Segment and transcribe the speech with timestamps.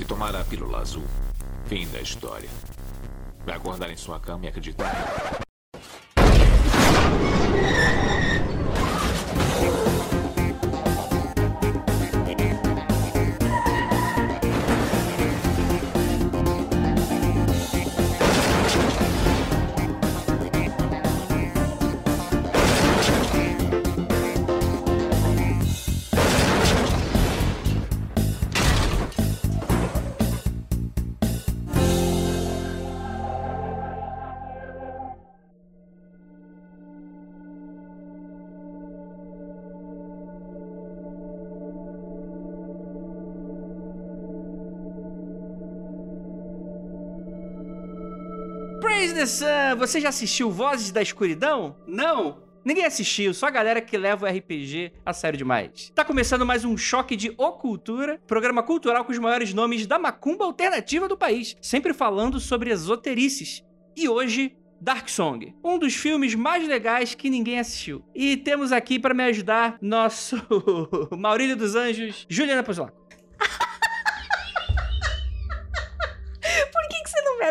[0.00, 1.04] Se tomar a pílula azul,
[1.66, 2.48] fim da história.
[3.44, 5.49] Vai acordar em sua cama e acreditar.
[49.26, 49.76] Sun!
[49.78, 51.76] Você já assistiu Vozes da Escuridão?
[51.86, 52.42] Não?
[52.64, 55.90] Ninguém assistiu, só a galera que leva o RPG a sério demais.
[55.94, 60.44] Tá começando mais um Choque de Ocultura, programa cultural com os maiores nomes da macumba
[60.44, 63.64] alternativa do país, sempre falando sobre esoterices.
[63.96, 68.04] E hoje, Dark Song, um dos filmes mais legais que ninguém assistiu.
[68.14, 70.36] E temos aqui para me ajudar nosso
[71.16, 72.99] Maurílio dos Anjos, Juliana Pozolaco.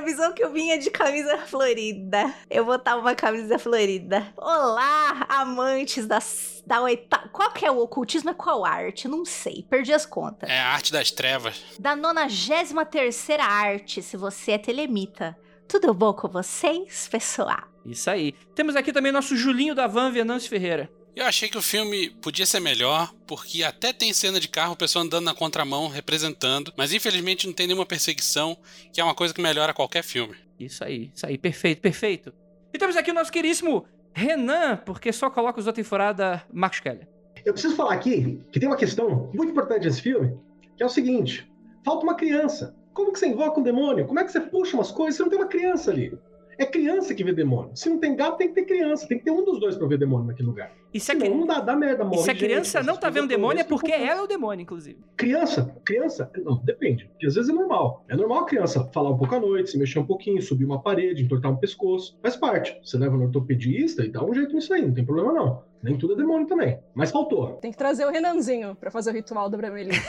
[0.09, 2.33] Avisou que eu vinha de camisa florida?
[2.49, 4.33] Eu botava uma camisa florida.
[4.35, 7.29] Olá, amantes das, da oitava.
[7.29, 8.31] Qual que é o ocultismo?
[8.31, 9.07] É qual arte?
[9.07, 10.49] Não sei, perdi as contas.
[10.49, 11.61] É a arte das trevas.
[11.77, 15.37] Da 93 arte, se você é telemita.
[15.67, 17.67] Tudo bom com vocês, pessoal?
[17.85, 18.33] Isso aí.
[18.55, 20.89] Temos aqui também nosso Julinho da Van, Venâncio Ferreira.
[21.15, 25.03] Eu achei que o filme podia ser melhor, porque até tem cena de carro, pessoa
[25.03, 28.57] andando na contramão, representando, mas infelizmente não tem nenhuma perseguição,
[28.93, 30.35] que é uma coisa que melhora qualquer filme.
[30.59, 32.33] Isso aí, isso aí, perfeito, perfeito.
[32.73, 36.79] E temos aqui o nosso queríssimo Renan, porque só coloca os outros em furada, Marcos
[36.79, 37.07] Keller.
[37.45, 40.37] Eu preciso falar aqui que tem uma questão muito importante nesse filme,
[40.75, 41.49] que é o seguinte:
[41.83, 42.75] falta uma criança.
[42.93, 44.05] Como que você invoca um demônio?
[44.05, 46.17] Como é que você puxa umas coisas se não tem uma criança ali?
[46.59, 47.71] É criança que vê demônio.
[47.73, 49.07] Se não tem gato, tem que ter criança.
[49.07, 50.73] Tem que ter um dos dois pra ver demônio naquele lugar.
[50.93, 52.97] E se a, Senão, dá, dá merda, e morre se a gente, criança essas não
[52.97, 54.97] tá vendo demônio, é todas, porque ela é o demônio, inclusive.
[55.15, 57.05] Criança, criança, não, depende.
[57.05, 58.03] Porque às vezes é normal.
[58.09, 60.81] É normal a criança falar um pouco à noite, se mexer um pouquinho, subir uma
[60.81, 62.19] parede, entortar um pescoço.
[62.21, 62.77] Faz parte.
[62.83, 65.63] Você leva no ortopedista e dá um jeito nisso aí, não tem problema não.
[65.81, 66.77] Nem tudo é demônio também.
[66.93, 67.53] Mas faltou.
[67.61, 70.01] Tem que trazer o Renanzinho pra fazer o ritual do Bramelinho.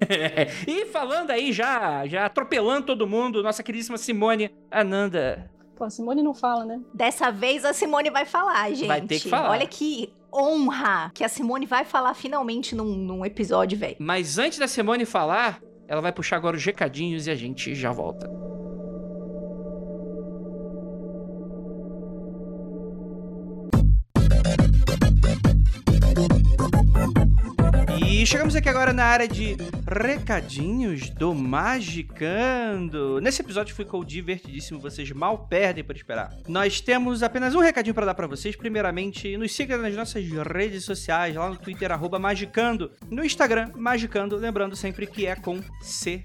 [0.68, 5.55] e falando aí, já, já atropelando todo mundo, nossa queridíssima Simone Ananda.
[5.76, 6.80] Pô, a Simone não fala, né?
[6.92, 8.86] Dessa vez a Simone vai falar, gente.
[8.88, 9.50] Vai ter que falar.
[9.50, 13.96] Olha que honra que a Simone vai falar finalmente num, num episódio, velho.
[13.98, 17.92] Mas antes da Simone falar, ela vai puxar agora os recadinhos e a gente já
[17.92, 18.26] volta.
[28.26, 29.56] Chegamos aqui agora na área de
[29.86, 33.20] recadinhos do Magicando.
[33.20, 36.36] Nesse episódio ficou divertidíssimo, vocês mal perdem por esperar.
[36.48, 38.56] Nós temos apenas um recadinho para dar para vocês.
[38.56, 42.90] Primeiramente, nos siga nas nossas redes sociais, lá no Twitter, Magicando.
[43.08, 46.24] No Instagram, Magicando, lembrando sempre que é com C.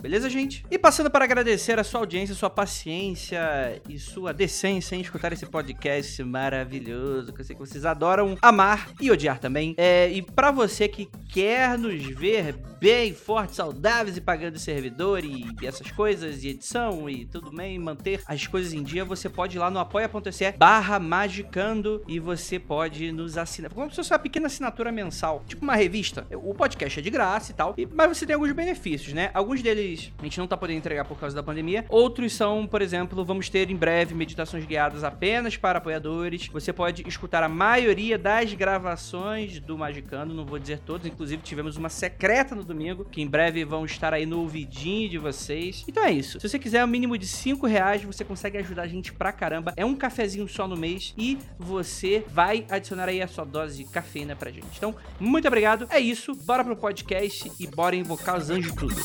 [0.00, 0.64] Beleza, gente?
[0.70, 5.44] E passando para agradecer a sua audiência, sua paciência e sua decência em escutar esse
[5.46, 9.74] podcast maravilhoso, que eu sei que vocês adoram amar e odiar também.
[9.76, 15.46] É, e para você que quer nos ver bem fortes, saudáveis e pagando servidor e,
[15.60, 19.56] e essas coisas, e edição e tudo bem, manter as coisas em dia, você pode
[19.56, 23.72] ir lá no apoia.se barra magicando e você pode nos assinar.
[23.72, 26.26] Como se fosse uma pequena assinatura mensal, tipo uma revista.
[26.32, 29.30] O podcast é de graça e tal, mas você tem alguns benefícios, né?
[29.34, 31.84] Alguns deles a gente não tá podendo entregar por causa da pandemia.
[31.88, 36.48] Outros são, por exemplo, vamos ter em breve meditações guiadas apenas para apoiadores.
[36.48, 41.76] Você pode escutar a maioria das gravações do Magicando, não vou dizer todos, inclusive tivemos
[41.76, 45.84] uma secreta no domingo, que em breve vão estar aí no ouvidinho de vocês.
[45.88, 46.40] Então é isso.
[46.40, 49.72] Se você quiser o mínimo de 5 reais, você consegue ajudar a gente pra caramba.
[49.76, 53.90] É um cafezinho só no mês e você vai adicionar aí a sua dose de
[53.90, 54.66] cafeína pra gente.
[54.76, 55.86] Então, muito obrigado.
[55.90, 56.34] É isso.
[56.34, 58.96] Bora pro podcast e bora invocar os anjos tudo.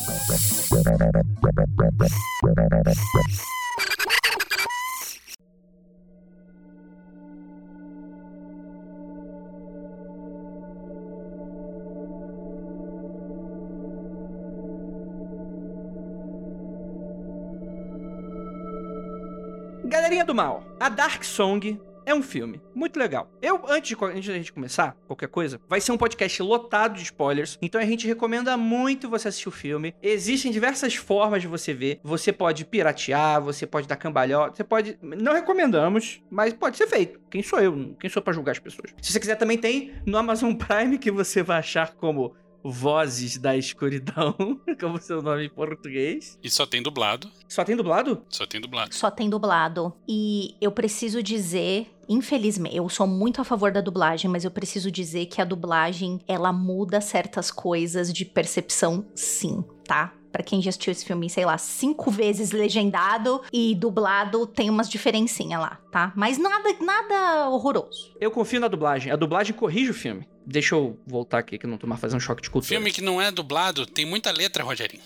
[19.86, 21.60] Galerinha do mal, a Dark Song
[22.06, 23.30] é um filme muito legal.
[23.42, 27.04] Eu, antes de, antes da gente começar, qualquer coisa, vai ser um podcast lotado de
[27.04, 27.58] spoilers.
[27.62, 29.96] Então a gente recomenda muito você assistir o filme.
[30.02, 32.00] Existem diversas formas de você ver.
[32.04, 34.98] Você pode piratear, você pode dar cambalhota, você pode.
[35.02, 37.20] Não recomendamos, mas pode ser feito.
[37.30, 37.96] Quem sou eu?
[38.00, 38.94] Quem sou pra julgar as pessoas?
[39.02, 43.58] Se você quiser, também tem no Amazon Prime que você vai achar como Vozes da
[43.58, 44.36] Escuridão,
[44.80, 46.40] como seu nome em português.
[46.42, 47.30] E só tem dublado.
[47.48, 48.24] Só tem dublado?
[48.30, 48.96] Só tem dublado.
[48.96, 49.94] Só tem dublado.
[50.08, 54.92] E eu preciso dizer, infelizmente, eu sou muito a favor da dublagem, mas eu preciso
[54.92, 60.14] dizer que a dublagem, ela muda certas coisas de percepção, sim, tá?
[60.32, 64.90] Pra quem já assistiu esse filme, sei lá, cinco vezes legendado e dublado, tem umas
[64.90, 66.12] diferencinhas lá, tá?
[66.16, 68.16] Mas nada, nada horroroso.
[68.20, 69.12] Eu confio na dublagem.
[69.12, 70.28] A dublagem corrige o filme.
[70.44, 72.68] Deixa eu voltar aqui que eu não tô mais fazendo um choque de cultura.
[72.68, 75.04] Filme que não é dublado tem muita letra, Rogerinho.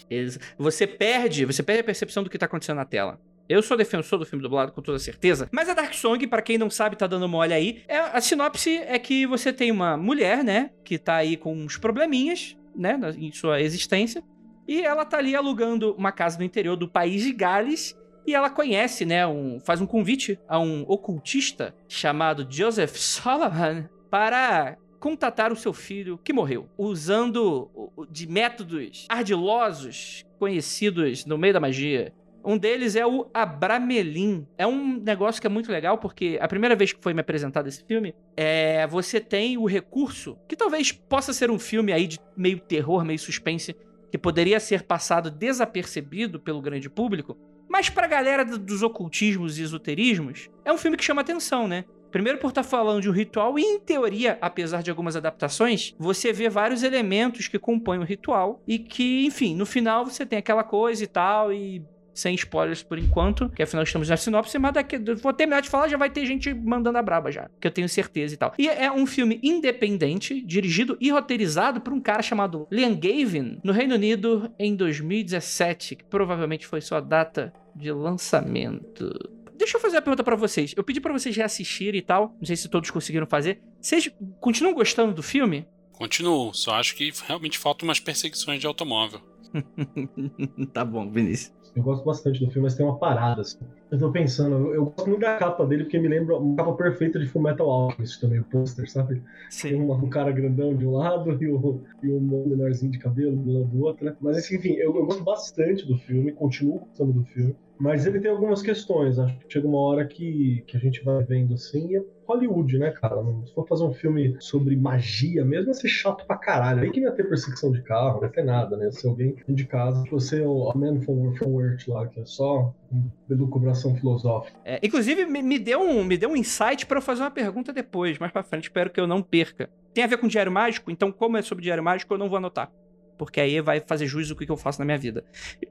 [0.57, 3.19] Você perde, você perde a percepção do que tá acontecendo na tela.
[3.49, 6.57] Eu sou defensor do filme dublado com toda certeza, mas a Dark Song, pra quem
[6.57, 7.81] não sabe, tá dando mole aí.
[7.87, 11.77] É, a sinopse é que você tem uma mulher, né, que tá aí com uns
[11.77, 14.21] probleminhas, né, em sua existência,
[14.67, 17.97] e ela tá ali alugando uma casa no interior do país de Gales.
[18.25, 24.77] E ela conhece, né, um, faz um convite a um ocultista chamado Joseph Solomon para
[24.99, 27.71] contatar o seu filho que morreu, usando
[28.11, 32.13] de métodos ardilosos conhecidos no meio da magia.
[32.47, 34.47] Um deles é o Abramelin.
[34.57, 37.67] É um negócio que é muito legal porque a primeira vez que foi me apresentado
[37.67, 42.17] esse filme, é você tem o recurso que talvez possa ser um filme aí de
[42.37, 43.75] meio terror, meio suspense,
[44.09, 49.63] que poderia ser passado desapercebido pelo grande público, mas pra galera do- dos ocultismos e
[49.63, 51.83] esoterismos, é um filme que chama atenção, né?
[52.09, 56.31] Primeiro por estar falando de um ritual e, em teoria, apesar de algumas adaptações, você
[56.31, 60.63] vê vários elementos que compõem o ritual e que, enfim, no final você tem aquela
[60.63, 61.83] coisa e tal e
[62.17, 65.87] sem spoilers por enquanto, que afinal estamos na sinopse, mas daqui, vou terminar de falar,
[65.87, 68.53] já vai ter gente mandando a braba já, que eu tenho certeza e tal.
[68.57, 73.71] E é um filme independente, dirigido e roteirizado por um cara chamado Liam Gavin, no
[73.71, 79.37] Reino Unido em 2017, que provavelmente foi sua data de lançamento.
[79.57, 80.73] Deixa eu fazer a pergunta pra vocês.
[80.77, 83.59] Eu pedi pra vocês reassistirem e tal, não sei se todos conseguiram fazer.
[83.81, 84.09] Vocês
[84.39, 85.67] continuam gostando do filme?
[85.93, 89.19] Continuo, só acho que realmente faltam umas perseguições de automóvel.
[90.71, 91.56] tá bom, Vinícius.
[91.77, 93.59] Eu gosto bastante do filme, mas tem uma parada, assim.
[93.91, 96.73] Eu tô pensando, eu, eu gosto muito da capa dele, porque me lembra uma capa
[96.73, 99.21] perfeita de Fullmetal Alchemist também, o pôster, sabe?
[99.61, 99.75] Tem Sim.
[99.75, 103.59] um, um cara grandão de um lado e o, e um menorzinho de cabelo do
[103.59, 104.15] lado do outro, né?
[104.19, 107.55] Mas assim, enfim, eu, eu gosto bastante do filme, continuo gostando do filme.
[107.79, 111.23] Mas ele tem algumas questões, acho que chega uma hora que, que a gente vai
[111.23, 113.15] vendo assim, e é Hollywood, né, cara?
[113.45, 116.81] Se for fazer um filme sobre magia mesmo, ia ser chato pra caralho.
[116.81, 118.91] Aí que não ia ter perseguição de carro, não ia ter nada, né?
[118.91, 122.73] Se alguém de casa, você é o Man from, from Earth lá, que é só
[122.91, 124.57] uma elucubração filosófica.
[124.65, 127.71] É, inclusive, me, me deu um, me deu um insight pra eu fazer uma pergunta
[127.71, 128.65] depois, mais pra frente.
[128.65, 129.69] Espero que eu não perca.
[129.93, 132.37] Tem a ver com Diário Mágico, então, como é sobre Diário Mágico, eu não vou
[132.37, 132.71] anotar.
[133.17, 135.25] Porque aí vai fazer jus o que eu faço na minha vida.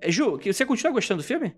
[0.06, 1.54] Ju, você continua gostando do filme?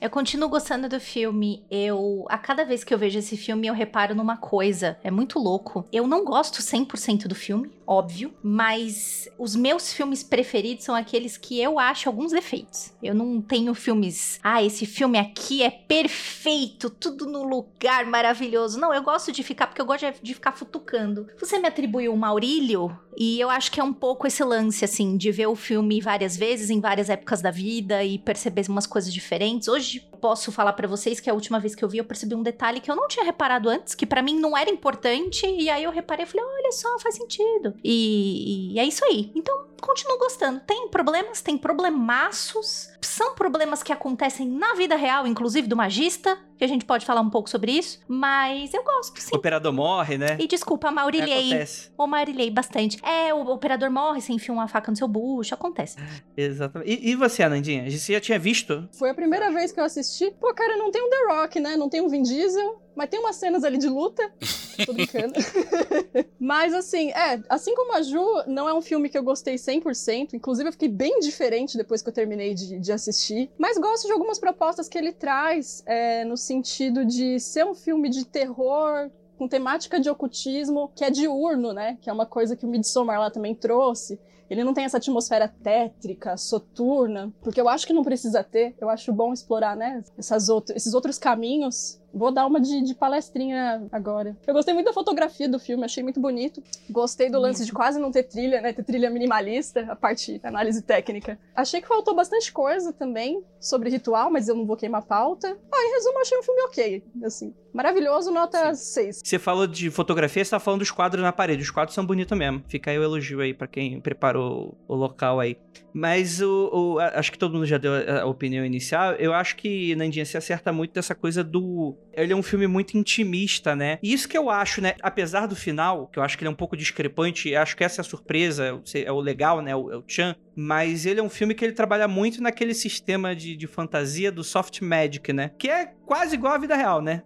[0.00, 1.64] Eu continuo gostando do filme.
[1.70, 4.98] Eu, a cada vez que eu vejo esse filme, eu reparo numa coisa.
[5.02, 5.86] É muito louco.
[5.92, 11.60] Eu não gosto 100% do filme, óbvio, mas os meus filmes preferidos são aqueles que
[11.60, 12.92] eu acho alguns defeitos.
[13.02, 18.78] Eu não tenho filmes, ah, esse filme aqui é perfeito, tudo no lugar maravilhoso.
[18.78, 21.28] Não, eu gosto de ficar porque eu gosto de ficar futucando.
[21.38, 25.16] Você me atribuiu o Maurílio e eu acho que é um pouco esse lance assim
[25.16, 29.12] de ver o filme várias vezes em várias épocas da vida e perceber umas coisas
[29.12, 29.66] diferentes.
[29.66, 32.42] Hoje posso falar pra vocês que a última vez que eu vi eu percebi um
[32.42, 35.84] detalhe que eu não tinha reparado antes, que pra mim não era importante, e aí
[35.84, 37.74] eu reparei e falei, olha só, faz sentido.
[37.82, 39.32] E, e é isso aí.
[39.34, 40.60] Então, continuo gostando.
[40.60, 42.90] Tem problemas, tem problemaços.
[43.00, 47.20] São problemas que acontecem na vida real, inclusive do magista, que a gente pode falar
[47.20, 49.30] um pouco sobre isso, mas eu gosto, sim.
[49.32, 50.36] O operador morre, né?
[50.40, 51.52] E desculpa, Maurilhei.
[51.52, 51.90] Acontece.
[51.96, 52.98] Ou Maurilhei bastante.
[53.04, 55.96] É, o operador morre, você enfia uma faca no seu bucho, acontece.
[56.36, 56.90] Exatamente.
[56.90, 57.88] E, e você, Anandinha?
[57.88, 58.88] Você já tinha visto?
[58.92, 60.07] Foi a primeira vez que eu assisti.
[60.40, 61.76] Pô, cara, não tem um The Rock, né?
[61.76, 64.22] Não tem um Vin Diesel, mas tem umas cenas ali de luta.
[64.86, 65.34] Tô brincando.
[66.38, 70.34] mas assim, é, assim como a Ju, não é um filme que eu gostei 100%.
[70.34, 73.50] Inclusive, eu fiquei bem diferente depois que eu terminei de, de assistir.
[73.58, 78.08] Mas gosto de algumas propostas que ele traz, é, no sentido de ser um filme
[78.08, 81.96] de terror com temática de ocultismo, que é diurno, né?
[82.00, 84.18] Que é uma coisa que o Midsommar lá também trouxe.
[84.50, 88.74] Ele não tem essa atmosfera tétrica, soturna, porque eu acho que não precisa ter.
[88.80, 90.02] Eu acho bom explorar, né?
[90.48, 92.00] Outro, esses outros caminhos.
[92.12, 94.36] Vou dar uma de, de palestrinha agora.
[94.46, 96.62] Eu gostei muito da fotografia do filme, achei muito bonito.
[96.90, 98.72] Gostei do lance de quase não ter trilha, né?
[98.72, 101.38] Ter trilha minimalista, a parte da análise técnica.
[101.54, 105.56] Achei que faltou bastante coisa também sobre ritual, mas eu não vou queimar pauta.
[105.72, 107.04] Ah, em resumo, achei um filme ok.
[107.24, 109.20] Assim, maravilhoso, nota 6.
[109.24, 111.62] Você falou de fotografia, você tá falando dos quadros na parede.
[111.62, 112.62] Os quadros são bonitos mesmo.
[112.68, 115.56] Fica aí o elogio aí pra quem preparou para o, local aí.
[115.92, 119.12] Mas o, o- acho que todo mundo já deu a, a opinião inicial.
[119.14, 121.96] Eu acho que Nandinha se acerta muito dessa coisa do.
[122.12, 123.98] Ele é um filme muito intimista, né?
[124.02, 124.94] E isso que eu acho, né?
[125.02, 128.00] Apesar do final, que eu acho que ele é um pouco discrepante, acho que essa
[128.00, 129.76] é a surpresa, é o- legal, né?
[129.76, 130.34] O, é o Chan.
[130.56, 134.42] Mas ele é um filme que ele trabalha muito naquele sistema de, de fantasia do
[134.42, 135.52] soft magic, né?
[135.56, 137.22] Que é quase igual à vida real, né?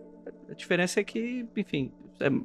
[0.50, 1.91] A diferença é que, enfim,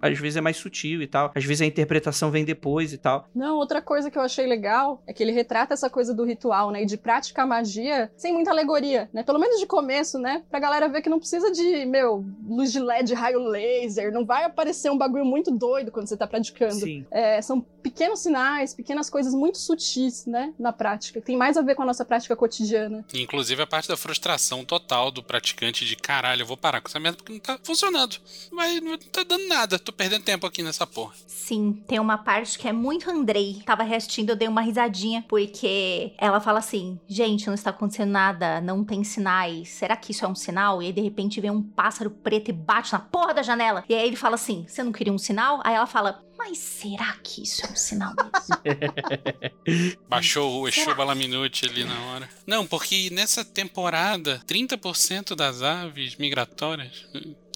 [0.01, 1.31] às vezes é mais sutil e tal.
[1.35, 3.27] Às vezes a interpretação vem depois e tal.
[3.33, 6.71] Não, outra coisa que eu achei legal é que ele retrata essa coisa do ritual,
[6.71, 6.83] né?
[6.83, 9.23] E de praticar magia sem muita alegoria, né?
[9.23, 10.43] Pelo menos de começo, né?
[10.49, 14.11] Pra galera ver que não precisa de, meu, luz de LED, raio laser.
[14.11, 16.75] Não vai aparecer um bagulho muito doido quando você tá praticando.
[16.75, 17.05] Sim.
[17.11, 20.53] É, são pequenos sinais, pequenas coisas muito sutis, né?
[20.59, 21.21] Na prática.
[21.21, 23.05] Tem mais a ver com a nossa prática cotidiana.
[23.13, 26.99] Inclusive a parte da frustração total do praticante de caralho, eu vou parar com essa
[26.99, 28.17] merda porque não tá funcionando.
[28.51, 31.13] Mas não tá dando nada, tô perdendo tempo aqui nessa porra.
[31.27, 33.61] Sim, tem uma parte que é muito Andrei.
[33.65, 38.61] Tava reassistindo, eu dei uma risadinha, porque ela fala assim: gente, não está acontecendo nada,
[38.61, 39.69] não tem sinais.
[39.69, 40.81] Será que isso é um sinal?
[40.81, 43.83] E aí, de repente, vem um pássaro preto e bate na porra da janela.
[43.87, 45.61] E aí ele fala assim: você não queria um sinal?
[45.63, 49.97] Aí ela fala: mas será que isso é um sinal mesmo?
[50.07, 50.93] Baixou o Exu?
[50.95, 52.29] Balaminute ali na hora.
[52.45, 57.07] Não, porque nessa temporada, 30% das aves migratórias.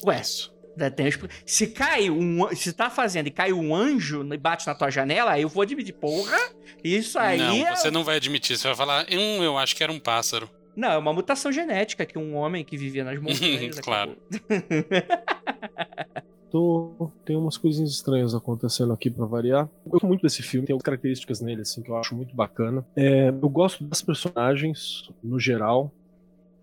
[0.04, 0.52] Ué, Isso.
[0.96, 1.28] Tempo.
[1.46, 2.48] Se cai um.
[2.56, 5.64] Se tá fazendo e cai um anjo e bate na tua janela, aí eu vou
[5.64, 5.94] admitir.
[5.94, 6.38] Porra!
[6.84, 7.76] Isso aí não, é.
[7.76, 8.58] você não vai admitir.
[8.58, 10.50] Você vai falar, hum, eu acho que era um pássaro.
[10.76, 13.80] Não, é uma mutação genética que um homem que vivia nas montanhas.
[13.80, 14.18] Claro.
[14.32, 16.22] acabou.
[16.52, 17.10] Tô...
[17.24, 19.70] Tem umas coisinhas estranhas acontecendo aqui pra variar.
[19.86, 22.86] Eu gosto muito desse filme, tem algumas características nele assim que eu acho muito bacana.
[22.96, 25.92] É, eu gosto das personagens no geral,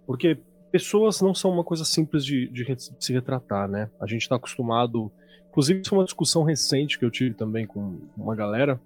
[0.07, 0.39] porque
[0.71, 2.65] pessoas não são uma coisa simples de, de
[2.99, 3.91] se retratar, né?
[4.01, 5.11] A gente tá acostumado.
[5.51, 8.81] Inclusive, isso é uma discussão recente que eu tive também com uma galera.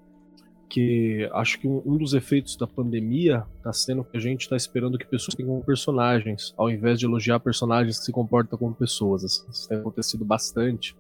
[0.69, 4.57] Que acho que um, um dos efeitos da pandemia tá sendo que a gente tá
[4.57, 9.23] esperando que pessoas tenham personagens, ao invés de elogiar personagens que se comportam como pessoas.
[9.23, 9.51] Assim.
[9.51, 10.97] Isso tem acontecido bastante.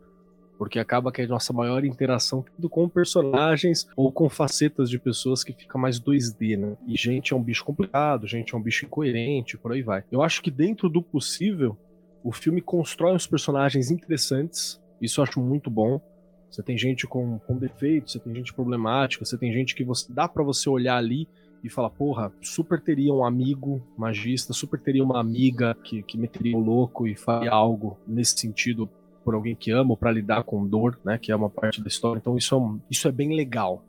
[0.62, 5.42] Porque acaba que a nossa maior interação tudo com personagens ou com facetas de pessoas
[5.42, 6.76] que fica mais 2D, né?
[6.86, 10.04] E gente é um bicho complicado, gente é um bicho incoerente, por aí vai.
[10.12, 11.76] Eu acho que dentro do possível,
[12.22, 14.80] o filme constrói uns personagens interessantes.
[15.00, 16.00] Isso eu acho muito bom.
[16.48, 20.12] Você tem gente com, com defeitos, você tem gente problemática, você tem gente que você
[20.12, 21.26] dá pra você olhar ali
[21.64, 26.56] e falar, porra, super teria um amigo magista, super teria uma amiga que, que meteria
[26.56, 28.88] o louco e faria algo nesse sentido
[29.24, 31.88] por alguém que ama ou pra lidar com dor, né, que é uma parte da
[31.88, 32.18] história.
[32.18, 33.84] Então isso é, um- isso é bem legal,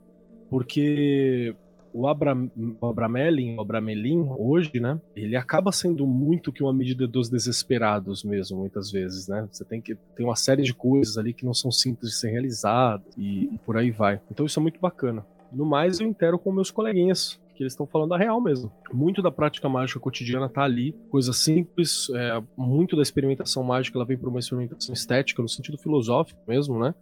[0.50, 1.54] porque
[1.92, 2.08] o, o
[2.88, 8.58] Abramelin, o Abramelin, hoje, né, ele acaba sendo muito que uma medida dos desesperados mesmo,
[8.58, 9.48] muitas vezes, né?
[9.50, 12.30] Você tem que tem uma série de coisas ali que não são simples de ser
[12.30, 14.20] realizadas e, por aí vai.
[14.30, 15.24] Então isso é muito bacana.
[15.52, 18.70] No mais, eu intero com meus coleguinhas, que eles estão falando a real mesmo.
[18.92, 24.04] Muito da prática mágica cotidiana tá ali, coisa simples, é, muito da experimentação mágica ela
[24.04, 26.94] vem por uma experimentação estética, no sentido filosófico mesmo, né?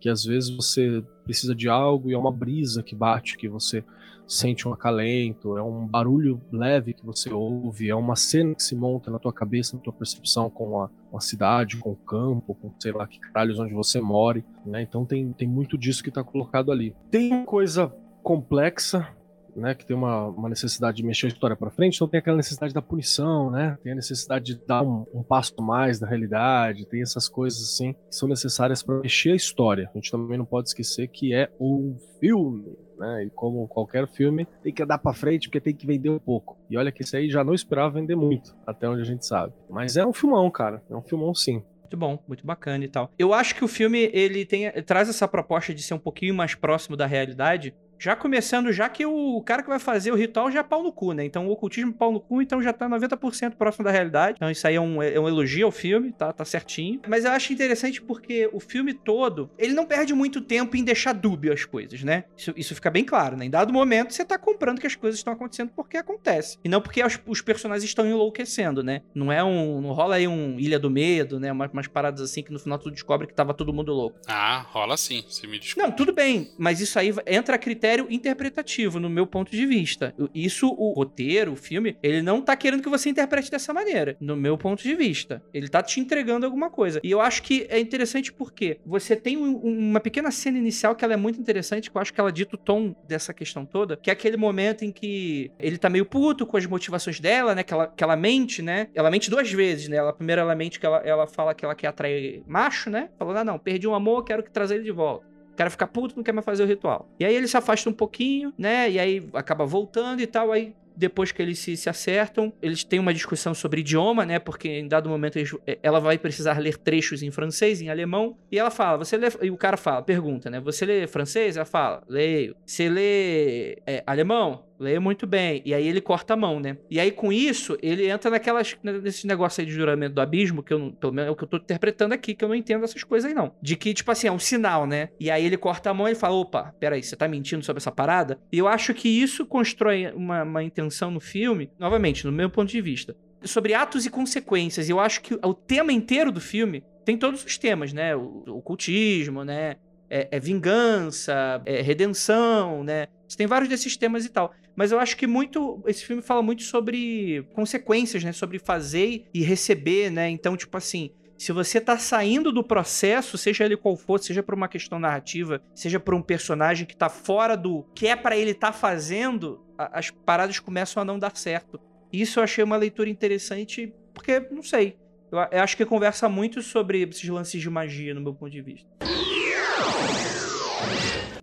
[0.00, 3.82] Que às vezes você precisa de algo e é uma brisa que bate, que você
[4.26, 8.74] sente um acalento, é um barulho leve que você ouve, é uma cena que se
[8.74, 12.54] monta na tua cabeça, na tua percepção com a, com a cidade, com o campo,
[12.54, 14.82] com sei lá que caralhos onde você mora, né?
[14.82, 16.94] Então tem, tem muito disso que tá colocado ali.
[17.10, 19.08] Tem coisa complexa,
[19.56, 22.36] né, que tem uma, uma necessidade de mexer a história para frente, então tem aquela
[22.36, 26.86] necessidade da punição, né, tem a necessidade de dar um, um passo mais na realidade,
[26.86, 29.90] tem essas coisas assim que são necessárias para mexer a história.
[29.92, 34.46] A gente também não pode esquecer que é um filme, né, e como qualquer filme
[34.62, 36.56] tem que andar para frente porque tem que vender um pouco.
[36.70, 39.52] E olha que esse aí já não esperava vender muito, até onde a gente sabe.
[39.68, 41.62] Mas é um filmão, cara, é um filmão sim.
[41.86, 43.10] Muito bom, muito bacana e tal.
[43.16, 46.34] Eu acho que o filme ele tem ele traz essa proposta de ser um pouquinho
[46.34, 47.72] mais próximo da realidade.
[47.98, 50.92] Já começando, já que o cara que vai fazer o ritual já é pau no
[50.92, 51.24] cu, né?
[51.24, 54.34] Então o ocultismo é pau no cu, então já tá 90% próximo da realidade.
[54.36, 57.00] Então isso aí é um, é um elogio ao filme, tá, tá certinho.
[57.08, 61.12] Mas eu acho interessante porque o filme todo, ele não perde muito tempo em deixar
[61.12, 62.24] dúbio as coisas, né?
[62.36, 63.46] Isso, isso fica bem claro, né?
[63.46, 66.58] Em dado momento, você tá comprando que as coisas estão acontecendo porque acontece.
[66.64, 69.02] E não porque os, os personagens estão enlouquecendo, né?
[69.14, 69.80] Não é um.
[69.80, 71.50] Não rola aí um Ilha do Medo, né?
[71.50, 74.18] Umas, umas paradas assim que no final tu descobre que tava todo mundo louco.
[74.26, 75.88] Ah, rola sim, você me desculpa.
[75.88, 80.14] Não, tudo bem, mas isso aí entra a critério interpretativo, no meu ponto de vista.
[80.34, 84.36] Isso, o roteiro, o filme, ele não tá querendo que você interprete dessa maneira, no
[84.36, 85.42] meu ponto de vista.
[85.52, 87.00] Ele tá te entregando alguma coisa.
[87.02, 91.04] E eu acho que é interessante porque você tem um- uma pequena cena inicial que
[91.04, 93.96] ela é muito interessante, que eu acho que ela dita o tom dessa questão toda,
[93.96, 97.62] que é aquele momento em que ele tá meio puto com as motivações dela, né?
[97.62, 98.88] Que ela, que ela mente, né?
[98.94, 99.96] Ela mente duas vezes, né?
[99.96, 103.10] Ela, primeiro ela mente que ela, ela fala que ela quer atrair macho, né?
[103.18, 105.35] Falando, ah, não, perdi um amor, quero que trazer ele de volta.
[105.56, 107.08] O cara fica puto, não quer mais fazer o ritual.
[107.18, 108.90] E aí ele se afasta um pouquinho, né?
[108.90, 110.52] E aí acaba voltando e tal.
[110.52, 114.38] Aí depois que eles se, se, acertam, eles têm uma discussão sobre idioma, né?
[114.38, 118.36] Porque em dado momento eles, é, ela vai precisar ler trechos em francês, em alemão,
[118.52, 120.60] e ela fala, você lê, e o cara fala, pergunta, né?
[120.60, 121.56] Você lê francês?
[121.56, 122.54] Ela fala, leio.
[122.66, 124.66] Você lê é, alemão?
[124.78, 125.62] Leia muito bem.
[125.64, 126.76] E aí ele corta a mão, né?
[126.90, 130.72] E aí com isso, ele entra naquelas, nesse negócio aí de juramento do abismo, que
[130.72, 132.84] eu não, pelo menos é o que eu tô interpretando aqui, que eu não entendo
[132.84, 133.52] essas coisas aí não.
[133.60, 135.08] De que, tipo assim, é um sinal, né?
[135.18, 137.92] E aí ele corta a mão e fala, opa, peraí, você tá mentindo sobre essa
[137.92, 138.38] parada?
[138.52, 142.70] E eu acho que isso constrói uma, uma intenção no filme, novamente, no meu ponto
[142.70, 144.88] de vista, sobre atos e consequências.
[144.88, 148.14] E eu acho que o tema inteiro do filme tem todos os temas, né?
[148.16, 149.76] O, o cultismo, né?
[150.08, 153.08] É, é, vingança, é redenção, né?
[153.28, 154.52] Você tem vários desses temas e tal.
[154.74, 155.82] Mas eu acho que muito.
[155.86, 158.32] Esse filme fala muito sobre consequências, né?
[158.32, 160.28] Sobre fazer e receber, né?
[160.28, 161.10] Então, tipo assim.
[161.38, 165.60] Se você tá saindo do processo, seja ele qual for, seja por uma questão narrativa,
[165.74, 169.98] seja por um personagem que tá fora do que é para ele tá fazendo, a,
[169.98, 171.78] as paradas começam a não dar certo.
[172.10, 174.96] Isso eu achei uma leitura interessante, porque, não sei.
[175.30, 178.62] Eu, eu acho que conversa muito sobre esses lances de magia, no meu ponto de
[178.62, 178.88] vista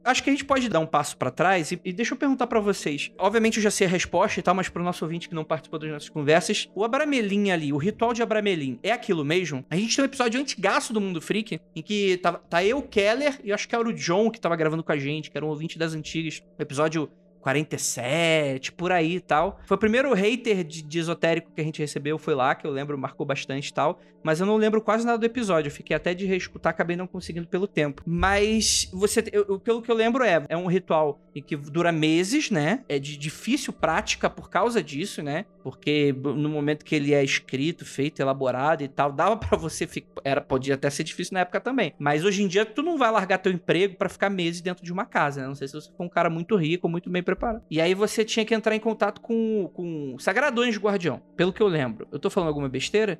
[0.03, 2.47] acho que a gente pode dar um passo para trás e, e, deixa eu perguntar
[2.47, 3.11] para vocês.
[3.17, 5.79] Obviamente eu já sei a resposta e tal, mas pro nosso ouvinte que não participou
[5.79, 9.65] das nossas conversas, o Abramelin ali, o ritual de Abramelin, é aquilo mesmo?
[9.69, 13.39] A gente tem um episódio antigaço do Mundo Freak, em que tá, tá eu, Keller,
[13.43, 15.49] e acho que era o John que tava gravando com a gente, que era um
[15.49, 16.43] ouvinte das antigas.
[16.59, 17.09] episódio
[17.43, 19.59] 47, por aí e tal.
[19.65, 22.71] Foi o primeiro hater de, de, esotérico que a gente recebeu, foi lá, que eu
[22.71, 23.99] lembro, marcou bastante e tal.
[24.23, 25.67] Mas eu não lembro quase nada do episódio.
[25.67, 28.01] Eu fiquei até de reescutar, acabei não conseguindo pelo tempo.
[28.05, 29.21] Mas você.
[29.33, 32.85] Eu, pelo que eu lembro, é, é um ritual que dura meses, né?
[32.87, 35.45] É de difícil prática por causa disso, né?
[35.63, 40.21] Porque no momento que ele é escrito, feito, elaborado e tal, dava para você ficar.
[40.23, 41.93] Era, podia até ser difícil na época também.
[41.97, 44.91] Mas hoje em dia, tu não vai largar teu emprego para ficar meses dentro de
[44.91, 45.47] uma casa, né?
[45.47, 47.63] Não sei se você for um cara muito rico, muito bem preparado.
[47.71, 51.67] E aí você tinha que entrar em contato com, com Sagradões Guardião, pelo que eu
[51.67, 52.07] lembro.
[52.11, 53.19] Eu tô falando alguma besteira?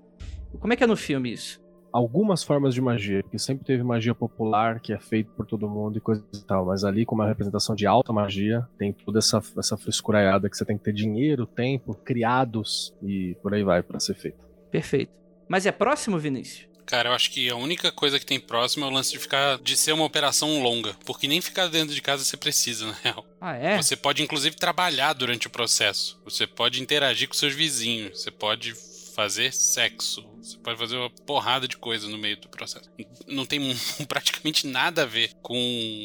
[0.60, 1.63] Como é que é no filme isso?
[1.94, 5.98] Algumas formas de magia, porque sempre teve magia popular que é feito por todo mundo
[5.98, 9.20] e coisa e tal, mas ali, como é uma representação de alta magia, tem toda
[9.20, 13.84] essa, essa frescuraiada que você tem que ter dinheiro, tempo, criados e por aí vai
[13.84, 14.40] para ser feito.
[14.72, 15.12] Perfeito.
[15.48, 16.68] Mas é próximo, Vinícius?
[16.86, 19.58] Cara, eu acho que a única coisa que tem próximo é o lance de ficar
[19.60, 23.26] de ser uma operação longa, porque nem ficar dentro de casa você precisa, na real.
[23.40, 23.82] Ah, é?
[23.82, 26.20] Você pode inclusive trabalhar durante o processo.
[26.26, 28.74] Você pode interagir com seus vizinhos, você pode
[29.14, 32.90] fazer sexo, você pode fazer uma porrada de coisa no meio do processo.
[33.28, 33.60] Não tem
[34.08, 35.56] praticamente nada a ver com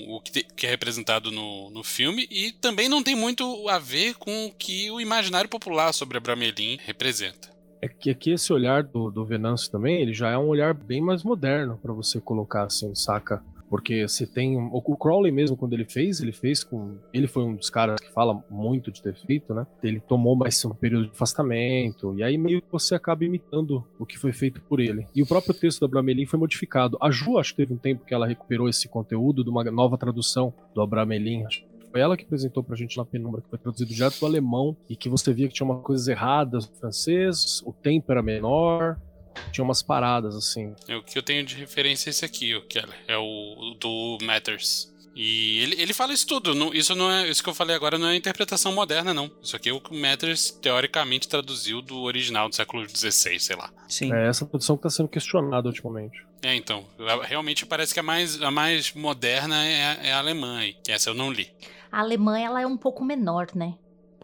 [0.08, 4.46] o que, é representado no, no filme e também não tem muito a ver com
[4.46, 7.48] o que o imaginário popular sobre a Bramelin representa.
[7.80, 11.00] É que aqui esse olhar do, do Venâncio também, ele já é um olhar bem
[11.00, 13.42] mais moderno para você colocar assim, saca?
[13.68, 14.56] Porque você tem.
[14.56, 16.96] O Crowley mesmo, quando ele fez, ele fez com.
[17.12, 19.66] Ele foi um dos caras que fala muito de ter feito, né?
[19.82, 22.14] Ele tomou mais um período de afastamento.
[22.18, 25.06] E aí meio que você acaba imitando o que foi feito por ele.
[25.14, 26.96] E o próprio texto da Abramelin foi modificado.
[27.00, 29.98] A Ju, acho que teve um tempo que ela recuperou esse conteúdo de uma nova
[29.98, 31.44] tradução do Abramelin.
[31.90, 34.96] Foi ela que apresentou pra gente na penumbra, que foi traduzido direto do alemão, e
[34.96, 38.98] que você via que tinha umas coisas erradas no francês, o tempo era menor,
[39.52, 40.74] tinha umas paradas assim.
[40.86, 42.96] É, o que eu tenho de referência é esse aqui, o Keller.
[43.06, 44.92] É o do Matters.
[45.20, 46.54] E ele, ele fala isso tudo.
[46.54, 47.28] Não, isso não é.
[47.28, 49.28] Isso que eu falei agora não é interpretação moderna, não.
[49.42, 53.56] Isso aqui é o que o Matters teoricamente traduziu do original do século XVI, sei
[53.56, 53.68] lá.
[53.88, 54.14] Sim.
[54.14, 56.24] É essa tradução que está sendo questionada ultimamente.
[56.40, 56.84] É, então.
[57.22, 60.64] Realmente parece que a mais, a mais moderna é a, é a alemã.
[60.64, 61.50] E essa eu não li.
[61.90, 63.74] A alemã, ela é um pouco menor, né?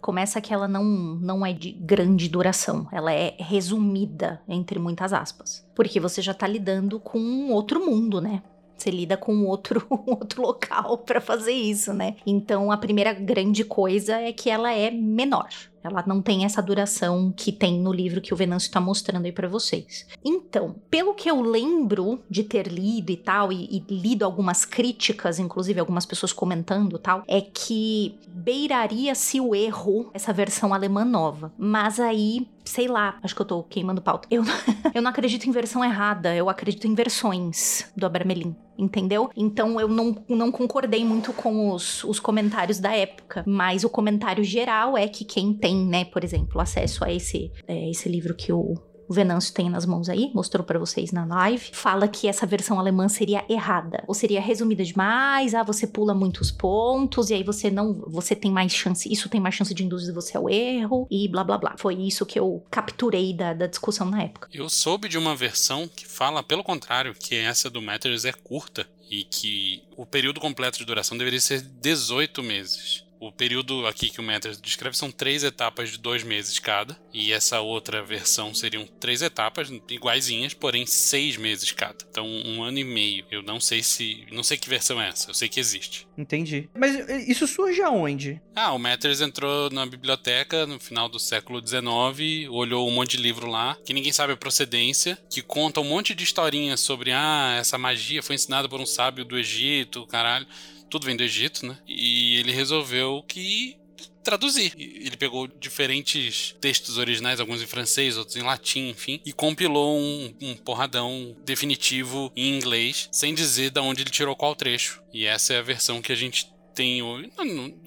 [0.05, 2.87] Começa que ela não, não é de grande duração.
[2.93, 5.67] Ela é resumida, entre muitas aspas.
[5.75, 8.43] Porque você já tá lidando com um outro mundo, né?
[8.77, 12.17] Você lida com outro, outro local para fazer isso, né?
[12.27, 15.49] Então a primeira grande coisa é que ela é menor.
[15.85, 19.33] Ela não tem essa duração que tem no livro que o Venâncio está mostrando aí
[19.33, 20.07] para vocês.
[20.25, 25.39] Então, pelo que eu lembro de ter lido e tal, e, e, lido algumas críticas,
[25.39, 31.53] inclusive algumas pessoas comentando tal, é que beiraria-se o erro essa versão alemã nova.
[31.59, 34.27] Mas aí, sei lá, acho que eu tô queimando pauta.
[34.31, 34.43] Eu,
[34.95, 39.31] eu não acredito em versão errada, eu acredito em versões do Abramelin entendeu?
[39.37, 44.45] Então eu não, não concordei muito com os, os comentários da época, mas o comentário
[44.45, 48.53] geral é que quem tem né, por exemplo, acesso a esse, é, esse livro que
[48.53, 48.75] o
[49.09, 52.79] o Venâncio tem nas mãos aí, mostrou para vocês na live, fala que essa versão
[52.79, 57.71] alemã seria errada, ou seria resumida demais, ah, você pula muitos pontos e aí você
[57.71, 61.29] não, você tem mais chance, isso tem mais chance de induzir você ao erro e
[61.29, 61.75] blá blá blá.
[61.77, 64.49] Foi isso que eu capturei da, da discussão na época.
[64.53, 68.87] Eu soube de uma versão que fala pelo contrário, que essa do Matters é curta
[69.11, 73.04] e que o período completo de duração deveria ser 18 meses.
[73.25, 77.33] O período aqui que o Matters descreve são três etapas de dois meses cada, e
[77.33, 81.97] essa outra versão seriam três etapas iguaizinhas, porém seis meses cada.
[82.11, 83.25] Então um ano e meio.
[83.31, 85.31] Eu não sei se, não sei que versão é essa.
[85.31, 86.07] Eu sei que existe.
[86.19, 86.69] Entendi.
[86.77, 88.43] Mas eh, isso surge aonde?
[88.55, 93.23] Ah, o Matters entrou na biblioteca no final do século XIX, olhou um monte de
[93.23, 97.57] livro lá, que ninguém sabe a procedência, que conta um monte de historinhas sobre, ah,
[97.59, 100.47] essa magia foi ensinada por um sábio do Egito, caralho.
[100.95, 101.77] Tudo vem do Egito, né?
[101.89, 103.77] E ele resolveu que
[104.23, 104.73] traduzir.
[104.79, 110.33] Ele pegou diferentes textos originais, alguns em francês, outros em latim, enfim, e compilou um,
[110.41, 115.03] um, porradão definitivo em inglês, sem dizer de onde ele tirou qual trecho.
[115.13, 117.29] E essa é a versão que a gente tem hoje.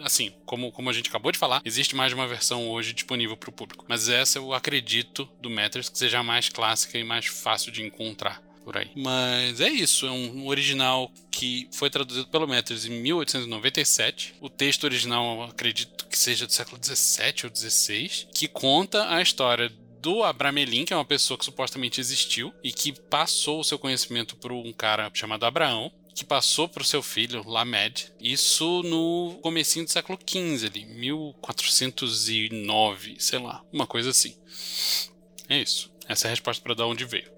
[0.01, 3.37] Assim, como, como a gente acabou de falar, existe mais de uma versão hoje disponível
[3.37, 3.85] para o público.
[3.87, 8.45] Mas essa eu acredito do Matters que seja mais clássica e mais fácil de encontrar
[8.67, 8.91] por aí.
[8.97, 14.35] Mas é isso, é um original que foi traduzido pelo Matters em 1897.
[14.41, 19.71] O texto original, acredito que seja do século 17 ou 16, que conta a história
[20.01, 24.35] do Abramelin, que é uma pessoa que supostamente existiu e que passou o seu conhecimento
[24.35, 29.85] para um cara chamado Abraão, que passou para o seu filho, Lamed, isso no comecinho
[29.85, 34.35] do século XV, ali, 1409, sei lá, uma coisa assim.
[35.47, 35.89] É isso.
[36.05, 37.36] Essa é a resposta para dar onde veio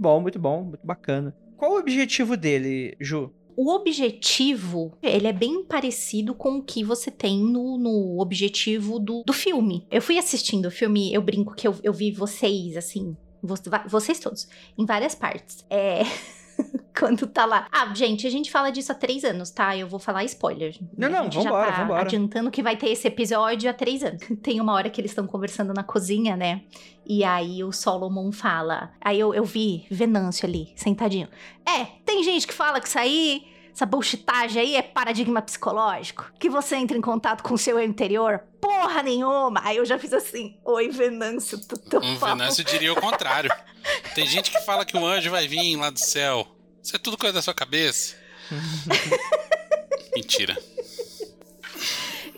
[0.00, 1.34] bom, muito bom, muito bacana.
[1.56, 3.32] Qual o objetivo dele, Ju?
[3.56, 9.22] O objetivo, ele é bem parecido com o que você tem no, no objetivo do,
[9.26, 9.86] do filme.
[9.90, 13.14] Eu fui assistindo o filme, eu brinco que eu, eu vi vocês, assim,
[13.86, 15.66] vocês todos, em várias partes.
[15.68, 16.02] É.
[16.98, 17.66] quando tá lá.
[17.72, 19.76] Ah, gente, a gente fala disso há três anos, tá?
[19.76, 20.76] Eu vou falar spoiler.
[20.96, 22.02] Não, não, vambora, tá vambora.
[22.02, 24.22] adiantando que vai ter esse episódio há três anos.
[24.42, 26.62] Tem uma hora que eles estão conversando na cozinha, né?
[27.12, 28.92] E aí o Solomon fala.
[29.00, 31.26] Aí eu, eu vi Venâncio ali, sentadinho.
[31.66, 36.30] É, tem gente que fala que isso aí essa bullshitagem aí é paradigma psicológico?
[36.38, 38.44] Que você entra em contato com o seu interior?
[38.60, 39.60] Porra nenhuma!
[39.64, 43.50] Aí eu já fiz assim, oi Venâncio, tu Um Venâncio diria o contrário.
[44.14, 46.46] Tem gente que fala que o anjo vai vir lá do céu.
[46.80, 48.14] Isso é tudo coisa da sua cabeça.
[50.14, 50.56] Mentira.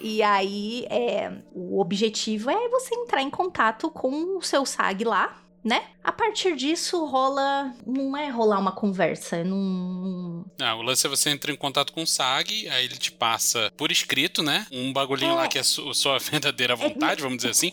[0.03, 5.39] E aí, é, o objetivo é você entrar em contato com o seu SAG lá,
[5.65, 5.85] né?
[6.03, 7.73] A partir disso rola.
[7.87, 10.45] Não é rolar uma conversa, não.
[10.59, 13.73] Não, o lance é você entrar em contato com o SAG, aí ele te passa
[13.77, 14.67] por escrito, né?
[14.73, 15.35] Um bagulhinho É.
[15.35, 17.73] lá que é a su- sua verdadeira vontade, vamos dizer assim.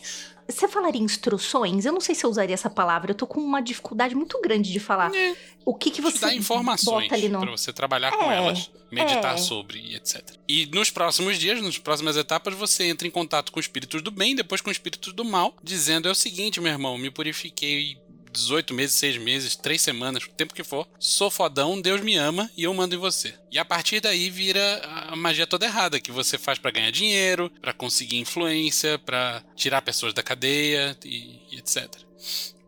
[0.50, 1.84] Você falaria instruções?
[1.84, 3.10] Eu não sei se eu usaria essa palavra.
[3.12, 5.14] Eu tô com uma dificuldade muito grande de falar.
[5.14, 5.36] É.
[5.64, 7.40] O que que Te você dá informações bota ali no...
[7.40, 9.38] pra você trabalhar com É, elas, meditar é.
[9.38, 10.22] sobre e etc.
[10.48, 14.34] E nos próximos dias, nas próximas etapas, você entra em contato com espíritos do bem,
[14.34, 17.98] depois com espíritos do mal, dizendo é o seguinte, meu irmão, me purifiquei
[18.32, 20.86] 18 meses, 6 meses, 3 semanas, o tempo que for.
[20.98, 23.34] Sou fodão, Deus me ama e eu mando em você.
[23.50, 27.50] E a partir daí vira a magia toda errada que você faz pra ganhar dinheiro,
[27.60, 31.88] pra conseguir influência, pra tirar pessoas da cadeia e, e etc.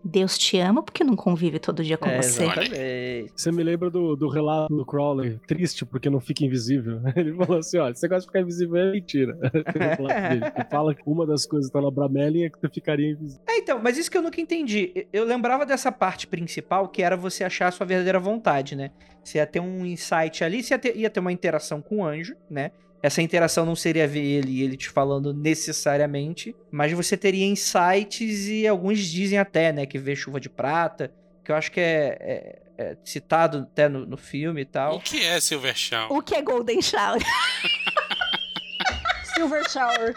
[0.04, 2.42] Deus te ama porque não convive todo dia com É, você.
[2.44, 3.32] exatamente.
[3.36, 7.00] Você me lembra do, do relato do Crowley, triste porque não fica invisível.
[7.16, 9.38] Ele falou assim: olha, você gosta de ficar invisível é mentira.
[9.72, 13.42] Que fala que uma das coisas que tá na Bramelin é que tu ficaria invisível.
[13.48, 15.06] É, então, mas isso que eu nunca entendi.
[15.12, 18.90] Eu lembrava dessa parte principal, que era você achar a sua verdadeira vontade, né?
[19.22, 22.04] Você ia ter um insight ali, você ia ter, ia ter uma interação com o
[22.04, 22.72] anjo, né?
[23.02, 28.46] Essa interação não seria ver ele e ele te falando necessariamente, mas você teria insights
[28.46, 31.12] e alguns dizem até, né, que vê chuva de prata,
[31.44, 35.00] que eu acho que é, é- é citado até no, no filme e O tal.
[35.00, 36.06] que é Silver Shaw?
[36.12, 37.20] O que é Golden Shower?
[39.34, 40.14] Silver Shower.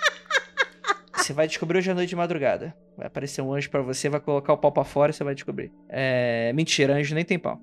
[1.16, 2.76] Você vai descobrir hoje à noite de madrugada.
[2.98, 5.36] Vai aparecer um anjo pra você, vai colocar o pau pra fora e você vai
[5.36, 5.72] descobrir.
[5.90, 6.52] É.
[6.54, 7.60] Mentira, anjo nem tem pau.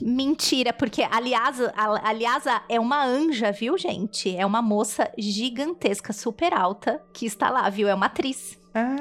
[0.00, 4.34] Mentira, porque aliás, a, aliás, é uma anja, viu, gente?
[4.36, 7.88] É uma moça gigantesca, super alta, que está lá, viu?
[7.88, 8.58] É uma atriz.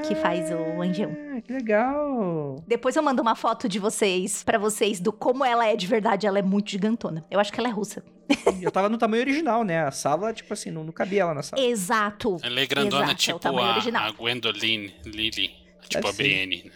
[0.08, 1.12] Que faz o anjão.
[1.36, 2.64] Ah, que legal.
[2.68, 6.28] Depois eu mando uma foto de vocês, pra vocês, do como ela é de verdade.
[6.28, 7.26] Ela é muito gigantona.
[7.32, 8.04] Eu acho que ela é russa.
[8.62, 9.84] Eu tava no tamanho original, né?
[9.84, 11.60] A sala, tipo assim, não, não cabia lá na sala.
[11.60, 12.38] Exato.
[12.44, 14.04] Ela é grandona, Exato, é o tipo tamanho a, original.
[14.08, 15.63] a Gwendoline Lily.
[15.94, 16.24] Tipo Deve a ser.
[16.24, 16.64] Brienne.
[16.66, 16.72] né?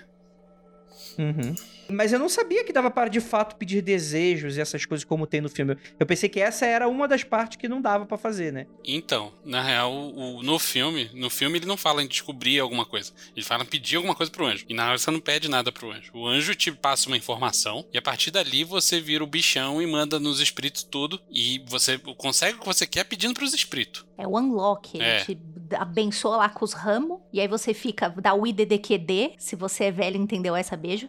[1.20, 1.56] Uhum.
[1.90, 5.26] Mas eu não sabia que dava para de fato pedir desejos e essas coisas como
[5.28, 5.78] tem no filme.
[6.00, 8.68] Eu pensei que essa era uma das partes que não dava pra fazer, né?
[8.84, 13.12] Então, na real, o- no filme, no filme ele não fala em descobrir alguma coisa.
[13.36, 14.66] Ele fala em pedir alguma coisa pro anjo.
[14.68, 16.12] E na real você não pede nada pro anjo.
[16.14, 19.88] O anjo te passa uma informação e a partir dali você vira o bichão e
[19.88, 21.20] manda nos espíritos tudo.
[21.32, 24.06] E você consegue o que você quer pedindo pros espíritos.
[24.18, 24.96] É o unlock.
[24.98, 25.24] Ele É.
[25.24, 25.38] te
[25.76, 27.20] abençoa lá com os ramos.
[27.32, 29.34] E aí você fica, dá o IDDQD.
[29.38, 31.08] Se você é velho, entendeu essa beijo.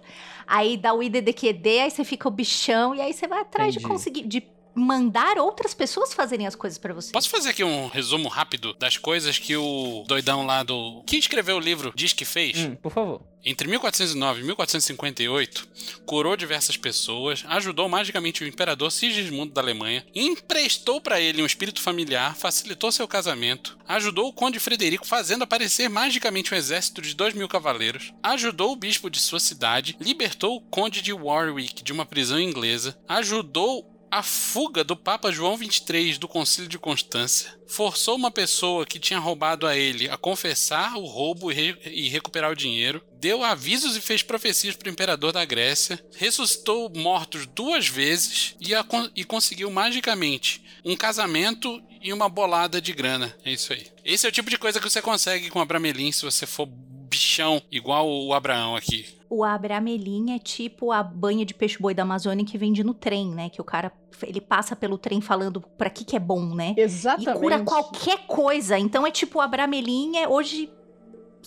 [0.49, 2.95] Aí dá o IDDQD, aí você fica o bichão.
[2.95, 3.93] E aí você vai atrás de Entendi.
[3.93, 4.41] conseguir, de
[4.79, 7.13] mandar outras pessoas fazerem as coisas pra você.
[7.13, 11.03] Posso fazer aqui um resumo rápido das coisas que o doidão lá do.
[11.07, 12.59] que escreveu o livro diz que fez?
[12.59, 13.23] Hum, por favor.
[13.45, 15.69] Entre 1409 e 1458,
[16.05, 21.81] curou diversas pessoas, ajudou magicamente o imperador Sigismundo da Alemanha, emprestou para ele um espírito
[21.81, 27.33] familiar, facilitou seu casamento, ajudou o conde Frederico fazendo aparecer magicamente um exército de dois
[27.33, 32.05] mil cavaleiros, ajudou o bispo de sua cidade, libertou o conde de Warwick de uma
[32.05, 38.31] prisão inglesa, ajudou a fuga do Papa João XXIII do Concílio de Constância forçou uma
[38.31, 42.57] pessoa que tinha roubado a ele a confessar o roubo e, re e recuperar o
[42.57, 48.57] dinheiro, deu avisos e fez profecias para o imperador da Grécia, ressuscitou mortos duas vezes
[48.61, 48.71] e,
[49.15, 53.37] e conseguiu magicamente um casamento e uma bolada de grana.
[53.45, 53.87] É isso aí.
[54.05, 56.67] Esse é o tipo de coisa que você consegue com a Bramelin se você for
[56.67, 59.18] bichão igual o Abraão aqui.
[59.31, 63.51] O Abramelin é tipo a banha de peixe-boi da Amazônia que vende no trem, né?
[63.51, 66.75] Que o cara, ele passa pelo trem falando pra que que é bom, né?
[66.77, 67.37] Exatamente.
[67.37, 68.79] E cura qualquer coisa.
[68.79, 70.71] Então é tipo, a Abramelin é hoje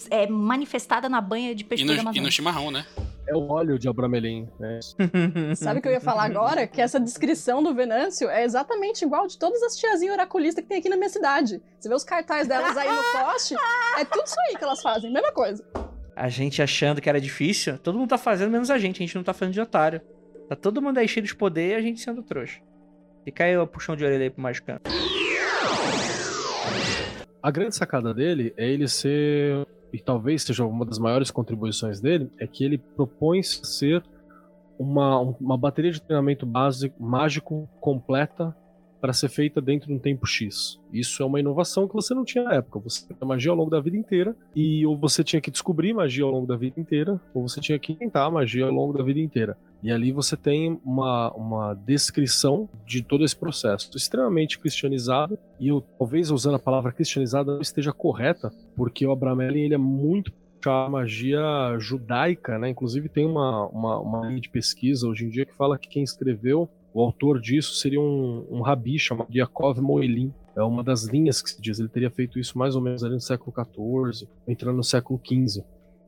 [0.09, 2.21] é manifestada na banha de peixe-boi da no, e Amazônia.
[2.21, 2.85] no chimarrão, né?
[3.27, 4.79] É o óleo de Abramelin, né?
[5.55, 6.67] Sabe o que eu ia falar agora?
[6.67, 10.79] Que essa descrição do Venâncio é exatamente igual de todas as tiazinhas oraculistas que tem
[10.79, 11.61] aqui na minha cidade.
[11.79, 13.55] Você vê os cartazes delas aí no poste,
[13.97, 15.63] é tudo isso aí que elas fazem, mesma coisa.
[16.15, 19.15] A gente achando que era difícil, todo mundo tá fazendo menos a gente, a gente
[19.15, 20.01] não tá fazendo de otário.
[20.49, 22.61] Tá todo mundo aí cheio de poder e a gente sendo trouxa.
[23.23, 24.81] Fica aí o puxão de orelha aí pro Magicano.
[27.41, 32.29] A grande sacada dele é ele ser, e talvez seja uma das maiores contribuições dele,
[32.39, 34.03] é que ele propõe ser
[34.77, 38.55] uma, uma bateria de treinamento básico, mágico completa
[39.01, 40.79] para ser feita dentro de um tempo X.
[40.93, 42.79] Isso é uma inovação que você não tinha na época.
[42.79, 46.23] Você tinha magia ao longo da vida inteira, e ou você tinha que descobrir magia
[46.23, 49.19] ao longo da vida inteira, ou você tinha que inventar magia ao longo da vida
[49.19, 49.57] inteira.
[49.81, 55.81] E ali você tem uma, uma descrição de todo esse processo, extremamente cristianizado, e eu
[55.97, 60.31] talvez usando a palavra cristianizada não esteja correta, porque o Abramelin ele é muito
[60.69, 61.41] a magia
[61.79, 62.69] judaica, né?
[62.69, 66.03] Inclusive tem uma, uma, uma linha de pesquisa hoje em dia que fala que quem
[66.03, 70.33] escreveu, o autor disso seria um, um rabi chamado Yaakov Moelim.
[70.55, 71.79] É uma das linhas que se diz.
[71.79, 75.63] Ele teria feito isso mais ou menos ali no século XIV, entrando no século XV.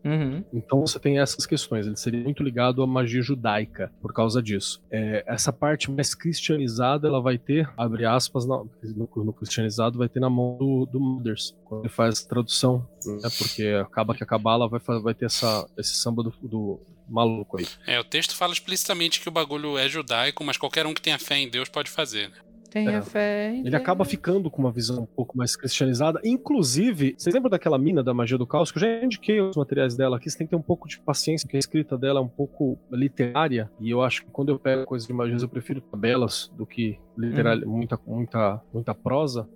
[0.06, 0.44] Uhum.
[0.54, 1.88] Então você tem essas questões.
[1.88, 4.82] Ele seria muito ligado à magia judaica por causa disso.
[4.92, 8.70] É, essa parte mais cristianizada, ela vai ter, abre aspas, no,
[9.16, 13.30] no cristianizado, vai ter na mão do, do Mothers, quando ele faz a tradução, né?
[13.38, 17.68] Porque acaba que a Cabala vai, vai ter essa, esse samba do, do maluco aí.
[17.88, 21.20] É, o texto fala explicitamente que o bagulho é judaico, mas qualquer um que tenha
[21.20, 22.36] fé em Deus pode fazer, né?
[22.72, 23.02] Tenha É.
[23.04, 23.52] fé.
[23.52, 23.76] em Ele Deus.
[23.76, 26.20] acaba ficando com uma visão um pouco mais cristianizada.
[26.24, 28.72] Inclusive, vocês lembram daquela mina da magia do caos?
[28.72, 30.28] Que eu já indiquei os materiais dela aqui.
[30.28, 32.80] Você tem que ter um pouco de paciência, porque a escrita dela é um pouco
[32.92, 33.70] literária.
[33.80, 36.98] E eu acho que quando eu pego coisas de magia, eu prefiro tabelas do que
[37.16, 39.48] literal, muita, muita, muita prosa.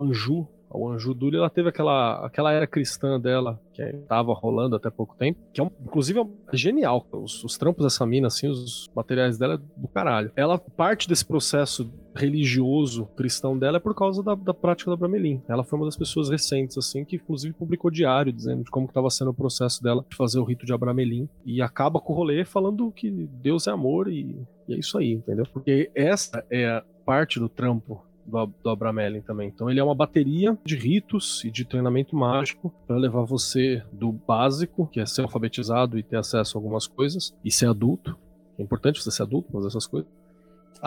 [0.00, 4.90] Anju, o Anju Duli, ela teve aquela, aquela era cristã dela, que estava rolando até
[4.90, 7.06] pouco tempo, que é um- inclusive é genial.
[7.12, 10.30] Os, os trampos dessa mina, assim, os materiais dela é do caralho.
[10.36, 15.42] Ela, parte desse processo religioso cristão dela é por causa da, da prática da Bramelin.
[15.48, 19.10] Ela foi uma das pessoas recentes, assim, que inclusive publicou diário dizendo de como estava
[19.10, 21.28] sendo o processo dela de fazer o rito de Abramelin.
[21.44, 24.36] E acaba com o rolê falando que Deus é amor e,
[24.68, 25.44] e é isso aí, entendeu?
[25.52, 29.48] Porque essa é a parte do trampo do, do Abramelin também.
[29.48, 34.12] Então ele é uma bateria de ritos e de treinamento mágico para levar você do
[34.12, 38.16] básico, que é ser alfabetizado e ter acesso a algumas coisas, e ser adulto.
[38.58, 40.10] É importante você ser adulto, fazer essas coisas.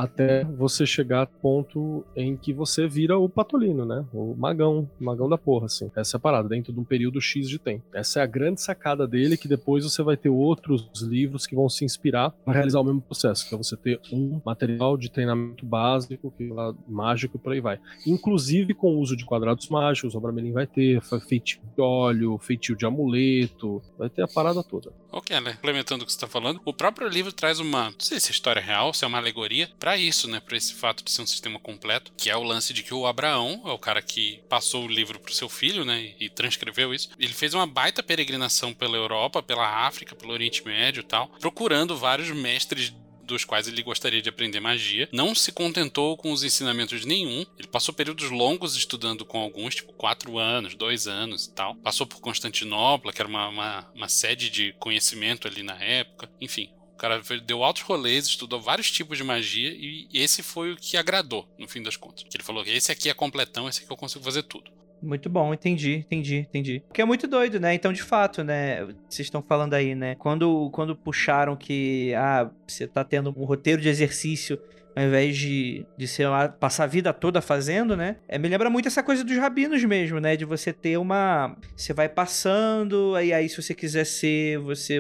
[0.04, 4.06] Até você chegar ao ponto em que você vira o patolino, né?
[4.14, 5.92] O magão, o magão da porra, assim.
[5.96, 7.84] Essa é a parada, dentro de um período X de tempo.
[7.94, 11.70] Essa é a grande sacada dele, que depois você vai ter outros livros que vão
[11.70, 15.66] se inspirar para realizar o mesmo processo, que é você ter um material de treinamento
[15.66, 17.80] básico, que lá, mágico e por aí vai.
[18.06, 22.76] Inclusive com o uso de quadrados mágicos, o Abramelin vai ter feitio de óleo, feitio
[22.76, 24.92] de amuleto, vai ter a parada toda.
[25.12, 25.54] Ok, né?
[25.54, 27.86] Complementando o que você está falando, o próprio livro traz uma.
[27.86, 30.40] Não sei se é história real, se é uma alegoria, para isso, né?
[30.40, 33.08] Para esse fato de ser um sistema completo, que é o lance de que o
[33.08, 36.14] Abraão é o cara que passou o livro pro seu filho, né?
[36.20, 37.10] E transcreveu isso.
[37.18, 41.98] Ele fez uma baita peregrinação pela Europa, pela África, pelo Oriente Médio e tal, procurando
[41.98, 45.10] vários mestres dos quais ele gostaria de aprender magia.
[45.12, 47.44] Não se contentou com os ensinamentos de nenhum.
[47.58, 51.74] Ele passou períodos longos estudando com alguns, tipo quatro anos, dois anos e tal.
[51.78, 56.30] Passou por Constantinopla, que era uma, uma, uma sede de conhecimento ali na época.
[56.40, 56.70] Enfim,
[57.00, 61.48] cara deu altos rolês, estudou vários tipos de magia e esse foi o que agradou,
[61.58, 62.26] no fim das contas.
[62.34, 64.72] Ele falou que esse aqui é completão, esse aqui eu consigo fazer tudo.
[65.02, 66.84] Muito bom, entendi, entendi, entendi.
[66.88, 67.74] Porque é muito doido, né?
[67.74, 68.84] Então, de fato, né?
[69.08, 70.16] Vocês estão falando aí, né?
[70.16, 74.60] Quando, quando puxaram que, ah, você tá tendo um roteiro de exercício
[75.00, 78.18] ao invés de, de ser lá, passar a vida toda fazendo, né?
[78.28, 80.36] É, me lembra muito essa coisa dos rabinos mesmo, né?
[80.36, 81.56] De você ter uma.
[81.74, 85.00] Você vai passando, e aí se você quiser ser, você.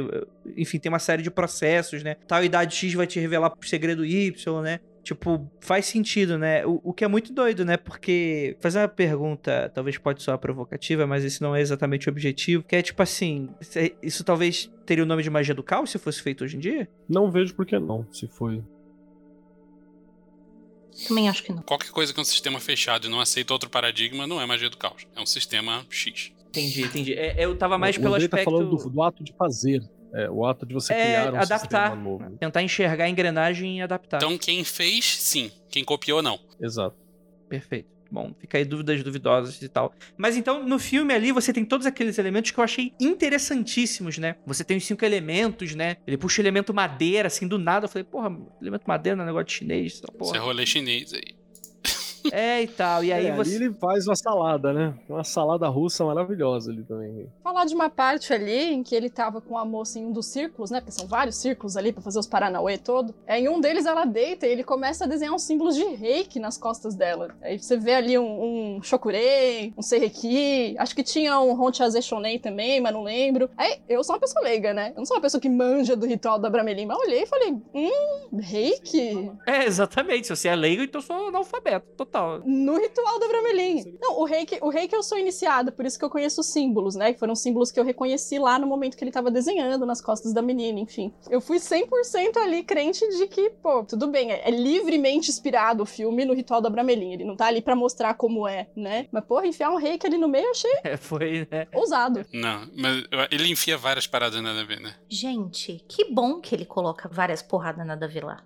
[0.55, 2.15] Enfim, tem uma série de processos, né?
[2.25, 4.79] Tal idade X vai te revelar o segredo Y, né?
[5.03, 6.65] Tipo, faz sentido, né?
[6.65, 7.75] O, o que é muito doido, né?
[7.75, 12.63] Porque fazer uma pergunta, talvez pode soar provocativa, mas esse não é exatamente o objetivo.
[12.63, 13.49] Que é tipo assim:
[14.01, 16.87] isso talvez teria o nome de magia do caos se fosse feito hoje em dia?
[17.07, 18.63] Não vejo por que não, se foi.
[21.07, 21.61] Também acho que não.
[21.61, 24.69] Qualquer coisa que é um sistema fechado e não aceita outro paradigma não é magia
[24.69, 25.07] do caos.
[25.15, 26.31] É um sistema X.
[26.49, 27.13] Entendi, entendi.
[27.13, 28.45] É, eu tava mais o pelo Andrei aspecto.
[28.45, 29.81] tá falando do, do ato de fazer.
[30.11, 31.59] É, o ato de você é, criar um adaptar.
[31.59, 32.37] sistema novo.
[32.37, 34.17] Tentar enxergar a engrenagem e adaptar.
[34.17, 35.51] Então quem fez, sim.
[35.69, 36.39] Quem copiou, não.
[36.59, 36.95] Exato.
[37.47, 37.98] Perfeito.
[38.11, 39.93] Bom, fica aí dúvidas duvidosas e tal.
[40.17, 44.35] Mas então, no filme ali, você tem todos aqueles elementos que eu achei interessantíssimos, né?
[44.45, 45.97] Você tem os cinco elementos, né?
[46.07, 47.85] Ele puxa o elemento madeira, assim, do nada.
[47.85, 50.39] Eu falei, porra, elemento madeira não é negócio de chinês, Isso é porra.
[50.39, 51.38] rolê chinês aí.
[52.31, 53.03] É, e tal.
[53.03, 53.55] E aí É, você.
[53.55, 54.93] Ali ele faz uma salada, né?
[55.07, 57.27] Uma salada russa maravilhosa ali também.
[57.43, 60.27] Falar de uma parte ali em que ele tava com a moça em um dos
[60.27, 60.79] círculos, né?
[60.79, 63.13] Porque são vários círculos ali pra fazer os Paranauê todo.
[63.25, 66.39] É, em um deles ela deita e ele começa a desenhar uns símbolos de reiki
[66.39, 67.29] nas costas dela.
[67.41, 72.39] Aí você vê ali um, um Shokurei, um Seireki, acho que tinha um Honchaze Shonen
[72.39, 73.49] também, mas não lembro.
[73.57, 74.91] Aí eu sou uma pessoa leiga, né?
[74.91, 77.27] Eu não sou uma pessoa que manja do ritual da Bramelin, mas eu olhei e
[77.27, 79.31] falei, hum, reiki?
[79.45, 80.27] É, exatamente.
[80.27, 82.41] Se você é leigo, então eu sou analfabeto, total.
[82.45, 83.97] No ritual da Bramelin.
[84.01, 86.95] Não, o reiki, o reiki eu sou iniciada, por isso que eu conheço os símbolos,
[86.95, 87.13] né?
[87.13, 90.33] Que foram símbolos que eu reconheci lá no momento que ele tava desenhando nas costas
[90.33, 91.13] da menina, enfim.
[91.29, 95.85] Eu fui 100% ali crente de que, pô, tudo bem, é, é livremente inspirado o
[95.85, 97.13] filme no ritual da Bramelin.
[97.13, 99.07] Ele não tá ali pra mostrar como é, né?
[99.11, 101.67] Mas, porra, enfiar um reiki ali no meio eu achei É, foi, né?
[101.73, 102.25] ousado.
[102.33, 104.95] Não, mas ele enfia várias paradas nada a ver, né?
[105.07, 108.43] Gente, que bom que ele coloca várias porradas nada a ver lá.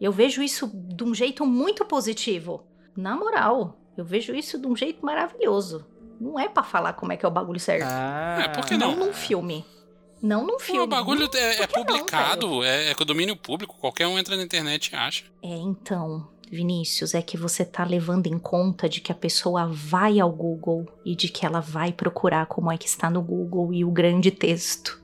[0.00, 2.64] Eu vejo isso de um jeito muito positivo.
[2.96, 5.86] Na moral, eu vejo isso de um jeito maravilhoso.
[6.20, 7.84] Não é pra falar como é que é o bagulho certo.
[7.86, 9.06] Ah, É, por que não não?
[9.06, 9.64] num filme.
[10.22, 10.80] Não num filme.
[10.82, 14.36] o bagulho é, é que não, publicado, é, é com domínio público, qualquer um entra
[14.36, 15.24] na internet e acha.
[15.42, 20.20] É, então, Vinícius, é que você tá levando em conta de que a pessoa vai
[20.20, 23.84] ao Google e de que ela vai procurar como é que está no Google e
[23.84, 25.01] o grande texto.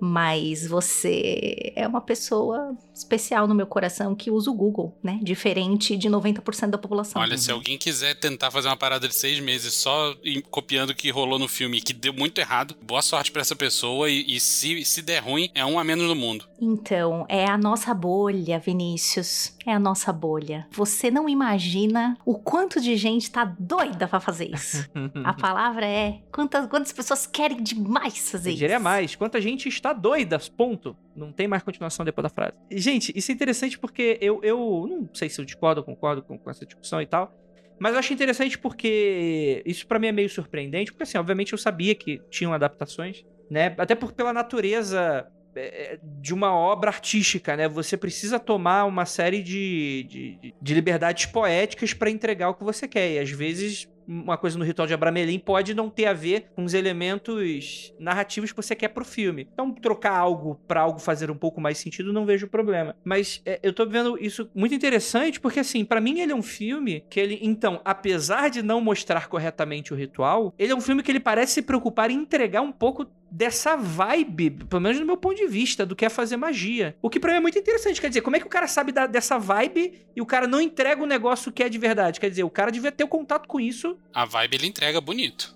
[0.00, 5.18] Mas você é uma pessoa especial no meu coração que usa o Google, né?
[5.22, 7.20] Diferente de 90% da população.
[7.22, 10.14] Olha, se alguém quiser tentar fazer uma parada de seis meses só
[10.50, 13.56] copiando o que rolou no filme e que deu muito errado, boa sorte pra essa
[13.56, 16.44] pessoa e, e se, se der ruim, é um a menos no mundo.
[16.60, 19.52] Então, é a nossa bolha, Vinícius.
[19.68, 20.66] É a nossa bolha.
[20.70, 24.88] Você não imagina o quanto de gente tá doida pra fazer isso.
[25.22, 28.60] A palavra é quantas, quantas pessoas querem demais fazer Eu isso.
[28.60, 29.14] diria mais.
[29.14, 30.96] Quanta gente está doida, ponto.
[31.14, 32.54] Não tem mais continuação depois da frase.
[32.70, 36.38] Gente, isso é interessante porque eu, eu não sei se eu discordo ou concordo com,
[36.38, 37.30] com essa discussão e tal.
[37.78, 40.92] Mas eu acho interessante porque isso pra mim é meio surpreendente.
[40.92, 43.74] Porque, assim, obviamente eu sabia que tinham adaptações, né?
[43.76, 45.37] Até por, pela natureza é,
[46.20, 47.68] de uma obra artística, né?
[47.68, 52.86] Você precisa tomar uma série de, de, de liberdades poéticas pra entregar o que você
[52.86, 53.12] quer.
[53.12, 56.64] E às vezes uma coisa no ritual de Abramelin pode não ter a ver com
[56.64, 59.46] os elementos narrativos que você quer pro filme.
[59.52, 62.96] Então, trocar algo pra algo fazer um pouco mais sentido, não vejo problema.
[63.04, 66.42] Mas é, eu tô vendo isso muito interessante, porque assim, pra mim ele é um
[66.42, 71.02] filme que ele, então, apesar de não mostrar corretamente o ritual, ele é um filme
[71.02, 75.16] que ele parece se preocupar em entregar um pouco dessa vibe, pelo menos no meu
[75.16, 76.96] ponto de vista, do que é fazer magia.
[77.02, 78.00] O que pra mim é muito interessante.
[78.00, 80.60] Quer dizer, como é que o cara sabe da- dessa vibe e o cara não
[80.60, 82.18] entrega o negócio que é de verdade?
[82.20, 85.54] Quer dizer, o cara devia ter o contato com isso, A vibe ele entrega bonito.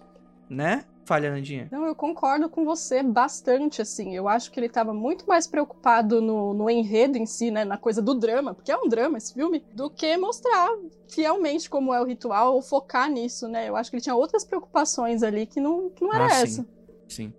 [0.50, 0.84] né?
[1.04, 1.66] Falha, Nandinha.
[1.72, 4.14] Não, eu concordo com você bastante, assim.
[4.14, 7.64] Eu acho que ele tava muito mais preocupado no, no enredo em si, né?
[7.64, 10.68] Na coisa do drama, porque é um drama esse filme, do que mostrar
[11.08, 13.68] fielmente como é o ritual ou focar nisso, né?
[13.68, 16.42] Eu acho que ele tinha outras preocupações ali que não, que não era Ah, sim.
[16.44, 16.66] essa.
[17.08, 17.32] Sim.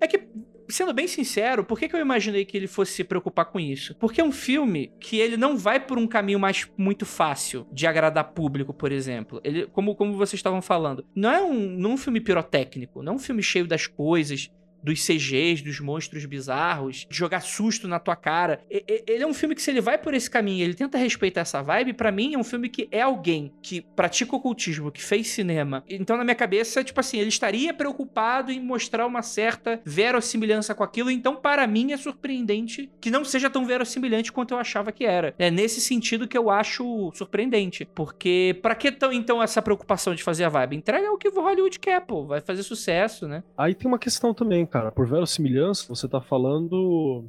[0.00, 0.28] É que,
[0.68, 3.94] sendo bem sincero, por que, que eu imaginei que ele fosse se preocupar com isso?
[3.96, 7.86] Porque é um filme que ele não vai por um caminho mais muito fácil de
[7.86, 9.40] agradar público, por exemplo.
[9.42, 13.14] Ele, como, como vocês estavam falando, não é um, não é um filme pirotécnico, não
[13.14, 14.50] é um filme cheio das coisas,
[14.82, 18.60] dos CGs, dos monstros bizarros, de jogar susto na tua cara.
[18.70, 21.62] Ele é um filme que, se ele vai por esse caminho, ele tenta respeitar essa
[21.62, 25.84] vibe, pra mim é um filme que é alguém que pratica ocultismo, que fez cinema.
[25.88, 30.82] Então, na minha cabeça, tipo assim, ele estaria preocupado em mostrar uma certa verossimilhança com
[30.82, 31.10] aquilo.
[31.10, 35.34] Então, para mim, é surpreendente que não seja tão verossimilhante quanto eu achava que era.
[35.38, 37.84] É nesse sentido que eu acho surpreendente.
[37.94, 40.76] Porque, pra que tão, então, essa preocupação de fazer a vibe?
[40.76, 42.26] Entrega o que o Hollywood quer, pô.
[42.26, 43.42] Vai fazer sucesso, né?
[43.56, 44.90] Aí tem uma questão também, cara.
[44.92, 47.24] Por verossimilhança, você tá falando.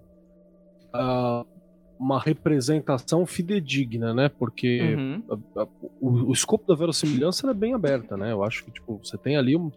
[0.93, 1.45] ah,
[1.99, 4.29] uma representação fidedigna, né?
[4.29, 5.23] Porque Uhum.
[5.55, 5.67] a- a-
[5.99, 8.31] o, o escopo da verossimilhança é bem aberta, né?
[8.31, 9.69] Eu acho que, tipo, você tem ali, um,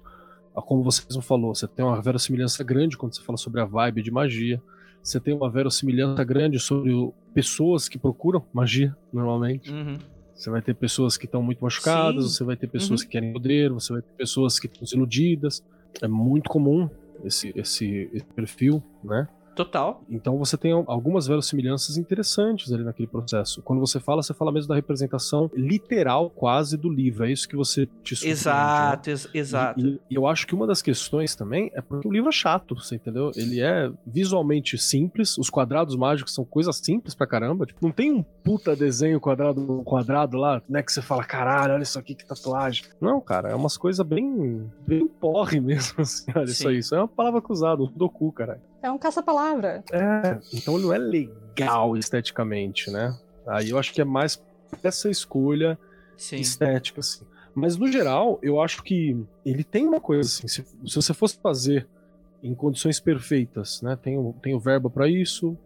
[0.57, 3.65] a- como você mesmo falou, você tem uma verossimilhança grande quando você fala sobre a
[3.65, 4.63] vibe de magia.
[5.03, 9.71] Você tem uma verossimilhança grande sobre o- pessoas que procuram magia, normalmente.
[9.73, 9.99] Uhum.
[10.35, 12.31] Você vai ter pessoas que estão muito machucadas, Sim.
[12.31, 13.07] você vai ter pessoas Uhum.
[13.07, 15.63] que querem poder, você vai ter pessoas que estão iludidas.
[16.01, 16.89] É muito comum
[17.25, 19.29] esse, esse, esse perfil, né?
[19.55, 20.03] Total.
[20.09, 23.61] Então você tem algumas verossimilhanças interessantes ali naquele processo.
[23.63, 27.25] Quando você fala, você fala mesmo da representação literal quase do livro.
[27.27, 28.31] É isso que você te surpreende, né?
[28.33, 29.81] Exato, ex- exato.
[29.81, 32.75] E, e eu acho que uma das questões também é porque o livro é chato,
[32.75, 33.31] você entendeu?
[33.37, 37.67] Ele é visualmente simples, os quadrados mágicos são coisas simples pra caramba.
[37.67, 40.83] Tipo, não tem um puta desenho quadrado quadrado lá, né?
[40.83, 42.85] Que você fala, caralho, olha isso aqui, que tatuagem.
[43.01, 46.25] Não, cara, é umas coisas bem, bem porre mesmo, assim.
[46.35, 48.61] Olha, isso aí, isso é uma palavra cruzada, um doku, caralho.
[48.83, 49.85] É um caça-palavra.
[49.93, 53.17] É, então ele não é legal esteticamente, né?
[53.47, 54.43] Aí eu acho que é mais
[54.83, 55.79] essa escolha
[56.17, 56.37] Sim.
[56.37, 57.25] estética, assim.
[57.55, 61.39] Mas no geral, eu acho que ele tem uma coisa assim, se, se você fosse
[61.41, 61.87] fazer
[62.43, 63.97] em condições perfeitas, né?
[64.03, 65.57] Tenho, tenho verba pra isso,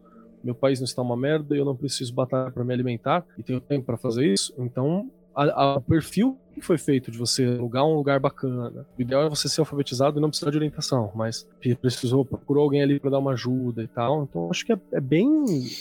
[0.45, 3.61] meu país não está uma merda, eu não preciso batalhar pra me alimentar e tenho
[3.61, 7.85] tempo pra fazer isso, então a- a- o perfil que foi feito de você alugar
[7.85, 8.87] um lugar bacana.
[8.99, 11.47] O ideal é você ser alfabetizado e não precisar de orientação, mas
[11.81, 14.23] precisou, procurou alguém ali pra dar uma ajuda e tal.
[14.25, 15.27] Então acho que é, é bem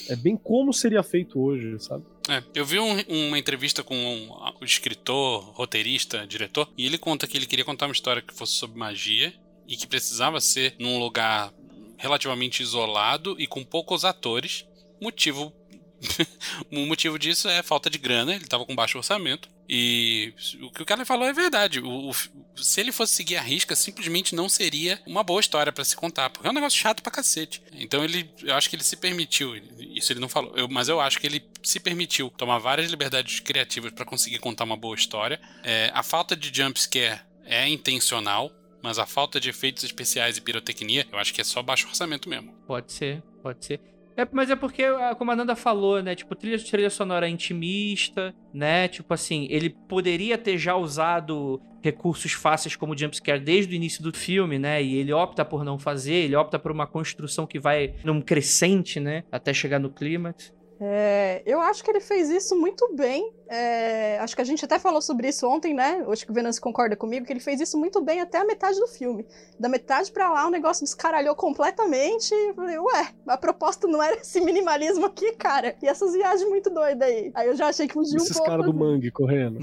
[0.08, 2.04] é bem como seria feito hoje, sabe?
[2.28, 7.26] É, eu vi um- uma entrevista com um, o escritor, roteirista, diretor, e ele conta
[7.26, 9.32] que ele queria contar uma história que fosse sobre magia
[9.66, 11.52] e que precisava ser num lugar
[11.96, 14.66] relativamente isolado e com poucos atores.
[15.00, 15.52] Motivo.
[16.70, 19.48] o motivo disso é falta de grana, ele tava com baixo orçamento.
[19.68, 21.80] E o que o cara falou é verdade.
[21.80, 22.14] O, o-
[22.62, 26.30] se ele fosse seguir a risca, simplesmente não seria uma boa história pra se contar,
[26.30, 27.62] porque é um negócio chato pra cacete.
[27.72, 31.00] Então ele, eu acho que ele se permitiu, isso ele não falou, eu- mas eu
[31.00, 35.40] acho que ele se permitiu tomar várias liberdades criativas pra conseguir contar uma boa história.
[35.62, 38.50] É, a falta de jumpscare é intencional,
[38.82, 42.28] mas a falta de efeitos especiais e pirotecnia, eu acho que é só baixo orçamento
[42.28, 42.52] mesmo.
[42.66, 43.80] Pode ser, pode ser.
[44.16, 46.14] É, mas é porque, a- como a Nanda falou, né?
[46.14, 48.88] Tipo, trilha, trilha sonora intimista, né?
[48.88, 54.12] Tipo assim, ele poderia ter já usado recursos fáceis como jumpscare desde o início do
[54.16, 54.82] filme, né?
[54.82, 58.98] E ele opta por não fazer, ele opta por uma construção que vai num crescente,
[58.98, 59.22] né?
[59.30, 60.52] Até chegar no clímax.
[60.78, 63.32] É, eu acho que ele fez isso muito bem.
[63.48, 66.04] É, acho que a gente até falou sobre isso ontem, né?
[66.08, 68.78] Acho que o Venâncio concorda comigo, que ele fez isso muito bem até a metade
[68.78, 69.26] do filme.
[69.58, 72.34] Da metade pra lá, o negócio descaralhou completamente.
[72.34, 75.74] E eu falei, ué, a proposta não era esse minimalismo aqui, cara.
[75.82, 77.30] E essas viagens muito doidas aí.
[77.34, 78.50] Aí eu já achei que fugiu um Esses pouco.
[78.50, 79.60] caras do mangue correndo.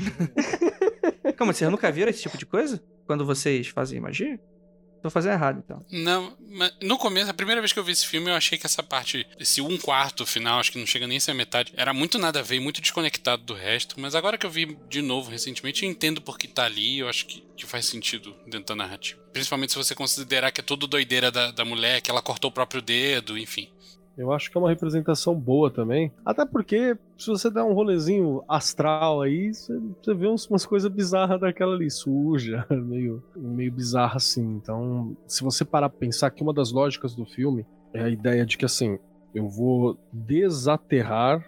[1.37, 2.81] Calma, vocês nunca viram esse tipo de coisa?
[3.05, 4.39] Quando vocês fazem magia?
[5.03, 5.85] Tô fazendo errado, então.
[5.91, 8.65] Não, mas no começo, a primeira vez que eu vi esse filme, eu achei que
[8.65, 11.73] essa parte, esse um quarto final, acho que não chega nem a ser a metade,
[11.75, 13.99] era muito nada a ver, muito desconectado do resto.
[13.99, 17.09] Mas agora que eu vi de novo recentemente, eu entendo por que tá ali, eu
[17.09, 19.19] acho que, que faz sentido dentro da narrativa.
[19.33, 22.53] Principalmente se você considerar que é tudo doideira da, da mulher, que ela cortou o
[22.53, 23.67] próprio dedo, enfim.
[24.17, 26.11] Eu acho que é uma representação boa também.
[26.23, 29.73] Até porque, se você der um rolezinho astral aí, você,
[30.13, 34.43] vê uns- umas coisas bizarras daquela ali, suja, meio, meio bizarra assim.
[34.55, 38.45] Então, se você parar pra pensar que uma das lógicas do filme é a ideia
[38.45, 38.97] de que, assim,
[39.33, 41.43] eu vou desaterrar.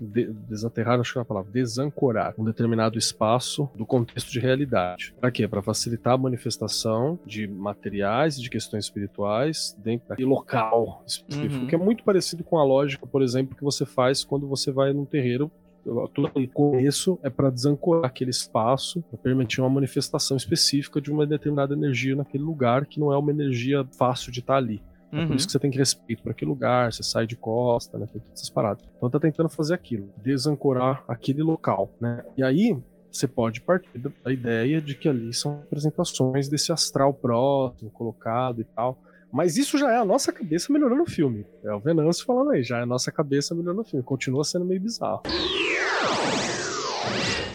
[0.00, 5.14] De- desaterrar, acho que é a palavra, desancorar um determinado espaço do contexto de realidade.
[5.20, 5.46] Para quê?
[5.46, 11.66] Para facilitar a manifestação de materiais e de questões espirituais dentro daquele local específico, Uhum.
[11.66, 14.92] que é muito parecido com a lógica, por exemplo, que você faz quando você vai
[14.92, 15.50] num terreiro
[16.12, 21.24] Tudo o começo é para desancorar aquele espaço, para permitir uma manifestação específica de uma
[21.24, 24.82] determinada energia naquele lugar, que não é uma energia fácil de estar ali.
[25.16, 25.26] É Uhum.
[25.28, 28.06] por isso que você tem que respeito para aquele lugar, você sai de costa, né?
[28.12, 28.84] Tem todas essas paradas.
[28.96, 32.24] Então tá tentando fazer aquilo, desancorar aquele local, né?
[32.36, 32.76] E aí
[33.10, 38.60] você pode partir da da ideia de que ali são apresentações desse astral próximo, colocado
[38.60, 38.98] e tal.
[39.32, 41.44] Mas isso já é a nossa cabeça melhorando o filme.
[41.64, 44.02] É o Venâncio falando aí, já é a nossa cabeça melhorando o filme.
[44.04, 45.22] Continua sendo meio bizarro.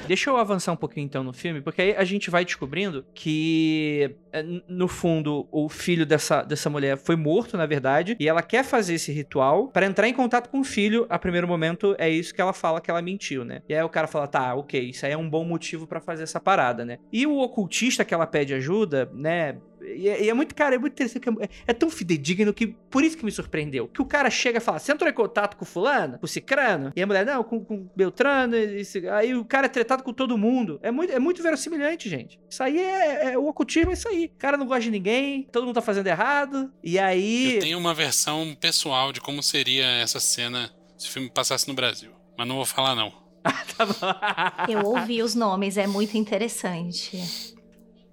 [0.07, 4.15] Deixa eu avançar um pouquinho então no filme, porque aí a gente vai descobrindo que,
[4.31, 8.63] é, no fundo, o filho dessa, dessa mulher foi morto, na verdade, e ela quer
[8.63, 11.05] fazer esse ritual pra entrar em contato com o filho.
[11.09, 13.61] A primeiro momento é isso que ela fala que ela mentiu, né?
[13.69, 16.23] E aí o cara fala: tá, ok, isso aí é um bom motivo pra fazer
[16.23, 16.97] essa parada, né?
[17.11, 19.57] E o ocultista que ela pede ajuda, né?
[19.83, 21.23] E é, e é muito, cara, é muito interessante.
[21.41, 22.67] é- É tão fidedigno que.
[22.67, 23.87] Por isso que me surpreendeu.
[23.87, 26.19] Que o cara chega e fala: Você entrou em contato com fulano?
[26.19, 26.91] Com cicrano?
[26.95, 28.55] E a mulher, não, com, com Beltrano.
[28.55, 30.79] e esse- aí o cara é tretado com todo mundo.
[30.83, 32.39] É muito, é muito verossimilhante, gente.
[32.49, 34.25] Isso aí é, é- O ocultismo é isso aí.
[34.25, 36.71] O cara não gosta de ninguém, todo mundo tá fazendo errado.
[36.83, 37.55] E aí.
[37.55, 41.73] Eu tenho uma versão pessoal de como seria essa cena se o filme passasse no
[41.73, 42.11] Brasil.
[42.37, 43.11] Mas não vou falar, não.
[43.77, 44.71] Tá bom.
[44.71, 47.55] Eu ouvi os nomes, é muito interessante.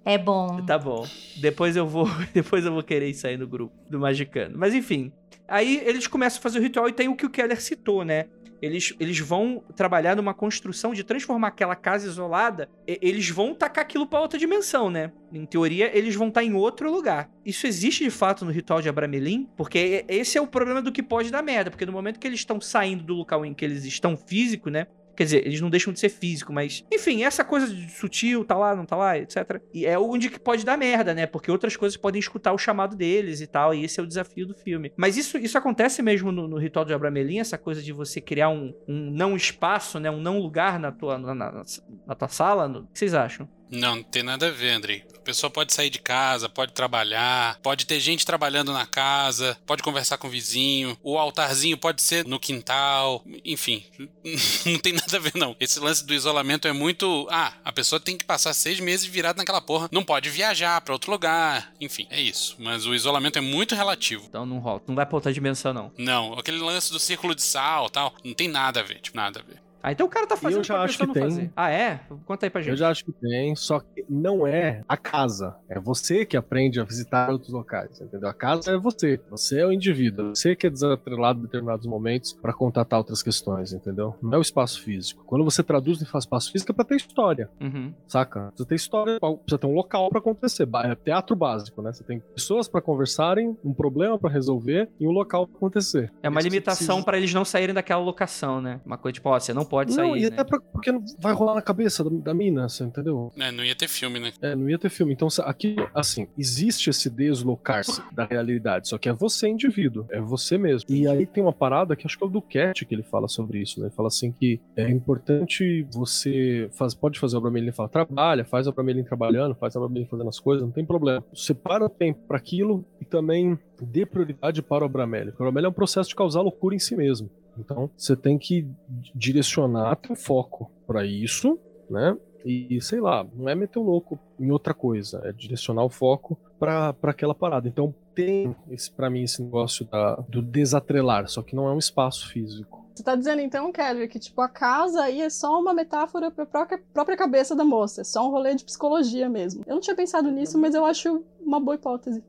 [0.04, 0.64] É bom.
[0.64, 1.06] Tá bom.
[1.40, 4.56] Depois eu vou, depois eu vou querer sair no grupo do Magicano.
[4.58, 5.12] Mas enfim.
[5.46, 8.26] Aí eles começam a fazer o ritual e tem o que o Keller citou, né?
[8.60, 12.68] Eles, eles vão trabalhar numa construção de transformar aquela casa isolada.
[12.88, 15.12] e- Eles vão tacar aquilo pra outra dimensão, né?
[15.32, 17.30] Em teoria, eles vão estar em outro lugar.
[17.46, 21.04] Isso existe de fato no ritual de Abramelin, porque esse é o problema do que
[21.04, 21.70] pode dar merda.
[21.70, 24.88] Porque no momento que eles estão saindo do local em que eles estão físico, né?
[25.18, 26.84] Quer dizer, eles não deixam de ser físico, mas.
[26.94, 29.60] Enfim, essa coisa de sutil, tá lá, não tá lá, etc.
[29.74, 31.26] E é onde que pode dar merda, né?
[31.26, 33.74] Porque outras coisas podem escutar o chamado deles e tal.
[33.74, 34.92] E esse é o desafio do filme.
[34.96, 38.48] Mas isso, isso acontece mesmo no, no ritual de Abramelin, essa coisa de você criar
[38.50, 40.08] um, um não espaço, né?
[40.08, 41.62] Um não lugar na tua, na, na-
[42.06, 42.68] na tua sala.
[42.68, 43.48] O que vocês acham?
[43.70, 45.04] Não, não tem nada a ver, Andrei.
[45.16, 49.82] A pessoa pode sair de casa, pode trabalhar, pode ter gente trabalhando na casa, pode
[49.82, 53.84] conversar com o vizinho, o altarzinho pode ser no quintal, enfim,
[54.64, 55.54] não tem nada a ver, não.
[55.60, 57.26] Esse lance do isolamento é muito.
[57.30, 60.94] Ah, a pessoa tem que passar seis meses virada naquela porra, não pode viajar pra
[60.94, 62.56] outro lugar, enfim, é isso.
[62.58, 64.24] Mas o isolamento é muito relativo.
[64.28, 64.82] Então não rola.
[64.86, 65.92] Não vai pra outra dimensão, não.
[65.98, 69.40] Não, aquele lance do círculo de sal tal, não tem nada a ver, tipo, nada
[69.40, 69.67] a ver.
[69.82, 71.22] Ah, então o cara tá fazendo Eu já acho que não tem.
[71.22, 71.50] fazer.
[71.56, 72.00] Ah, é?
[72.26, 72.70] Conta aí pra gente.
[72.70, 75.56] Eu já acho que tem, só que não é a casa.
[75.68, 78.28] É você que aprende a visitar outros locais, entendeu?
[78.28, 79.20] A casa é você.
[79.30, 80.34] Você é o indivíduo.
[80.34, 84.16] Você que é desatrelado em determinados momentos pra contatar outras questões, entendeu?
[84.22, 85.22] Não é o espaço físico.
[85.24, 87.92] Quando você traduz e faz espaço físico é pra ter história, Uhum.
[88.06, 88.52] saca?
[88.56, 90.68] Você tem história, precisa ter um local pra acontecer.
[90.84, 91.92] É teatro básico, né?
[91.92, 96.12] Você tem pessoas pra conversarem, um problema pra resolver e um local pra acontecer.
[96.22, 98.80] É uma Isso limitação precisa- pra eles não saírem daquela locação, né?
[98.84, 100.06] Uma coisa tipo, ó, você não pode sair.
[100.08, 100.26] Não, e né?
[100.28, 103.32] até pra- porque não vai rolar na cabeça da, da mina, você entendeu?
[103.38, 104.32] É, não ia ter filme, né?
[104.40, 105.12] É, não ia ter filme.
[105.12, 110.58] Então, aqui, assim, existe esse deslocar-se da realidade, só que é você, indivíduo, é você
[110.58, 110.90] mesmo.
[110.90, 113.28] E aí tem uma parada que acho que é o do Cat que ele fala
[113.28, 113.86] sobre isso, né?
[113.86, 118.66] Ele fala assim que é importante você faz, pode fazer o Abramelin fala, trabalha, faz
[118.66, 121.24] o Abramelin trabalhando, faz o Abramelin fazendo as coisas, não tem problema.
[121.34, 125.30] Separa o tempo para aquilo e também dê prioridade para o Abramelin.
[125.30, 127.30] Porque o Abramelin é um processo de causar loucura em si mesmo.
[127.58, 128.66] Então, você tem que
[129.14, 131.58] direcionar teu foco para isso,
[131.90, 132.16] né?
[132.44, 136.38] E sei lá, não é meter o louco em outra coisa, é direcionar o foco
[136.58, 137.68] pra aquela parada.
[137.68, 141.78] Então tem esse para mim esse negócio da, do desatrelar, só que não é um
[141.78, 142.86] espaço físico.
[142.94, 146.44] Você tá dizendo então, Kelly, que tipo, a casa aí é só uma metáfora pra
[146.44, 148.00] própria, própria cabeça da moça.
[148.00, 149.62] É só um rolê de psicologia mesmo.
[149.66, 152.24] Eu não tinha pensado nisso, mas eu acho uma boa hipótese.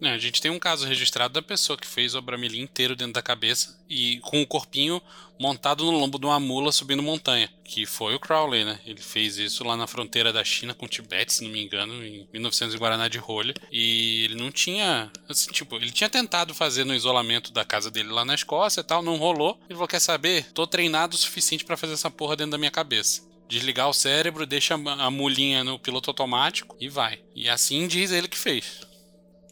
[0.00, 3.14] Não, a gente tem um caso registrado da pessoa que fez o Abramelin inteiro dentro
[3.14, 5.02] da cabeça e com o corpinho
[5.38, 8.80] montado no lombo de uma mula subindo montanha, que foi o Crowley, né?
[8.84, 12.04] Ele fez isso lá na fronteira da China com o Tibete, se não me engano,
[12.04, 16.54] em 1900 em Guaraná de Rolha, e ele não tinha, assim, tipo, ele tinha tentado
[16.54, 19.60] fazer no isolamento da casa dele lá na Escócia e tal, não rolou.
[19.68, 20.50] Ele falou: "Quer saber?
[20.52, 24.44] Tô treinado o suficiente pra fazer essa porra dentro da minha cabeça." Desligar o cérebro,
[24.44, 27.18] deixa a mulinha no piloto automático e vai.
[27.34, 28.87] E assim diz ele que fez.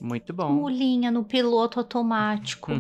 [0.01, 0.53] Muito bom.
[0.53, 2.73] Mulinha no piloto automático.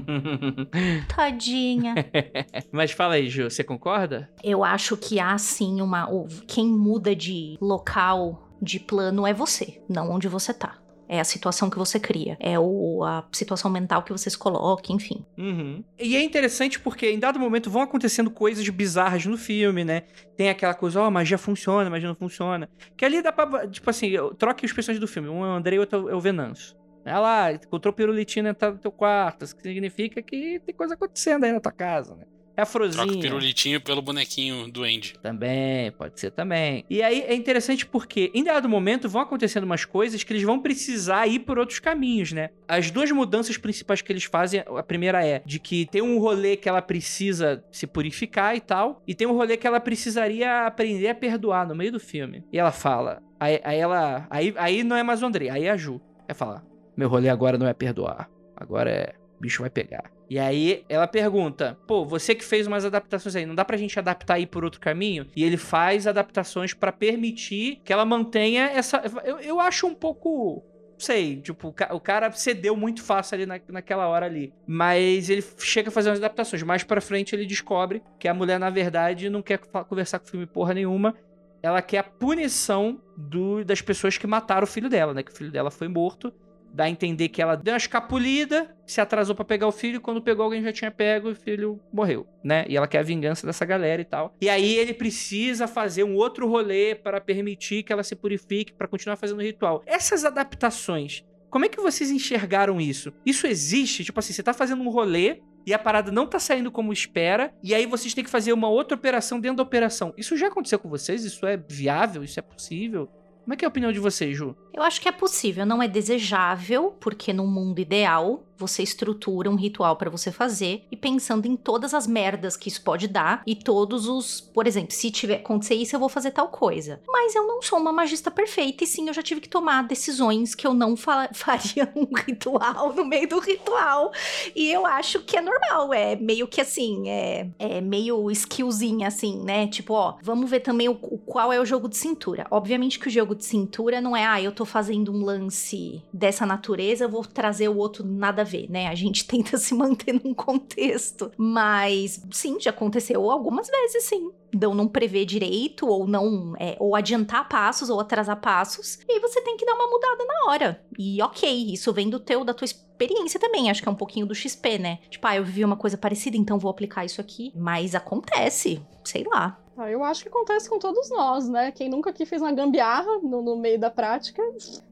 [1.15, 1.95] Tadinha.
[2.73, 4.31] Mas fala aí, Ju, você concorda?
[4.43, 6.09] Eu acho que há sim uma.
[6.47, 10.79] Quem muda de local, de plano, é você, não onde você tá.
[11.09, 12.37] É a situação que você cria.
[12.41, 15.25] É o, a situação mental que você se coloca, enfim.
[15.39, 15.85] Uhum.
[15.99, 20.03] E é interessante porque em dado momento vão acontecendo coisas bizarras no filme, né?
[20.37, 22.69] Tem aquela coisa, ó, magia funciona, magia não funciona.
[22.97, 25.29] Que ali dá pra, tipo assim, troque os personagens do filme.
[25.29, 26.77] Um é o Andrei e outro é o Venâncio.
[27.07, 31.53] Ela lá, encontrou pirulitina tá no teu quarto, isso significa que tem coisa acontecendo aí
[31.53, 32.25] na tua casa, né?
[32.57, 33.21] É a Troca o Frozinha.
[33.21, 35.15] pirulitinho pelo bonequinho do Andy.
[35.23, 36.87] Também, pode ser também.
[36.89, 40.59] E aí é interessante porque, em dado momento, vão acontecendo umas coisas que eles vão
[40.59, 42.49] precisar ir por outros caminhos, né?
[42.67, 46.57] As duas mudanças principais que eles fazem, a primeira é de que tem um rolê
[46.57, 51.09] que ela precisa se purificar e tal, e tem um rolê que ela precisaria aprender
[51.09, 52.43] a perdoar no meio do filme.
[52.51, 54.27] E ela fala, aí, aí ela.
[54.31, 56.01] Aí, aí não é mais o André, aí é a Ju.
[56.27, 59.15] Ela fala: Meu rolê agora não é perdoar, agora é.
[59.39, 60.11] O bicho vai pegar.
[60.31, 63.99] E aí ela pergunta: pô, você que fez umas adaptações aí, não dá pra gente
[63.99, 65.27] adaptar aí por outro caminho?
[65.37, 69.03] E ele faz adaptações pra permitir que ela mantenha essa.
[69.25, 70.65] Eu, eu acho um pouco.
[70.99, 74.55] Sei, tipo, o ca- o cara cedeu muito fácil ali na, naquela hora ali.
[74.67, 76.63] Mas ele chega a fazer umas adaptações.
[76.63, 80.31] Mais pra frente ele descobre que a mulher, na verdade, não quer conversar com o
[80.31, 81.15] filme porra nenhuma.
[81.63, 85.23] Ela quer a punição do- das pessoas que mataram o filho dela, né?
[85.23, 86.33] Que o filho dela foi morto
[86.77, 90.01] dá a entender que ela deu uma escapulida, se atrasou pra pegar o filho, e
[90.01, 92.67] quando pegou alguém já tinha pego e o filho morreu, né?
[92.69, 94.37] E ela quer a vingança dessa galera e tal.
[94.41, 98.87] E aí ele precisa fazer um outro rolê para permitir que ela se purifique para
[98.87, 99.83] continuar fazendo o ritual.
[99.87, 103.11] Essas adaptações, como é que vocês enxergaram isso?
[103.25, 104.05] Isso existe?
[104.05, 107.53] Tipo assim, você tá fazendo um rolê e a parada não tá saindo como espera,
[107.61, 110.15] e aí vocês têm que fazer uma outra operação dentro da operação.
[110.17, 111.25] Isso já aconteceu com vocês?
[111.25, 112.23] Isso é viável?
[112.23, 113.09] Isso é possível?
[113.47, 114.57] Como é que é a opinião de vocês, Ju?
[114.75, 119.57] Eu acho que é possível, não é desejável, porque no mundo ideal você estrutura um
[119.57, 123.55] ritual para você fazer e pensando em todas as merdas que isso pode dar e
[123.55, 127.01] todos os, por exemplo, se tiver acontecer isso eu vou fazer tal coisa.
[127.07, 130.55] Mas eu não sou uma magista perfeita e sim eu já tive que tomar decisões
[130.55, 134.13] que eu não fa faria um ritual no meio do ritual
[134.55, 139.43] e eu acho que é normal, é meio que assim, é, é meio skillzinha assim,
[139.43, 139.67] né?
[139.67, 142.47] Tipo, ó, vamos ver também o, o qual é o jogo de cintura.
[142.51, 146.47] Obviamente que o jogo de cintura não é, ah, eu tô fazendo um lance dessa
[146.47, 148.87] natureza, eu vou trazer o outro nada ver, né?
[148.87, 151.31] A gente tenta se manter num contexto.
[151.37, 154.31] Mas, sim, já aconteceu algumas vezes, sim.
[154.55, 156.55] Então, não prever direito, ou não.
[156.59, 158.99] É, ou adiantar passos, ou atrasar passos.
[159.09, 160.85] E você tem que dar uma mudada na hora.
[160.99, 163.71] E ok, isso vem do teu, da tua experiência também.
[163.71, 164.99] Acho que é um pouquinho do XP, né?
[165.11, 167.53] Tipo, ah, eu vivi uma coisa parecida, então vou aplicar isso aqui.
[167.55, 169.61] Mas acontece, sei lá.
[169.79, 171.71] Ah, eu acho que acontece com todos nós, né?
[171.71, 174.43] Quem nunca aqui fez uma gambiarra no, no, meio da prática,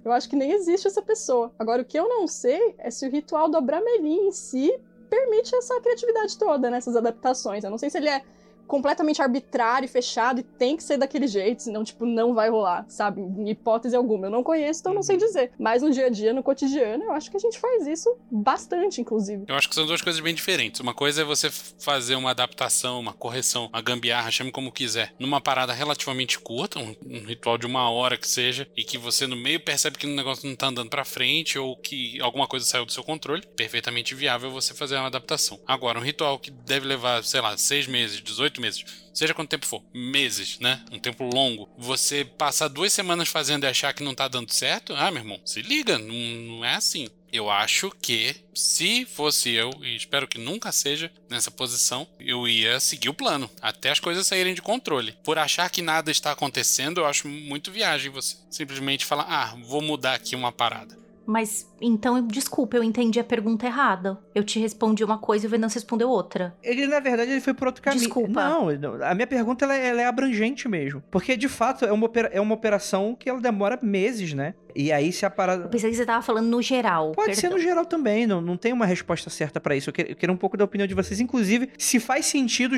[0.05, 1.51] eu acho que nem existe essa pessoa.
[1.59, 4.79] Agora, o que eu não sei é se o ritual do Abramelin em si
[5.09, 7.65] permite essa criatividade toda nessas adaptações.
[7.65, 8.23] Eu não sei se ele é
[8.67, 13.21] completamente arbitrário, fechado e tem que ser daquele jeito, senão, tipo, não vai rolar, sabe?
[13.21, 14.27] Em hipótese alguma.
[14.27, 15.53] Eu não conheço, então não sei dizer.
[15.59, 19.01] Mas no dia a dia, no cotidiano, eu acho que a gente faz isso bastante,
[19.01, 19.45] inclusive.
[19.49, 20.81] Eu acho que são duas coisas bem diferentes.
[20.81, 25.41] Uma coisa é você fazer uma adaptação, uma correção, uma gambiarra, chame como quiser, numa
[25.41, 29.37] parada relativamente curta, um, um ritual de uma hora que seja, e que você no
[29.37, 32.85] meio percebe que o negócio não tá andando pra frente ou que alguma coisa saiu
[32.85, 33.47] do seu controle.
[33.57, 35.59] Perfeitamente viável você fazer uma adaptação.
[35.67, 39.51] Agora, um ritual que deve levar, sei lá, seis meses, 18 oito meses, seja quanto
[39.51, 40.83] tempo for, meses, né?
[40.93, 44.95] Um tempo longo, você passar duas semanas fazendo e achar que não tá dando certo,
[44.95, 47.09] ah, meu irmão, se liga, não, não é assim.
[47.33, 52.79] Eu acho que, se fosse eu, e espero que nunca seja nessa posição, eu ia
[52.79, 55.17] seguir o plano, até as coisas saírem de controle.
[55.25, 59.83] Por achar que nada está acontecendo, eu acho muito viagem você simplesmente falar, ah, vou
[59.83, 61.04] mudar aqui uma parada.
[61.27, 64.19] Mas então, desculpa, eu entendi a pergunta errada.
[64.35, 66.55] Eu te respondi uma coisa e o Venâncio respondeu outra.
[66.63, 68.03] Ele, na verdade, ele foi por outro caminho.
[68.03, 68.49] Desculpa.
[68.49, 68.69] Não,
[69.03, 71.03] a minha pergunta ela, é, ela é abrangente mesmo.
[71.11, 74.55] Porque, de fato, é uma, é uma operação que ela demora meses, né?
[74.75, 75.65] E aí se a parada.
[75.65, 77.13] Eu pensei que você tava falando no geral.
[77.13, 77.41] Pode perdão.
[77.41, 79.91] ser no geral também, não, não tem uma resposta certa para isso.
[79.91, 82.75] Eu quero, eu quero, um pouco da opinião de vocês, inclusive, se faz sentido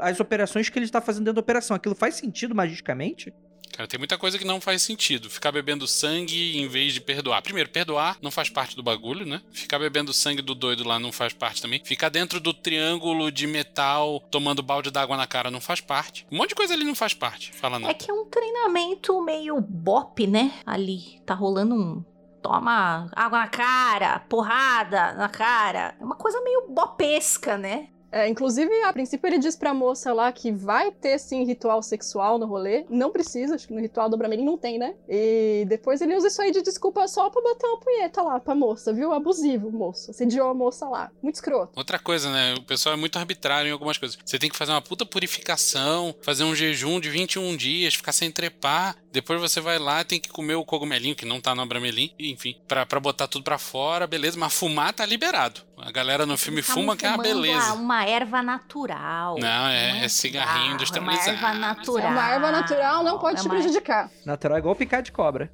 [0.00, 1.76] as operações que ele está fazendo dentro da operação.
[1.76, 3.32] Aquilo faz sentido magicamente?
[3.76, 5.28] Cara, tem muita coisa que não faz sentido.
[5.28, 7.42] Ficar bebendo sangue em vez de perdoar.
[7.42, 9.42] Primeiro, perdoar não faz parte do bagulho, né?
[9.52, 11.82] Ficar bebendo sangue do doido lá não faz parte também.
[11.84, 16.26] Ficar dentro do triângulo de metal tomando balde d'água na cara não faz parte.
[16.32, 17.52] Um monte de coisa ali não faz parte.
[17.52, 17.90] Fala não.
[17.90, 20.54] É que é um treinamento meio bop, né?
[20.64, 21.20] Ali.
[21.26, 22.04] Tá rolando um
[22.40, 25.96] toma água na cara, porrada na cara.
[26.00, 27.88] É uma coisa meio bopesca, né?
[28.10, 32.38] É, inclusive, a princípio ele diz pra moça lá que vai ter sim ritual sexual
[32.38, 32.84] no rolê.
[32.88, 34.94] Não precisa, acho que no ritual do Bramelin não tem, né?
[35.08, 38.54] E depois ele usa isso aí de desculpa só pra bater uma punheta lá pra
[38.54, 39.12] moça, viu?
[39.12, 40.10] Abusivo, moço.
[40.10, 41.10] Assediou a moça lá.
[41.22, 41.72] Muito escroto.
[41.76, 42.54] Outra coisa, né?
[42.54, 44.18] O pessoal é muito arbitrário em algumas coisas.
[44.24, 48.30] Você tem que fazer uma puta purificação, fazer um jejum de 21 dias, ficar sem
[48.30, 48.96] trepar.
[49.16, 52.54] Depois você vai lá, tem que comer o cogumelinho, que não tá no Abramelin, enfim,
[52.68, 54.38] pra, pra botar tudo pra fora, beleza.
[54.38, 55.62] Mas fumar tá liberado.
[55.78, 57.72] A galera no filme fuma, que é uma beleza.
[57.72, 59.38] Uma erva natural.
[59.38, 61.30] Não, é, é, é cigarrinho industrializado.
[61.30, 62.06] É uma erva natural.
[62.06, 64.10] É uma erva natural, não pode é te prejudicar.
[64.26, 65.50] Natural é igual picar de cobra.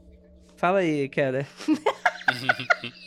[0.57, 1.47] Fala aí, Keller.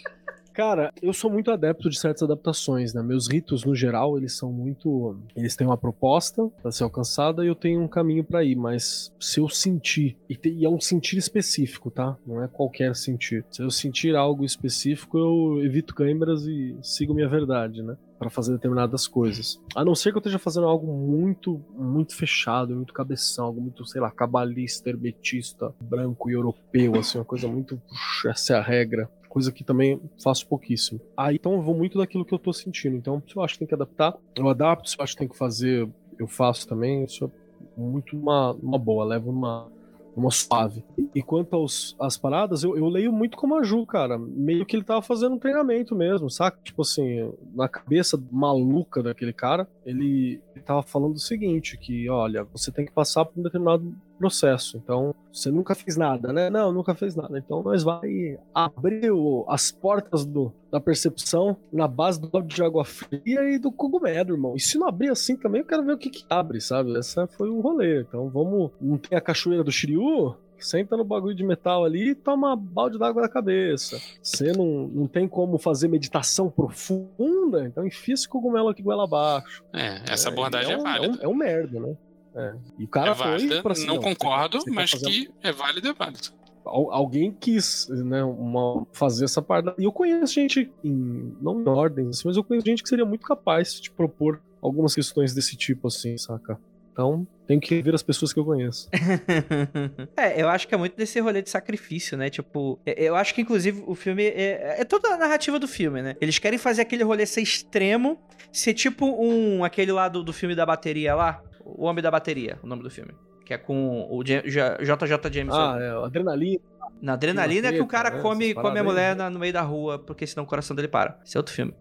[0.55, 3.03] Cara, eu sou muito adepto de certas adaptações, né?
[3.03, 5.19] Meus ritos, no geral, eles são muito.
[5.35, 9.13] Eles têm uma proposta para ser alcançada e eu tenho um caminho para ir, mas
[9.19, 10.49] se eu sentir, e, te...
[10.49, 12.15] e, é um sentir específico, tá?
[12.25, 13.43] Não é qualquer sentir.
[13.51, 17.97] Se eu sentir algo específico, eu evito câimbras e sigo minha verdade, né?
[18.17, 19.61] para fazer determinadas coisas.
[19.75, 23.85] A não ser que eu esteja fazendo algo muito, muito fechado, muito cabeção, algo muito,
[23.85, 27.75] sei lá, cabalista, hermetista, branco e europeu, assim, uma coisa muito.
[27.89, 31.01] Puxa, essa é a regra coisa que também faço pouquíssimo.
[31.17, 32.95] Aí ah, então eu vou muito daquilo que eu tô sentindo.
[32.95, 35.27] Então, se eu acho que tem que adaptar, eu adapto, se eu acho que tem
[35.27, 37.03] que fazer, eu faço também.
[37.03, 37.29] Isso é
[37.77, 39.67] muito uma, uma boa, levo uma,
[40.15, 40.85] uma suave.
[41.13, 44.17] E quanto aos, às paradas, eu, eu leio muito como a Ju, cara.
[44.17, 46.57] Meio que ele tava fazendo um treinamento mesmo, saca?
[46.63, 52.43] Tipo assim, na cabeça maluca daquele cara, ele, ele tava falando o seguinte: que olha,
[52.43, 54.77] você tem que passar por um determinado processo.
[54.77, 56.49] Então, você nunca fez nada, né?
[56.49, 57.37] Não, nunca fez nada.
[57.37, 59.11] Então, nós vai abrir
[59.47, 64.33] as portas do, da percepção na base do balde de água fria e do cogumelo,
[64.33, 64.55] irmão.
[64.55, 66.97] E se não abrir assim também, eu quero ver o que, que abre, sabe?
[66.97, 68.01] Essa foi o rolê.
[68.01, 68.71] Então, vamos.
[68.81, 70.35] Não tem a cachoeira do Shiryu?
[70.57, 73.99] Senta no bagulho de metal ali e toma balde d'água na cabeça.
[74.21, 79.63] Você não, não tem como fazer meditação profunda, então enfia esse cogumelo aqui goela abaixo.
[79.73, 81.17] É, essa abordagem é, um, válida.
[81.21, 81.95] É um, é um merda, né?
[82.35, 82.53] É.
[82.79, 85.29] E o cara É válida, pra assim, não você concordo, você quer mas fazer que
[85.41, 86.29] é válido, é válido.
[86.65, 89.75] Al- alguém quis né, uma- fazer essa parada.
[89.77, 93.25] E eu conheço gente, em, não em ordens, mas eu conheço gente que seria muito
[93.25, 96.59] capaz de propor algumas questões desse tipo, assim, saca?
[96.91, 98.89] Então, tem que ver as pessoas que eu conheço.
[100.17, 102.29] é, eu acho que é muito desse rolê de sacrifício, né?
[102.29, 106.01] Tipo, é- eu acho que inclusive o filme é, é toda a narrativa do filme,
[106.01, 106.15] né?
[106.19, 108.19] Eles querem fazer aquele rolê ser extremo,
[108.51, 112.59] ser tipo um aquele lá do, do filme da bateria lá, o Homem da Bateria,
[112.63, 113.11] o nome do filme,
[113.45, 115.57] que é com o J- J- JJ Jameson.
[115.59, 116.59] Ah, é, adrenalina.
[117.01, 118.29] Na adrenalina é que o cara Treta, né?
[118.29, 121.19] come, come a mulher na- no meio da rua, porque senão o coração dele para.
[121.25, 121.73] Esse é outro filme.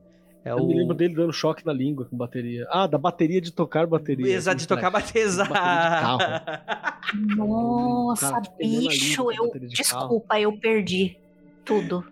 [0.44, 0.66] É Eu o...
[0.66, 2.66] me lembro dele dando choque na língua com bateria.
[2.70, 4.34] Ah, da bateria de tocar bateria.
[4.34, 5.44] Exato, de tocar bateria.
[5.44, 6.40] Bateria
[7.14, 9.50] de Nossa, cara bicho, eu.
[9.58, 11.16] de Desculpa, eu perdi
[11.64, 12.04] tudo.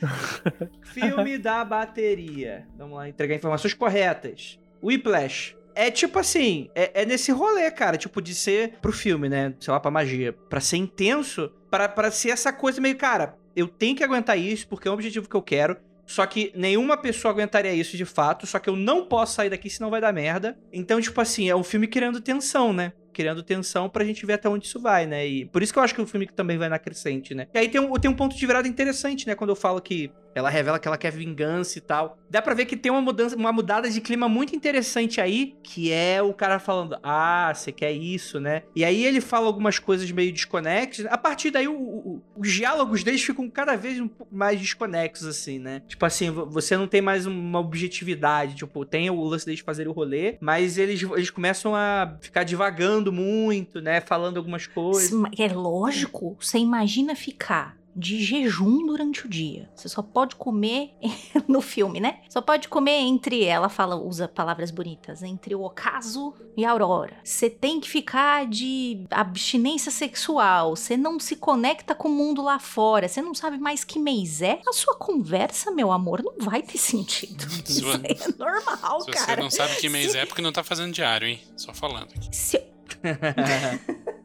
[0.82, 2.66] Filme da bateria.
[2.76, 4.58] Vamos lá, entregar informações corretas.
[4.82, 5.56] Whiplash.
[5.74, 9.54] É tipo assim, é, é nesse rolê, cara, tipo, de ser pro filme, né?
[9.58, 10.32] Sei lá, pra magia.
[10.32, 14.68] Pra ser intenso, pra, pra ser essa coisa meio, cara, eu tenho que aguentar isso
[14.68, 15.76] porque é um objetivo que eu quero.
[16.06, 18.46] Só que nenhuma pessoa aguentaria isso de fato.
[18.46, 20.58] Só que eu não posso sair daqui senão vai dar merda.
[20.72, 22.92] Então, tipo assim, é um filme criando tensão, né?
[23.12, 25.26] Criando tensão pra gente ver até onde isso vai, né?
[25.26, 27.46] E por isso que eu acho que o filme também vai na crescente, né?
[27.54, 29.34] E aí tem um, tem um ponto de virada interessante, né?
[29.34, 32.18] Quando eu falo que ela revela que ela quer vingança e tal.
[32.30, 35.92] Dá pra ver que tem uma mudança, uma mudada de clima muito interessante aí, que
[35.92, 38.62] é o cara falando: "Ah, você quer isso, né?".
[38.74, 41.06] E aí ele fala algumas coisas meio desconexas.
[41.06, 45.82] A partir daí o- o- os diálogos deles ficam cada vez mais desconexos assim, né?
[45.86, 49.90] Tipo assim, vo- você não tem mais uma objetividade, tipo, tem o lance deles fazerem
[49.90, 55.10] o rolê, mas eles eles começam a ficar divagando muito, né, falando algumas coisas.
[55.38, 59.68] É lógico, você imagina ficar de jejum durante o dia.
[59.74, 60.94] Você só pode comer
[61.46, 62.20] no filme, né?
[62.28, 67.16] Só pode comer entre, ela fala, usa palavras bonitas, entre o ocaso e a aurora.
[67.22, 72.58] Você tem que ficar de abstinência sexual, você não se conecta com o mundo lá
[72.58, 74.60] fora, você não sabe mais que mês é.
[74.66, 77.42] A sua conversa, meu amor, não vai ter sentido.
[77.64, 79.42] Se Isso é normal, Se você cara.
[79.42, 81.40] não sabe que mês é, porque não tá fazendo diário, hein?
[81.56, 82.08] Só falando.
[82.30, 82.62] Se-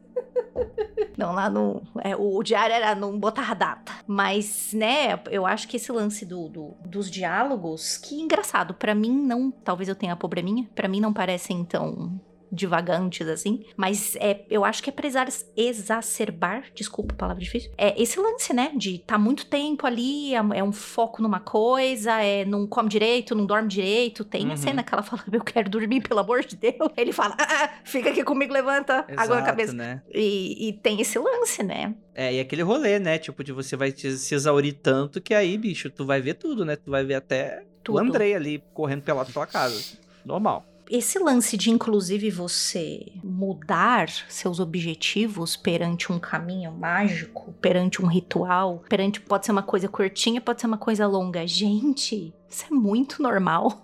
[1.18, 1.82] Não, lá no.
[2.04, 3.92] é, o diário era não botar a data.
[4.06, 9.10] Mas, né, eu acho que esse lance do, do- dos diálogos, que engraçado, pra mim
[9.10, 9.50] não.
[9.50, 12.20] Talvez eu tenha probleminha, pra mim não parecem tão
[12.52, 15.26] divagantes assim, mas é, eu acho que é pra exa-
[15.56, 20.62] exacerbar, desculpa, palavra difícil, é esse lance, né, de tá muito tempo ali, é, é
[20.64, 24.52] um foco numa coisa, é não come direito, não dorme direito, tem Uhum.
[24.52, 27.64] a cena que ela fala, eu quero dormir, pelo amor de Deus, ele fala, ah,
[27.64, 30.02] ah, fica aqui comigo, levanta, água na Exato, cabeça, né?
[30.12, 31.94] e, e tem esse lance, né?
[32.14, 33.16] É, e aquele rolê, né?
[33.18, 36.74] Tipo, de você vai se exaurir tanto que aí, bicho, tu vai ver tudo, né?
[36.74, 37.96] Tu vai ver até Tudo.
[37.96, 39.96] o Andrei ali correndo pela casa.
[40.24, 40.64] Normal.
[40.90, 48.82] Esse lance de, inclusive, você mudar seus objetivos perante um caminho mágico, perante um ritual,
[48.88, 49.20] perante.
[49.20, 51.46] Pode ser uma coisa curtinha, pode ser uma coisa longa.
[51.46, 53.82] Gente, isso é muito normal.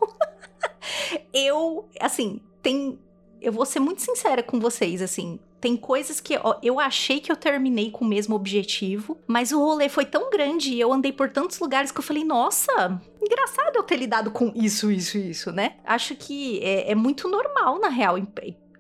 [1.33, 2.99] eu, assim, tem.
[3.41, 5.39] Eu vou ser muito sincera com vocês, assim.
[5.65, 9.59] Tem coisas que ó, eu achei que eu terminei com o mesmo objetivo, mas o
[9.59, 13.75] rolê foi tão grande e eu andei por tantos lugares que eu falei, nossa, engraçado
[13.75, 15.77] eu ter lidado com isso, isso, isso, né?
[15.83, 18.27] Acho que é, é muito normal, na real, in-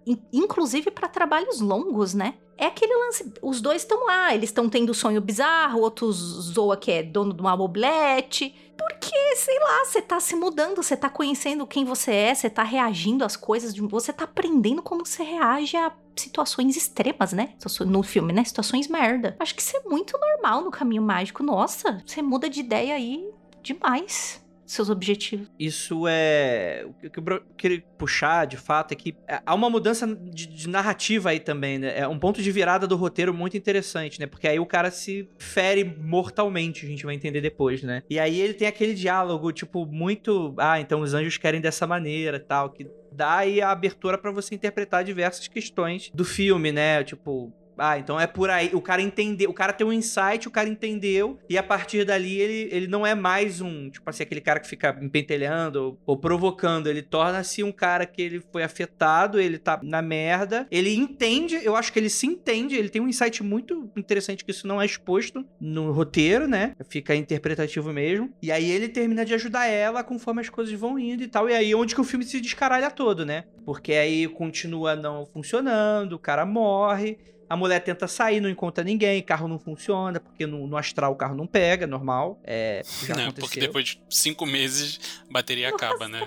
[0.06, 2.34] in- inclusive para trabalhos longos, né?
[2.56, 6.90] É aquele lance, os dois estão lá, eles estão tendo sonho bizarro, outros zoa que
[6.90, 8.54] é dono de uma mobilete.
[8.76, 12.62] Porque, sei lá, você tá se mudando, você tá conhecendo quem você é, você tá
[12.62, 17.54] reagindo às coisas, você tá aprendendo como você reage a situações extremas, né?
[17.86, 18.44] No filme, né?
[18.44, 19.36] Situações merda.
[19.38, 21.42] Acho que isso é muito normal no caminho mágico.
[21.42, 23.28] Nossa, você muda de ideia aí
[23.62, 24.43] demais.
[24.66, 25.50] Seus objetivos.
[25.58, 26.84] Isso é.
[26.86, 30.68] O que eu queria puxar, de fato, é que é, há uma mudança de, de
[30.68, 31.98] narrativa aí também, né?
[31.98, 34.26] É um ponto de virada do roteiro muito interessante, né?
[34.26, 38.02] Porque aí o cara se fere mortalmente, a gente vai entender depois, né?
[38.08, 40.54] E aí ele tem aquele diálogo, tipo, muito.
[40.58, 44.54] Ah, então os anjos querem dessa maneira tal, que dá aí a abertura pra você
[44.54, 47.04] interpretar diversas questões do filme, né?
[47.04, 47.52] Tipo.
[47.78, 48.70] Ah, então é por aí.
[48.72, 49.50] O cara entendeu.
[49.50, 51.38] O cara tem um insight, o cara entendeu.
[51.48, 54.68] E a partir dali ele, ele não é mais um, tipo assim, aquele cara que
[54.68, 56.88] fica empentelhando ou, ou provocando.
[56.88, 60.66] Ele torna-se um cara que ele foi afetado, ele tá na merda.
[60.70, 62.76] Ele entende, eu acho que ele se entende.
[62.76, 66.74] Ele tem um insight muito interessante que isso não é exposto no roteiro, né?
[66.88, 68.32] Fica interpretativo mesmo.
[68.42, 71.48] E aí ele termina de ajudar ela conforme as coisas vão indo e tal.
[71.48, 73.44] E aí é onde que o filme se descaralha todo, né?
[73.64, 77.18] Porque aí continua não funcionando, o cara morre.
[77.54, 81.14] A mulher tenta sair, não encontra ninguém, carro não funciona, porque no, no astral o
[81.14, 82.40] carro não pega, normal.
[82.42, 83.46] É, já Não, aconteceu.
[83.46, 84.98] porque depois de cinco meses
[85.30, 86.20] a bateria acaba, né?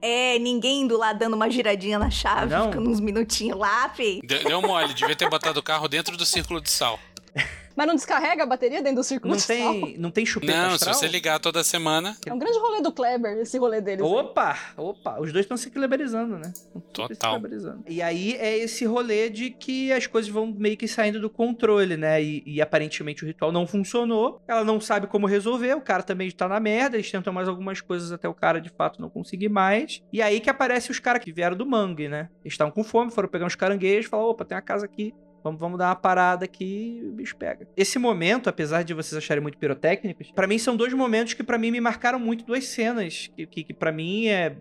[0.00, 2.64] É, ninguém indo lá dando uma giradinha na chave, Não.
[2.64, 4.22] ficando uns minutinhos lá, fei.
[4.24, 6.98] Deu, deu mole, devia ter botado o carro dentro do círculo de sal.
[7.76, 10.74] Mas não descarrega a bateria dentro do círculo Não tem, não tem chupeta Não, se
[10.74, 10.94] astral?
[10.94, 14.04] você ligar toda semana, É um grande rolê do Kleber, esse rolê deles.
[14.04, 14.10] aí.
[14.10, 16.52] Opa, opa, os dois estão se equilibrizando, né?
[16.54, 17.36] Se Total.
[17.36, 17.84] equilibrizando.
[17.88, 21.96] E aí é esse rolê de que as coisas vão meio que saindo do controle,
[21.96, 22.22] né?
[22.22, 24.42] E, e aparentemente o ritual não funcionou.
[24.46, 26.96] Ela não sabe como resolver, o cara também tá na merda.
[26.96, 30.02] Eles tentam mais algumas coisas até o cara de fato não conseguir mais.
[30.12, 32.28] E aí que aparecem os caras que vieram do mangue, né?
[32.44, 35.14] Eles estavam com fome, foram pegar uns caranguejos, falaram: opa, tem uma casa aqui.
[35.42, 37.66] Vamos, vamos dar uma parada aqui e o bicho pega.
[37.76, 41.58] Esse momento, apesar de vocês acharem muito pirotécnicos, pra mim são dois momentos que pra
[41.58, 44.56] mim me marcaram muito, duas cenas que, que, que para mim é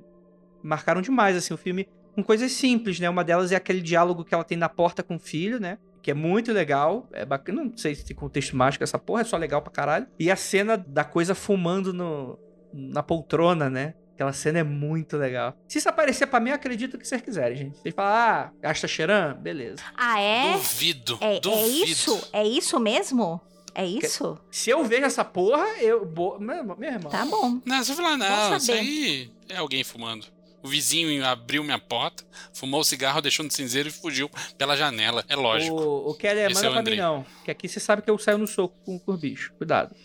[0.64, 3.10] marcaram demais assim o filme com coisas simples, né?
[3.10, 5.78] Uma delas é aquele diálogo que ela tem na porta com o filho, né?
[6.02, 7.08] Que é muito legal.
[7.12, 7.64] É bacana.
[7.64, 10.08] Não sei se tem contexto mágico essa porra, é só legal pra caralho.
[10.20, 12.38] E a cena da coisa fumando no,
[12.74, 13.94] na poltrona, né?
[14.20, 15.58] Aquela cena é muito legal.
[15.66, 17.78] Se isso aparecer pra mim, eu acredito o que vocês quiserem, gente.
[17.78, 19.34] Vocês falam, ah, gasta cheirã?
[19.34, 19.82] Beleza.
[19.96, 20.52] Ah, é?
[20.52, 21.18] duvido.
[21.22, 21.86] É, é duvido.
[21.86, 22.30] isso?
[22.34, 23.40] É isso mesmo?
[23.74, 24.38] É isso?
[24.52, 26.06] Se eu vejo essa porra, eu.
[26.06, 26.38] Bo...
[26.38, 27.10] Meu, meu irmão.
[27.10, 27.62] Tá bom.
[27.66, 30.28] Não, você vai falar, não, Bom isso aí é alguém fumando.
[30.62, 32.22] O vizinho abriu minha porta,
[32.54, 35.24] fumou o cigarro, deixou no cinzeiro e fugiu pela janela.
[35.30, 35.78] É lógico.
[35.78, 37.26] O, o Kelly, Esse manda é o pra mim não.
[37.46, 39.54] Que aqui você sabe que eu saio no soco com, com o bicho.
[39.58, 39.96] Cuidado.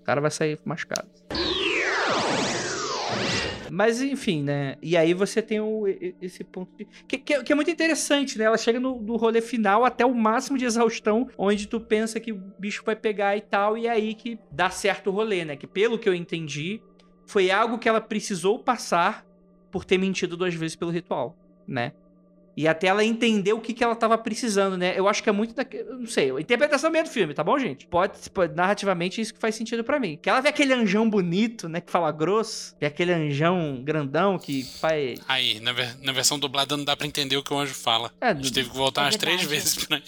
[0.00, 1.08] O cara vai sair machucado.
[3.74, 4.76] Mas enfim, né?
[4.80, 5.84] E aí você tem o-
[6.22, 6.86] esse ponto de.
[7.08, 8.44] Que, que é- que é muito interessante, né?
[8.44, 12.30] Ela chega no, no rolê final até o máximo de exaustão, onde tu pensa que
[12.32, 15.56] o bicho vai pegar e tal, e é aí que dá certo o rolê, né?
[15.56, 16.80] Que pelo que eu entendi,
[17.26, 19.26] foi algo que ela precisou passar
[19.72, 21.92] por ter mentido duas vezes pelo ritual, né?
[22.56, 24.94] E até ela entender o que, que ela tava precisando, né?
[24.96, 25.66] Eu acho que é muito da.
[25.98, 27.84] Não sei, a interpretação mesmo do filme, tá bom, gente?
[27.86, 30.16] Pode, pode narrativamente, isso que faz sentido pra mim.
[30.22, 31.80] Que ela vê aquele anjão bonito, né?
[31.80, 32.76] Que fala grosso.
[32.80, 35.20] Vê aquele anjão grandão que faz.
[35.26, 38.12] Aí, na, ver- na versão dublada não dá pra entender o que o anjo fala.
[38.20, 39.60] É, A gente teve que voltar É umas três verdade.
[39.62, 40.00] vezes pra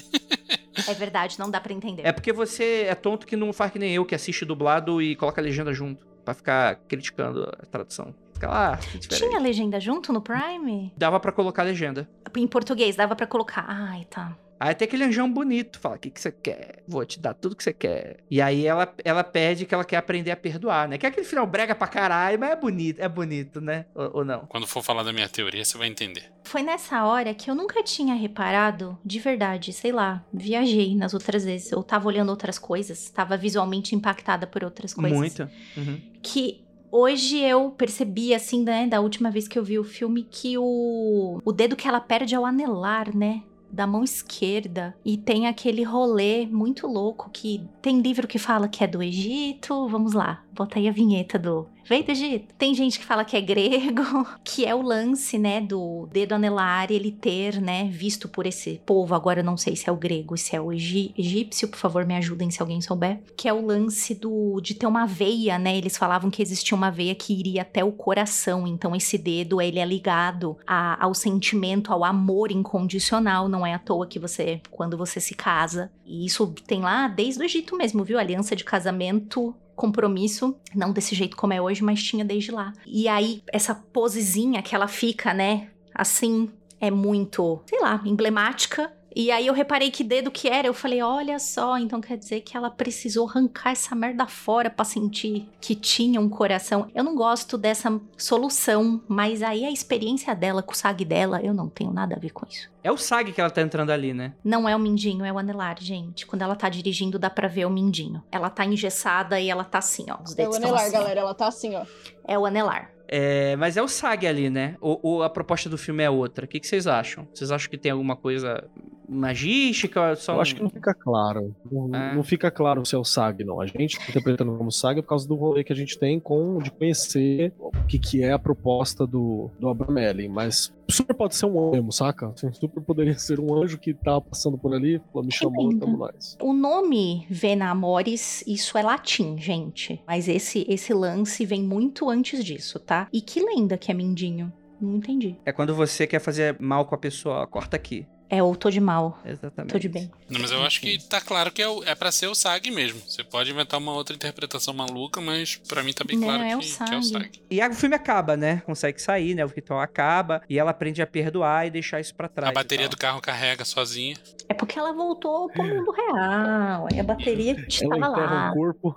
[0.88, 2.03] É verdade, não dá pra entender.
[2.07, 5.16] É porque você é tonto que não faz que nem eu, que assiste dublado e
[5.16, 6.07] coloca a legenda junto.
[6.24, 8.14] Pra ficar criticando a tradução.
[8.37, 8.78] Fica lá.
[9.09, 10.93] Tinha legenda junto no Prime?
[10.97, 12.09] Dava pra colocar legenda.
[12.37, 13.64] Em português, dava pra colocar.
[13.66, 14.37] Ai, tá.
[14.59, 16.82] Aí tem aquele anjão bonito, fala, o que, que você quer?
[16.89, 18.18] Vou te dar tudo que você quer.
[18.30, 20.97] E aí ela, ela pede que ela quer aprender a perdoar, né?
[20.97, 23.84] Que é aquele final brega pra caralho, mas é bonito, é bonito, né?
[23.95, 24.47] Ou, ou não?
[24.47, 26.32] Quando for falar da minha teoria, você vai entender.
[26.45, 31.45] Foi nessa hora que eu nunca tinha reparado, de verdade, sei lá, viajei nas outras
[31.45, 31.70] vezes.
[31.70, 35.18] Eu tava olhando outras coisas, tava visualmente impactada por outras coisas.
[35.18, 35.51] Muito.
[35.76, 36.01] Uhum.
[36.22, 40.57] que hoje eu percebi, assim, né, da última vez que eu vi o filme, que
[40.59, 43.43] o, o dedo que ela perde é o anelar, né?
[43.70, 44.97] Da mão esquerda.
[45.05, 49.89] E tem aquele rolê muito louco que tem livro que fala que é do Egito.
[49.89, 51.66] Vamos lá, bota aí a vinheta do.
[51.89, 52.53] Veio do Egito.
[52.59, 54.03] Tem gente que fala que é grego,
[54.43, 59.14] que é o lance, né, do dedo anelar ele ter, né, visto por esse povo.
[59.14, 62.16] Agora eu não sei se é o grego, se é o egípcio, por favor, me
[62.16, 63.20] ajudem se alguém souber.
[63.37, 65.76] Que é o lance do de ter uma veia, né?
[65.76, 68.66] Eles falavam que existia uma veia que iria até o coração.
[68.66, 73.49] Então esse dedo, ele é ligado a- ao sentimento, ao amor incondicional.
[73.49, 75.89] Não é à toa que você, quando você se casa.
[76.05, 78.18] E isso tem lá desde o Egito mesmo, viu?
[78.18, 82.72] Aliança de casamento compromisso, não desse jeito como é hoje, mas tinha desde lá.
[82.87, 86.51] E aí, essa posezinha que ela fica, né, assim,
[86.81, 88.93] é muito, sei lá, emblemática.
[89.18, 92.42] E aí eu reparei que dedo que era, eu falei, olha só, então quer dizer
[92.42, 96.90] que ela precisou arrancar essa merda fora pra sentir que tinha um coração.
[96.94, 101.54] Eu não gosto dessa solução, mas aí a experiência dela com o SAG dela, eu
[101.54, 102.68] não tenho nada a ver com isso.
[102.84, 104.34] É o SAG que ela tá entrando ali, né?
[104.44, 106.26] Não é o mindinho, é o anelar, gente.
[106.26, 108.22] Quando ela tá dirigindo, dá pra ver o mindinho.
[108.30, 110.18] Ela tá engessada e ela tá assim, ó.
[110.22, 110.98] Os É dedos o estão anelar, assim, ó.
[111.00, 111.20] galera.
[111.20, 111.86] Ela tá assim, ó.
[112.22, 112.92] É o anelar.
[113.08, 114.76] É, mas é o SAG ali, né?
[114.80, 116.44] Ou, ou a proposta do filme é outra?
[116.44, 117.26] O que, que vocês acham?
[117.32, 118.68] Vocês acham que tem alguma coisa
[119.09, 120.00] magística?
[120.11, 121.54] é Só Eu um- acho que não fica claro.
[121.70, 122.14] Não, É.
[122.14, 123.61] não fica claro se é o SAG, não.
[123.61, 126.59] A gente tá interpretando como SAG por causa do rolê que a gente tem com
[126.59, 130.28] de conhecer o que, que é a proposta do, do Abramelin.
[130.28, 132.28] Mas super pode ser um anjo, mesmo, saca?
[132.28, 135.96] Assim, super poderia ser um anjo que tá passando por ali, falou, me chamou, tamo
[135.96, 136.36] nós.
[136.42, 140.00] O nome Vena Amoris, isso é latim, gente.
[140.07, 143.09] Mas esse, esse lance vem muito antes disso, tá?
[143.12, 144.52] E que lenda que é mindinho?
[144.80, 145.36] Não entendi.
[145.44, 148.07] É quando você quer fazer mal com a pessoa, corta aqui.
[148.29, 149.20] É o tô de mal.
[149.24, 149.72] Exatamente.
[149.72, 150.11] Tô de bem.
[150.29, 152.70] Não, mas eu acho que tá claro que é, o- é pra ser o SAG
[152.72, 153.01] mesmo.
[153.07, 156.57] Você pode inventar uma outra interpretação maluca, mas pra mim tá bem Não, claro é
[156.57, 157.31] o que, que é o SAG.
[157.49, 158.62] E aí o filme acaba, né?
[158.66, 159.45] Consegue sair, né?
[159.45, 162.51] O ritual acaba e ela aprende a perdoar e deixar isso pra trás.
[162.51, 164.16] A bateria do carro carrega sozinha.
[164.49, 166.89] É porque ela voltou pro mundo real.
[166.93, 168.51] Aí a bateria Ela estava enterra lá.
[168.51, 168.97] o corpo.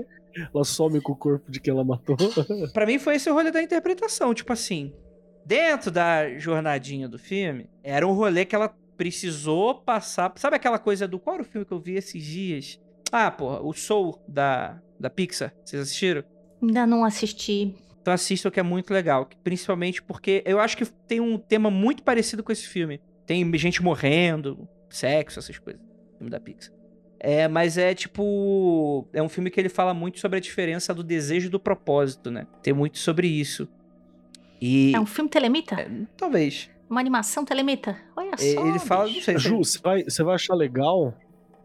[0.54, 2.16] ela some com o corpo de quem ela matou.
[2.72, 4.32] Pra mim foi esse o rolê da interpretação.
[4.32, 4.92] Tipo assim,
[5.50, 10.32] dentro da jornadinha do filme, era um rolê que ela precisou passar.
[10.36, 11.18] Sabe aquela coisa do.
[11.18, 12.80] Qual era o filme que eu vi esses dias?
[13.10, 15.52] Ah, porra, o Soul da, da Pixar.
[15.64, 16.22] Vocês assistiram?
[16.62, 17.74] Ainda não assisti.
[18.00, 19.28] Então assistam que é muito legal.
[19.42, 23.00] Principalmente porque eu acho que tem um tema muito parecido com esse filme.
[23.26, 25.82] Tem gente morrendo, sexo, essas coisas.
[26.16, 26.72] Filme da Pixar.
[27.18, 29.04] É, mas é tipo.
[29.12, 32.30] É um filme que ele fala muito sobre a diferença do desejo e do propósito,
[32.30, 32.46] né?
[32.62, 33.68] Tem muito sobre isso.
[34.60, 34.92] E.
[34.94, 35.90] É um filme telemita?
[36.16, 36.68] Talvez.
[36.88, 37.96] Uma animação telemita?
[38.16, 38.66] Olha E- só.
[38.66, 39.08] Ele fala.
[39.08, 41.14] Sei, Ju, você vai, você vai achar legal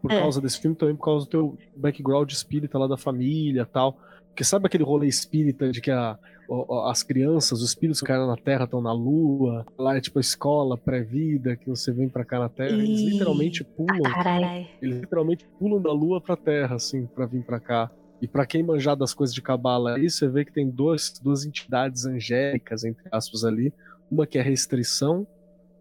[0.00, 0.20] por É.
[0.20, 3.98] causa desse filme também, por causa do teu background espírita lá da família e tal.
[4.28, 6.18] Porque sabe aquele rolê espírita de que a,
[6.48, 10.00] o- o- as crianças, os espíritos que caíram na Terra estão na Lua, lá é
[10.00, 13.10] tipo a escola pré-vida, que você vem pra cá na Terra, eles Ih.
[13.12, 14.66] literalmente pulam, Ah, Caralho.
[14.80, 17.90] eles literalmente pulam da Lua pra Terra, assim, pra vir pra cá.
[18.20, 21.44] E pra quem manjar das coisas de cabala aí, você vê que tem dois, duas
[21.44, 23.72] entidades angélicas, entre aspas, ali.
[24.10, 25.26] Uma que é restrição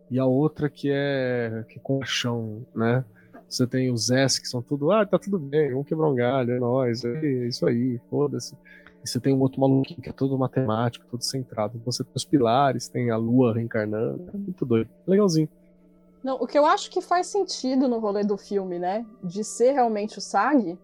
[0.09, 3.05] e a outra que é, que é compaixão, né?
[3.47, 6.51] Você tem os S que são tudo, ah, tá tudo bem, vamos quebrar um galho,
[6.51, 8.55] é nóis, é isso aí, foda-se.
[9.03, 11.79] E você tem um outro maluquinho que é todo matemático, todo centrado.
[11.85, 14.89] Você tem os pilares, tem a lua reencarnando, é muito doido.
[15.05, 15.47] Legalzinho.
[16.23, 19.05] Não, o que eu acho que faz sentido no rolê do filme, né?
[19.23, 20.75] De ser realmente o SAG,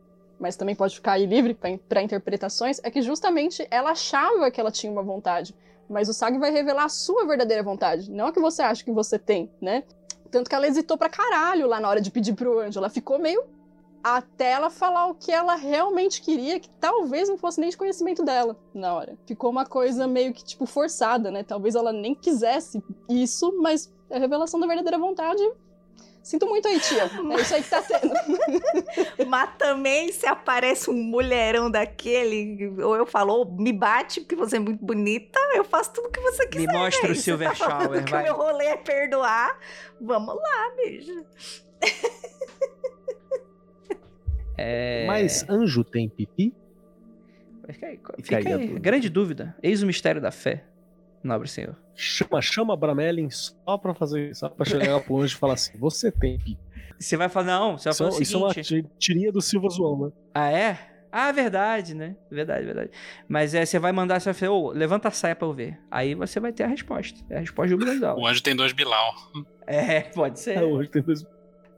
[0.42, 4.72] mas também pode ficar aí livre para interpretações, é que justamente ela achava que ela
[4.72, 5.56] tinha uma vontade.
[5.88, 8.92] Mas o SAG vai revelar a sua verdadeira vontade, não a que você acha que
[8.92, 9.84] você tem, né?
[10.32, 12.80] Tanto que ela hesitou pra caralho lá na hora de pedir pro anjo.
[12.80, 13.44] Ela ficou meio.
[14.02, 18.24] Até ela falar o que ela realmente queria, que talvez não fosse nem de conhecimento
[18.24, 19.16] dela na hora.
[19.28, 21.44] Ficou uma coisa meio que, tipo, forçada, né?
[21.44, 25.44] Talvez ela nem quisesse isso, mas é a revelação da verdadeira vontade.
[26.24, 27.04] Sinto muito aí, tia.
[27.04, 28.14] É isso aí que tá tendo.
[29.28, 34.58] Mas também se aparece um mulherão daquele, ou eu falo, ou me bate porque você
[34.58, 36.68] é muito bonita, eu faço tudo que você quiser.
[36.68, 37.22] Me mostra o véi.
[37.22, 38.22] Silver tá Shower, que vai.
[38.22, 39.58] o meu rolê é perdoar.
[40.00, 41.26] Vamos lá, beijo.
[44.58, 45.06] É...
[45.08, 46.54] Mas anjo tem pipi?
[47.68, 48.68] Fica aí, Fica aí.
[48.80, 49.56] Grande dúvida.
[49.64, 50.66] Eis o mistério da fé,
[51.24, 51.76] nobre senhor.
[51.96, 55.78] Chama, chama a Bramelin só pra fazer só pra chegar pro anjo e falar assim:
[55.78, 56.40] você tem.
[57.00, 58.84] Você vai falar, não, você vai Isso, falar o isso é uma seguinte.
[58.84, 60.12] ti- tirinha do Silva Zoão, né?
[60.34, 60.78] Ah, é?
[61.12, 62.16] Ah, verdade, né?
[62.30, 62.92] Verdade, verdade.
[63.28, 65.78] Mas é, você vai mandar, você vai falar, ô, levanta a saia pra eu ver.
[65.92, 67.20] Aí você vai ter a resposta.
[67.30, 68.18] É a resposta do legal.
[68.18, 69.14] O anjo tem dois Bilal.
[69.68, 70.58] É, pode ser.
[70.58, 71.26] É, hoje tem dois.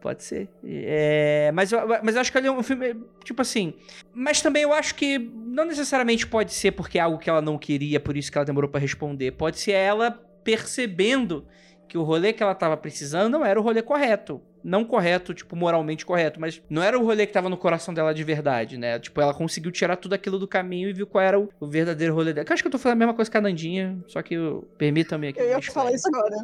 [0.04, 0.49] Pode ser.
[0.66, 2.93] É, mas, eu, mas eu acho que ele é um filme,
[3.24, 3.74] tipo assim.
[4.14, 7.58] Mas também eu acho que não necessariamente pode ser porque é algo que ela não
[7.58, 9.32] queria, por isso que ela demorou pra responder.
[9.32, 10.12] Pode ser ela
[10.43, 11.47] percebendo
[11.88, 14.41] que o rolê que ela tava precisando não era o rolê correto.
[14.64, 18.14] Não correto, tipo, moralmente correto, mas não era o rolê que tava no coração dela
[18.14, 18.97] de verdade, né?
[18.99, 22.14] Tipo, ela conseguiu tirar tudo aquilo do caminho e viu qual era o, o verdadeiro
[22.14, 22.45] rolê dela.
[22.45, 24.36] Que eu acho que eu tô falando a mesma coisa que a Nandinha, só que
[24.36, 25.39] eu- permitam-me aqui.
[25.39, 26.36] Eu ia falar isso agora.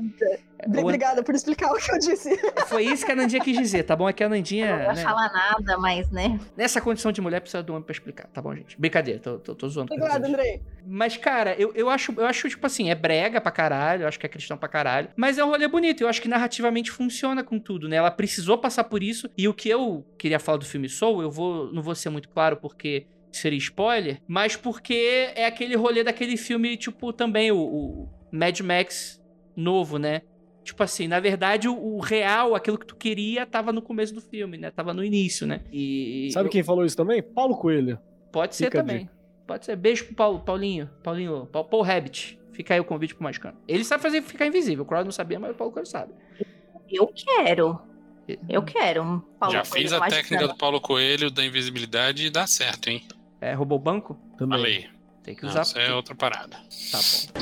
[0.67, 2.37] O- Obrigada por explicar o que eu disse.
[2.67, 4.09] Foi isso que a Nandinha quis dizer, tá bom?
[4.09, 4.75] É que a Nandinha.
[4.77, 5.01] não vai né?
[5.03, 6.37] falar nada, mas, né?
[6.57, 8.77] Nessa condição de mulher, precisa do homem pra explicar, tá bom, gente?
[8.79, 9.93] Brincadeira, tô, tô, tô zoando.
[9.93, 10.33] Obrigada, vocês.
[10.33, 10.61] Andrei.
[10.85, 14.19] Mas, cara, eu, eu, acho, eu acho, tipo assim, é brega pra caralho, eu acho
[14.19, 17.43] que é cristão pra caralho, mas é um rolê bonito, eu acho que narrativamente funciona
[17.43, 17.95] com tudo, né?
[17.95, 21.31] Ela precisou passar por isso, e o que eu queria falar do filme Soul, eu
[21.31, 26.35] vou, não vou ser muito claro porque seria spoiler, mas porque é aquele rolê daquele
[26.37, 29.21] filme, tipo, também o, o Mad Max
[29.55, 30.21] novo, né?
[30.63, 34.21] Tipo assim, na verdade, o, o real, aquilo que tu queria, tava no começo do
[34.21, 34.69] filme, né?
[34.71, 35.61] Tava no início, né?
[35.71, 36.29] E.
[36.31, 37.23] Sabe eu- quem falou isso também?
[37.23, 37.99] Paulo Coelho.
[38.31, 39.09] Pode ser Fica a também.
[39.47, 39.75] Pode ser.
[39.75, 40.89] Beijo pro Paulo, Paulinho.
[41.01, 42.39] Paulinho, Paul, Paul Rabbit.
[42.51, 43.57] Fica aí o convite pro Magicano.
[43.67, 44.83] Ele sabe fazer ficar invisível.
[44.83, 46.13] O Crowd não sabia, mas o Paulo Coelho sabe.
[46.91, 47.79] Eu quero.
[48.47, 49.01] Eu quero.
[49.03, 52.89] um Paulo Já Coelho fiz a técnica do Paulo Coelho da invisibilidade e dá certo,
[52.89, 53.03] hein?
[53.41, 54.17] É, roubou o banco?
[54.37, 54.57] Também.
[54.59, 54.89] Falei.
[55.23, 55.61] Tem que Não, usar.
[55.61, 56.57] isso é outra parada.
[56.91, 57.39] Tá bom.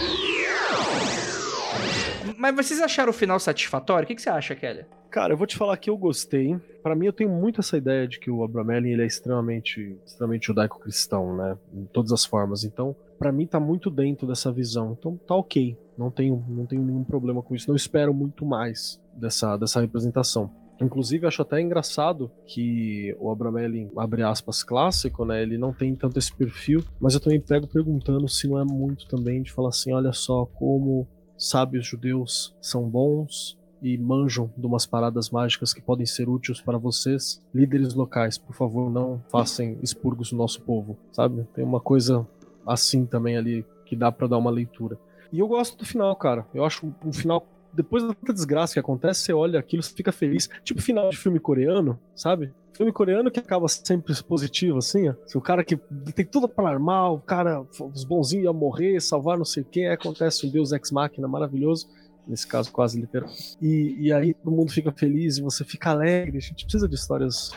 [2.38, 4.04] Mas vocês acharam o final satisfatório?
[4.04, 4.86] O que, que você acha, Kelly?
[5.10, 6.58] Cara, eu vou te falar que eu gostei.
[6.84, 10.48] Pra mim, eu tenho muito essa ideia de que o Abramelin ele é extremamente, extremamente
[10.48, 11.58] judaico-cristão, né?
[11.74, 12.64] Em todas as formas.
[12.64, 14.96] Então, pra mim, tá muito dentro dessa visão.
[15.00, 15.78] Então, tá ok.
[15.98, 17.70] Não tenho, não tenho nenhum problema com isso.
[17.70, 20.52] Não espero muito mais dessa, dessa representação.
[20.80, 25.42] Inclusive, acho até engraçado que o Abramelin, abre aspas, clássico, né?
[25.42, 29.08] Ele não tem tanto esse perfil, mas eu também pego perguntando se não é muito
[29.08, 31.08] também de falar assim: olha só como
[31.38, 36.78] sábios judeus são bons, e manjam de umas paradas mágicas que podem ser úteis para
[36.78, 41.48] vocês, líderes locais, por favor, não façam expurgos no nosso povo, sabe?
[41.54, 42.28] Tem uma coisa
[42.66, 44.98] assim também ali que dá para dar uma leitura.
[45.32, 46.46] E eu gosto do final, cara.
[46.54, 47.46] Eu acho um final
[47.78, 50.50] depois da desgraça que acontece, você olha aquilo, você fica feliz.
[50.64, 52.52] Tipo final de filme coreano, sabe?
[52.74, 55.14] Filme coreano que acaba sempre positivo, assim, ó.
[55.36, 55.78] O cara que
[56.16, 57.64] tem tudo pra armar, o cara,
[57.94, 61.88] os bonzinhos iam morrer, salvar não sei quem, aí acontece um Deus Ex Machina maravilhoso
[62.28, 63.30] nesse caso quase literal.
[63.62, 66.38] E, e aí todo mundo fica feliz e você fica alegre.
[66.38, 67.52] A gente precisa de histórias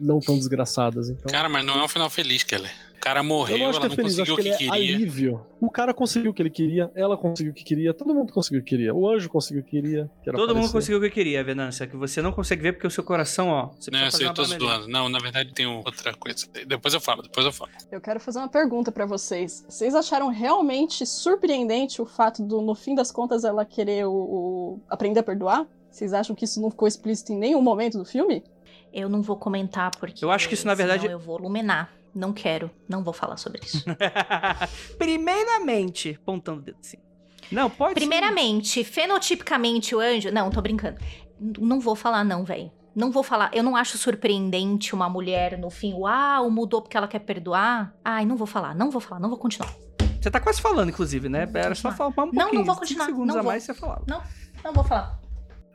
[0.00, 1.08] não tão desgraçadas.
[1.08, 1.32] Então.
[1.32, 2.70] Cara, mas não é um final feliz, Keller.
[3.04, 4.48] O cara morreu, eu acho ela que é não feliz, conseguiu acho o que que
[4.48, 4.96] ele é queria.
[4.96, 5.46] alívio.
[5.60, 8.62] O cara conseguiu o que ele queria, ela conseguiu o que queria, todo mundo conseguiu
[8.62, 8.94] o que queria.
[8.94, 10.10] O anjo conseguiu o que queria.
[10.22, 10.72] Que era Todo mundo aparecer.
[10.72, 11.86] conseguiu o que queria, Venância.
[11.86, 13.66] Que você não consegue ver porque o seu coração, ó.
[13.78, 14.88] Você Não, eu fazer sei, eu tô zoando.
[14.88, 16.46] Não, na verdade tem outra coisa.
[16.66, 17.70] Depois eu falo, depois eu falo.
[17.92, 19.66] Eu quero fazer uma pergunta pra vocês.
[19.68, 24.80] Vocês acharam realmente surpreendente o fato do, no fim das contas, ela querer o, o-
[24.88, 25.66] aprender a perdoar?
[25.90, 28.42] Vocês acham que isso não ficou explícito em nenhum momento do filme?
[28.94, 30.24] Eu não vou comentar porque.
[30.24, 31.92] Eu acho que isso, na verdade- Eu vou luminar.
[32.14, 32.70] Não quero.
[32.88, 33.84] Não vou falar sobre isso.
[34.96, 36.98] Primeiramente, pontando o dedo assim.
[37.50, 38.08] Não, pode sim.
[38.08, 40.30] Primeiramente, fenotipicamente, o anjo.
[40.30, 40.98] Não, tô brincando.
[41.40, 42.70] Não vou falar, não, velho.
[42.94, 43.50] Não vou falar.
[43.52, 45.92] Eu não acho surpreendente uma mulher no fim.
[45.94, 47.92] Uau, mudou porque ela quer perdoar.
[48.04, 49.74] Ai, não vou falar, não vou falar, não vou continuar.
[50.20, 51.46] Você tá quase falando, inclusive, né?
[51.52, 52.44] Era só falar um pouquinho.
[52.44, 53.50] Não, não vou continuar, segundos não a vou.
[53.52, 54.04] mais você falava.
[54.06, 55.20] Não vou falar.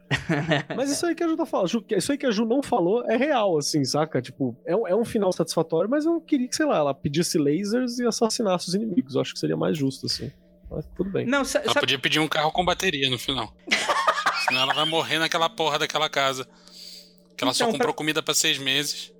[0.76, 3.04] Mas isso aí que a Ju tá falando, isso aí que a Ju não falou
[3.10, 4.22] é real, assim, saca?
[4.22, 7.38] Tipo, é um, é um final satisfatório, mas eu queria que, sei lá, ela pedisse
[7.38, 9.16] lasers e assassinasse os inimigos.
[9.16, 10.32] Eu acho que seria mais justo, assim.
[10.70, 11.26] Mas tudo bem.
[11.26, 13.54] Não, sa- Ela sabe, podia pedir um carro com bateria no final.
[14.48, 16.48] Senão ela vai morrer naquela porra daquela casa.
[17.38, 19.14] Que ela só Então, comprou comida pra seis meses.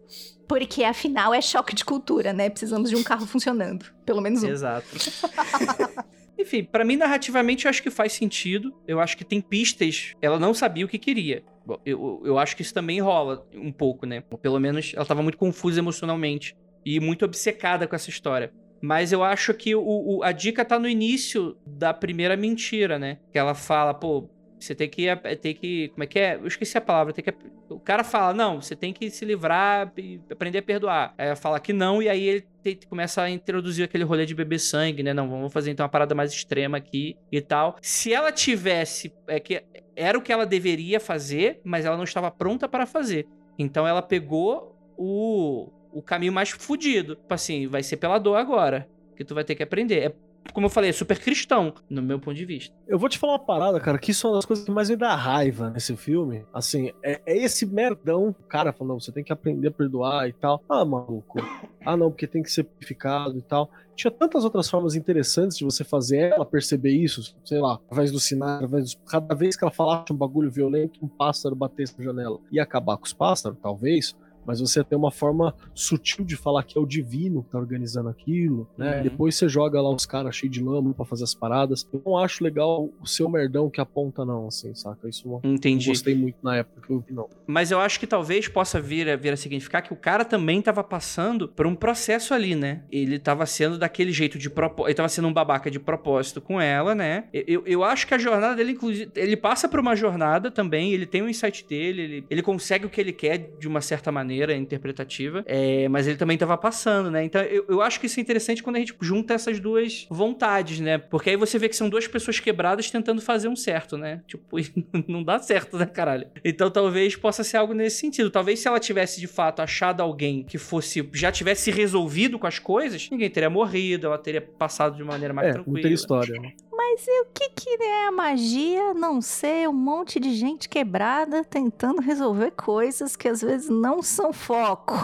[0.48, 2.50] Porque afinal é choque de cultura, né?
[2.50, 3.86] Precisamos de um carro funcionando.
[4.06, 4.48] Pelo menos um.
[4.50, 4.88] Exato.
[6.40, 8.74] Enfim, pra mim, narrativamente, eu acho que faz sentido.
[8.88, 10.14] Eu acho que tem pistas.
[10.22, 11.44] Ela não sabia o que queria.
[11.66, 14.24] Bom, Eu, eu acho que isso também rola um pouco, né?
[14.32, 16.56] Ou Pelo menos ela tava muito confusa emocionalmente.
[16.86, 18.54] E muito obcecada com essa história.
[18.82, 23.18] Mas eu acho que o, o- a dica tá no início da primeira mentira, né?
[23.34, 24.30] Que ela fala, pô,
[24.60, 25.06] você tem que.
[25.42, 26.36] Tem que como é que é?
[26.36, 27.14] Eu esqueci a palavra.
[27.14, 27.34] Tem que,
[27.70, 31.14] o cara fala, não, você tem que se livrar e aprender a perdoar.
[31.18, 34.36] Aí ela fala que não, e aí ele te- começa a introduzir aquele rolê de
[34.36, 35.14] beber sangue, né?
[35.14, 37.78] Não, vamos fazer então uma parada mais extrema aqui e tal.
[37.82, 39.14] Se ela tivesse.
[39.28, 39.64] É que
[39.96, 43.28] era o que ela deveria fazer, mas ela não estava pronta para fazer.
[43.58, 47.16] Então ela pegou o, o caminho mais fudido.
[47.16, 48.88] Tipo assim, vai ser pela dor agora.
[49.16, 50.00] Que tu vai ter que aprender.
[50.00, 50.14] É,
[50.54, 52.76] como eu falei, é super cristão, no meu ponto de vista.
[52.88, 54.90] Eu vou te falar uma parada, cara, que isso é uma das coisas que mais
[54.90, 56.46] me dá raiva nesse filme.
[56.54, 58.30] Assim, é, é esse merdão.
[58.30, 60.64] O cara falando, você tem que aprender a perdoar e tal.
[60.70, 61.40] Ah, maluco.
[61.86, 63.70] Ah, não, porque tem que ser purificado e tal.
[63.96, 68.20] Tinha tantas outras formas interessantes de você fazer ela perceber isso, sei lá, através do
[68.20, 69.02] sinal, através do...
[69.02, 72.98] cada vez que ela falasse um bagulho violento, um pássaro batesse na janela e acabar
[72.98, 74.16] com os pássaros, talvez.
[74.50, 78.10] Mas você tem uma forma sutil de falar que é o divino que tá organizando
[78.10, 78.98] aquilo, né?
[78.98, 79.04] Uhum.
[79.04, 81.88] Depois você joga lá os caras cheios de lama pra fazer as paradas.
[81.94, 85.08] Eu não acho legal o seu merdão que aponta, não, assim, saca?
[85.08, 85.90] Isso não Entendi.
[85.90, 87.30] gostei muito na época que eu vi, não.
[87.46, 90.64] Mas eu acho que talvez possa vir a, vir a significar que o cara também
[90.64, 92.82] tava passando por um processo ali, né?
[92.92, 94.90] Ele tava sendo daquele jeito de propósito.
[94.90, 97.26] Ele tava sendo um babaca de propósito com ela, né?
[97.32, 99.12] Eu, eu, eu acho que a jornada dele, inclusive.
[99.16, 102.90] Ele passa por uma jornada também, ele tem um insight dele, ele, ele consegue o
[102.90, 105.44] que ele quer de uma certa maneira interpretativa.
[105.46, 107.24] é, mas ele também tava passando, né?
[107.24, 110.80] Então eu, eu acho que isso é interessante quando a gente junta essas duas vontades,
[110.80, 110.98] né?
[110.98, 114.22] Porque aí você vê que são duas pessoas quebradas tentando fazer um certo, né?
[114.28, 114.58] Tipo,
[115.08, 116.28] não dá certo, né, caralho?
[116.44, 118.30] Então talvez possa ser algo nesse sentido.
[118.30, 122.60] Talvez se ela tivesse de fato achado alguém que fosse já tivesse resolvido com as
[122.60, 125.76] coisas, ninguém teria morrido, ela teria passado de maneira mais é, tranquila.
[125.78, 126.40] não tem história.
[126.40, 126.54] né?
[126.92, 131.44] Mas e o que, que é a magia não ser um monte de gente quebrada
[131.44, 134.96] tentando resolver coisas que às vezes não são foco?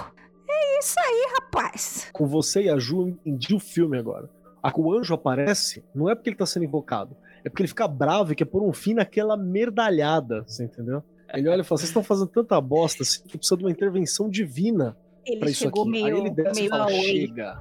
[0.49, 2.09] É isso aí, rapaz.
[2.11, 4.29] Com você e a Ju, eu entendi o filme agora.
[4.63, 7.67] A que o anjo aparece, não é porque ele tá sendo invocado, é porque ele
[7.67, 11.03] fica bravo e quer pôr um fim naquela merdalhada, você entendeu?
[11.31, 14.27] Ele olha e fala: vocês estão fazendo tanta bosta assim, que precisa de uma intervenção
[14.27, 15.91] divina pra Ele isso chegou aqui.
[15.91, 16.87] meio, meio fala.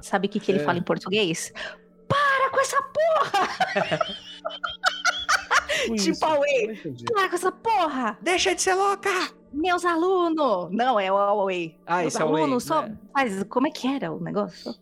[0.01, 0.63] Sabe o que, que ele É.
[0.63, 1.53] fala em português?
[2.55, 3.49] Com essa porra!
[5.97, 6.95] Tipo away.
[7.13, 8.17] Para com essa porra!
[8.21, 9.09] Deixa de ser louca!
[9.51, 10.69] Meus alunos!
[10.71, 11.77] Não, é o away.
[11.85, 12.97] Ah, Meus esse é o alunos Way, só né?
[13.13, 13.43] faz.
[13.43, 14.73] Como é que era o negócio?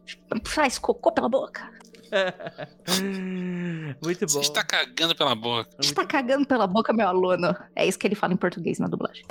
[0.45, 1.67] Faz cocô pela boca.
[4.03, 4.27] Muito bom.
[4.27, 5.69] Você está cagando pela boca.
[5.79, 7.55] Está cagando pela boca, meu aluno.
[7.75, 9.25] É isso que ele fala em português na dublagem.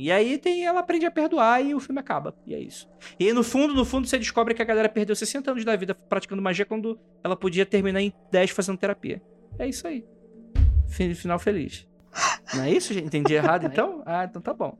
[0.00, 2.34] E aí tem, ela aprende a perdoar e o filme acaba.
[2.46, 2.88] E é isso.
[3.18, 5.76] E aí, no fundo, no fundo, você descobre que a galera perdeu 60 anos da
[5.76, 9.20] vida praticando magia quando ela podia terminar em 10 fazendo terapia.
[9.58, 10.04] É isso aí.
[10.88, 11.86] fi- final feliz.
[12.54, 13.06] Não é isso, gente?
[13.06, 14.02] Entendi errado, então?
[14.06, 14.76] Ah, então tá bom.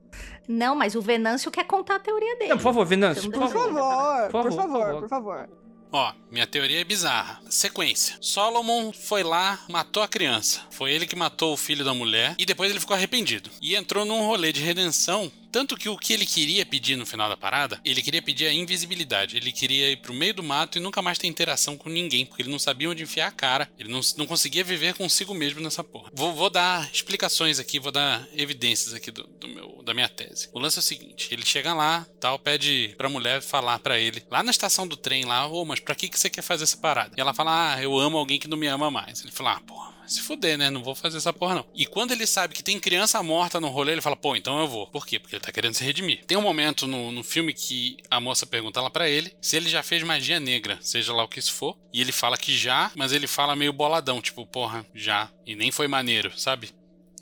[0.49, 2.51] Não, mas o Venâncio quer contar a teoria dele.
[2.51, 3.75] Não, por favor, Venâncio, Por por Por favor.
[3.75, 5.49] favor, Por por favor, favor, por por favor.
[5.93, 7.41] Ó, minha teoria é bizarra.
[7.51, 8.17] Sequência.
[8.21, 10.63] Solomon foi lá, matou a criança.
[10.71, 13.51] Foi ele que matou o filho da mulher e depois ele ficou arrependido.
[13.61, 15.31] E entrou num rolê de redenção.
[15.51, 18.53] Tanto que o que ele queria pedir no final da parada, ele queria pedir a
[18.53, 19.37] invisibilidade.
[19.37, 22.43] Ele queria ir pro meio do mato e nunca mais ter interação com ninguém, porque
[22.43, 23.71] ele não sabia onde enfiar a cara.
[23.79, 26.11] Ele não, não conseguia viver consigo mesmo nessa porra.
[26.15, 30.49] Vou, vou dar explicações aqui, vou dar evidências aqui do, do meu, da minha tese.
[30.53, 34.23] O lance é o seguinte: ele chega lá, tal, pede pra mulher falar pra ele,
[34.31, 36.77] lá na estação do trem, lá, ô, mas pra que, que você quer fazer essa
[36.77, 37.15] parada?
[37.17, 39.23] E ela fala, ah, eu amo alguém que não me ama mais.
[39.23, 40.00] Ele fala, ah, porra.
[40.11, 40.71] Se fuder, né?
[40.71, 41.67] Não vou fazer essa porra, não.
[41.73, 44.67] E quando ele sabe que tem criança morta no rolê, ele fala, pô, então eu
[44.67, 44.89] vou.
[44.89, 45.21] Por quê?
[45.21, 46.25] Porque ele tá querendo se redimir.
[46.27, 49.69] Tem um momento no, no filme que a moça pergunta lá pra ele se ele
[49.69, 51.79] já fez magia negra, seja lá o que isso for.
[51.93, 55.31] E ele fala que já, mas ele fala meio boladão, tipo, porra, já.
[55.47, 56.71] E nem foi maneiro, sabe?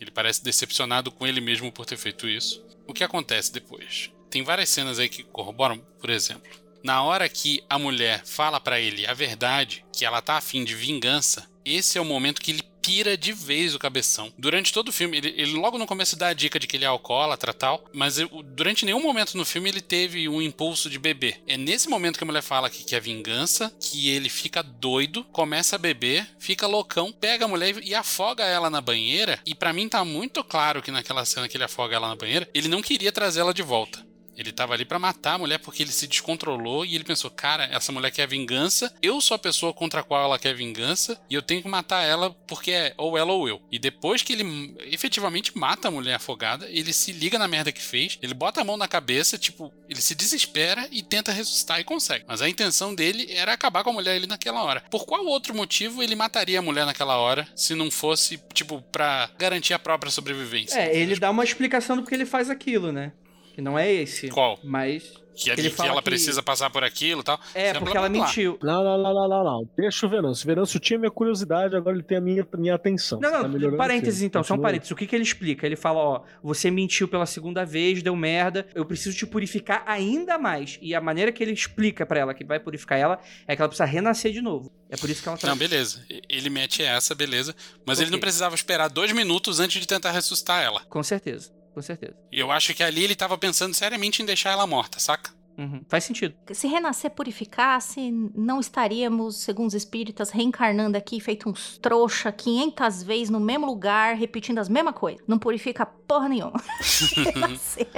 [0.01, 2.65] Ele parece decepcionado com ele mesmo por ter feito isso.
[2.87, 4.11] O que acontece depois?
[4.31, 6.51] Tem várias cenas aí que corroboram, por exemplo.
[6.83, 10.75] Na hora que a mulher fala pra ele a verdade, que ela tá afim de
[10.75, 14.33] vingança, esse é o momento que ele pira de vez o cabeção.
[14.39, 16.87] Durante todo o filme, ele, ele logo no começo dá a dica de que ele
[16.87, 20.99] é alcoólatra tal, mas eu- durante nenhum momento no filme ele teve um impulso de
[20.99, 21.39] beber.
[21.47, 25.77] É nesse momento que a mulher fala que quer vingança, que ele fica doido, começa
[25.77, 29.39] a beber, fica loucão, pega a mulher e afoga ela na banheira.
[29.45, 32.49] E pra mim tá muito claro que naquela cena que ele afoga ela na banheira,
[32.55, 34.08] ele não queria trazer ela de volta.
[34.39, 37.65] Ele tava ali pra matar a mulher porque ele se descontrolou e ele pensou: cara,
[37.65, 41.35] essa mulher quer vingança, eu sou a pessoa contra a qual ela quer vingança e
[41.35, 43.61] eu tenho que matar ela porque é ou ela ou eu.
[43.71, 47.83] E depois que ele efetivamente mata a mulher afogada, ele se liga na merda que
[47.83, 51.85] fez, ele bota a mão na cabeça, tipo, ele se desespera e tenta ressuscitar e
[51.85, 52.25] consegue.
[52.29, 54.83] Mas a intenção dele era acabar com a mulher ali naquela hora.
[54.91, 59.31] Por qual outro motivo ele mataria a mulher naquela hora se não fosse, tipo, pra
[59.37, 60.79] garantir a própria sobrevivência?
[60.79, 63.13] É, ele dá uma explicação do que ele faz aquilo, né?
[63.59, 64.29] Que não é esse.
[64.29, 64.57] Qual?
[64.63, 65.13] Mas.
[65.35, 67.41] Que, ali, Ele que ela que- precisa passar por aquilo e tal.
[67.55, 68.27] É, porque ela blá, blá, blá.
[68.27, 68.57] mentiu.
[68.63, 69.71] Não, não, não, não, não, não.
[69.77, 70.45] Deixa o Venâncio.
[70.45, 73.19] O Venâncio tinha minha curiosidade, agora ele tem a minha, minha atenção.
[73.21, 74.73] Não, tá não, melhorando parênteses então, só um Continua aí.
[74.75, 74.91] parênteses.
[74.93, 75.67] O que, que ele explica?
[75.67, 80.39] Ele fala, ó, você mentiu pela segunda vez, deu merda, eu preciso te purificar ainda
[80.39, 80.79] mais.
[80.81, 83.19] E a maneira que ele explica pra ela que vai purificar ela
[83.49, 84.71] é que ela precisa renascer de novo.
[84.89, 85.59] É por isso que ela Não, traz.
[85.59, 86.05] beleza.
[86.29, 87.55] Ele mete essa, beleza.
[87.85, 90.81] Mas ele não precisava esperar dois minutos antes de tentar ressuscitar ela.
[90.89, 92.17] Com certeza, com certeza.
[92.33, 95.31] E eu acho que ali ele tava pensando seriamente em deixar ela morta, saca?
[95.57, 96.35] Uhum, Faz sentido.
[96.53, 103.31] Se renascer purificasse, não estaríamos, segundo os espíritas, reencarnando aqui, feito uns trouxa 500 vezes
[103.31, 105.21] no mesmo lugar, repetindo as mesmas coisas.
[105.27, 106.61] Não purifica porra nenhuma.
[107.15, 107.89] Renascer.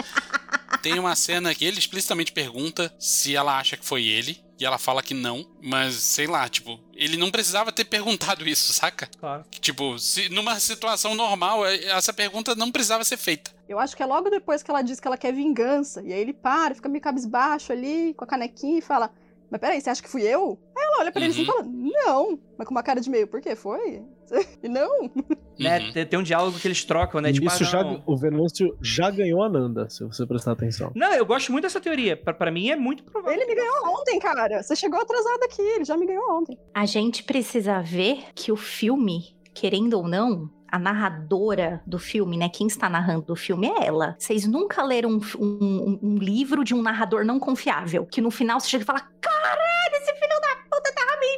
[0.82, 4.38] Tem uma cena que ele explicitamente pergunta se ela acha que foi ele.
[4.58, 8.74] E ela fala que não, mas sei lá, tipo, ele não precisava ter perguntado isso,
[8.74, 9.08] saca?
[9.18, 9.42] Claro.
[9.50, 13.50] Que, Tipo, se numa situação normal, é- essa pergunta não precisava ser feita.
[13.66, 16.02] Eu acho que é logo depois que ela diz que ela quer vingança.
[16.02, 19.10] E aí ele para, fica meio cabisbaixo ali, com a canequinha e fala:
[19.50, 20.58] Mas peraí, você acha que fui eu?
[20.76, 21.52] Aí ela olha pra ele assim e Uhum.
[21.54, 22.38] fala: Não.
[22.58, 23.56] Mas com uma cara de meio, por quê?
[23.56, 24.02] Foi?
[24.62, 25.10] E não.
[25.58, 25.92] Né, Uhum.
[25.92, 27.32] tem, tem um diálogo que eles trocam, né?
[27.32, 30.90] Tipo, Isso ah, já, o Venâncio já ganhou a Nanda, se você prestar atenção.
[30.94, 32.16] Não, eu gosto muito dessa teoria.
[32.16, 33.36] Pra, pra mim é muito provável.
[33.38, 34.62] Ele me ganhou ontem, cara.
[34.62, 36.58] Você chegou atrasado aqui, ele já me ganhou ontem.
[36.74, 42.48] A gente precisa ver que o filme, querendo ou não, a narradora do filme, né?
[42.48, 44.14] Quem está narrando do filme é ela.
[44.18, 48.60] Vocês nunca leram um, um- um livro de um narrador não confiável, que no final
[48.60, 49.56] você chega e fala: da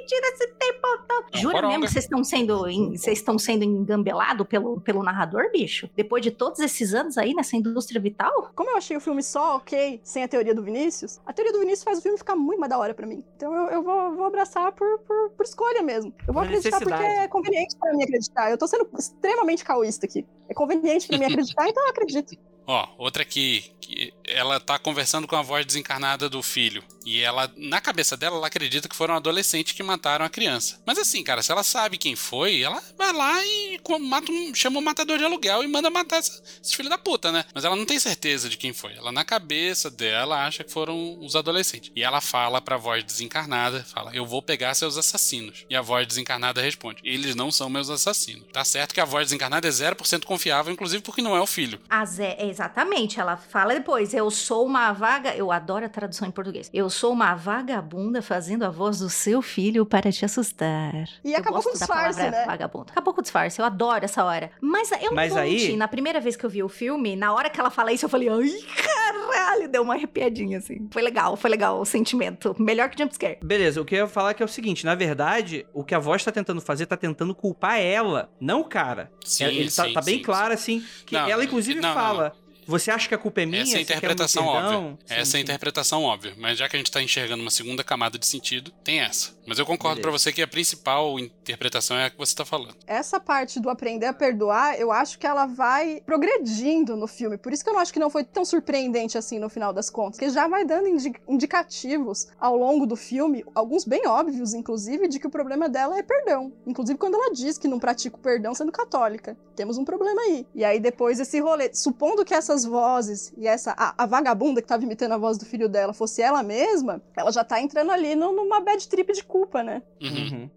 [0.01, 1.27] mentindo esse tempo todo.
[1.40, 5.89] Jura mesmo que vocês estão sendo, en- vocês estão sendo engambelados pelo, pelo narrador, bicho?
[5.97, 8.51] Depois de todos esses anos aí nessa indústria vital?
[8.55, 11.60] Como eu achei o filme só ok, sem a teoria do Vinícius, a teoria do
[11.60, 13.24] Vinícius faz o filme ficar muito mais da hora pra mim.
[13.36, 16.12] Então eu, eu vou, vou abraçar por, por, por escolha mesmo.
[16.27, 18.51] Eu vou acreditar porque é conveniente pra mim acreditar.
[18.51, 20.27] Eu tô sendo extremamente caoísta aqui.
[20.48, 22.36] É conveniente pra mim acreditar, então eu acredito.
[22.64, 26.82] Ó, outra que, que ela tá conversando com a voz desencarnada do filho.
[27.05, 30.81] E ela, na cabeça dela, ela acredita que foram adolescentes que mataram a criança.
[30.87, 34.79] Mas assim, cara, se ela sabe quem foi, ela vai lá e mata um, chama
[34.79, 37.45] um matador de aluguel e manda matar esse filho da puta, né?
[37.55, 38.95] Mas ela não tem certeza de quem foi.
[38.95, 41.91] Ela, na cabeça dela, acha que foram os adolescentes.
[41.95, 45.65] E ela fala pra voz desencarnada, fala, eu vou pegar seus assassinos.
[45.69, 48.47] E a voz desencarnada responde, eles não são meus assassinos.
[48.53, 51.81] Tá certo que a voz desencarnada é 0% confiável, inclusive porque não é o filho.
[51.89, 56.31] A Zé, exatamente, ela fala depois, eu sou uma vaga, eu adoro a tradução em
[56.31, 56.70] português.
[56.73, 60.93] Eu sou uma vagabunda fazendo a voz do seu filho para te assustar.
[61.24, 62.44] E Eu acabou com o disfarce, né?
[62.47, 62.93] Vagabunda.
[62.93, 64.51] Acabou com o disfarce, eu adoro essa hora.
[64.60, 67.32] Mas eu não vou aí- mentir, na primeira vez que eu vi o filme, na
[67.32, 70.89] hora que ela fala isso, eu falei, ai, real, deu uma arrepiadinha, assim.
[70.90, 72.55] Foi legal, foi legal o sentimento.
[72.59, 73.39] Melhor que jumpscare.
[73.43, 75.94] Beleza, o que eu ia falar é que é o seguinte: na verdade, o que
[75.94, 79.10] a voz tá tentando fazer tá tentando culpar ela, não o cara.
[79.24, 81.94] Sim, Ele tá, sim, tá bem sim, claro, assim, que Não, ela inclusive não, não,
[81.94, 82.32] fala.
[82.66, 83.62] Você acha que a culpa é minha?
[83.62, 84.98] Essa é a interpretação perdão?" óbvia.
[85.06, 86.34] Sim, essa é a interpretação óbvia.
[86.36, 89.36] Mas já que a gente tá enxergando uma segunda camada de sentido, tem essa.
[89.47, 92.74] Mas eu concordo pra você que a principal interpretação é a que você tá falando.
[92.86, 97.36] Essa parte do aprender a perdoar, eu acho que ela vai progredindo no filme.
[97.36, 99.90] Por isso que eu não acho que não foi tão surpreendente assim no final das
[99.90, 100.19] contas.
[100.19, 105.19] Porque já vai dando indi- indicativos ao longo do filme, alguns bem óbvios, inclusive, de
[105.19, 106.52] que o problema dela é perdão.
[106.66, 109.36] Inclusive quando ela diz que não pratica o perdão sendo católica.
[109.56, 110.47] Temos um problema aí.
[110.55, 114.69] E aí depois esse rolê, supondo que essas vozes e essa a, a vagabunda que
[114.69, 118.14] tava imitando a voz do filho dela fosse ela mesma, ela já tá entrando ali
[118.14, 119.82] numa bad trip de culpa, né?
[120.01, 120.48] Uhum.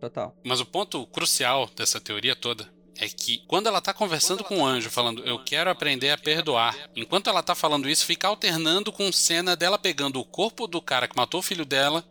[0.00, 0.36] Total.
[0.44, 4.66] Mas o ponto crucial dessa teoria toda é que quando ela tá conversando com o
[4.66, 9.12] anjo, falando eu quero aprender a perdoar, enquanto ela tá falando isso, fica alternando com
[9.12, 12.04] cena dela pegando o corpo do cara que matou o filho dela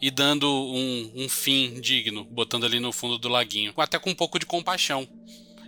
[0.00, 4.14] e dando um, um fim digno, botando ali no fundo do laguinho, até com um
[4.14, 5.08] pouco de compaixão.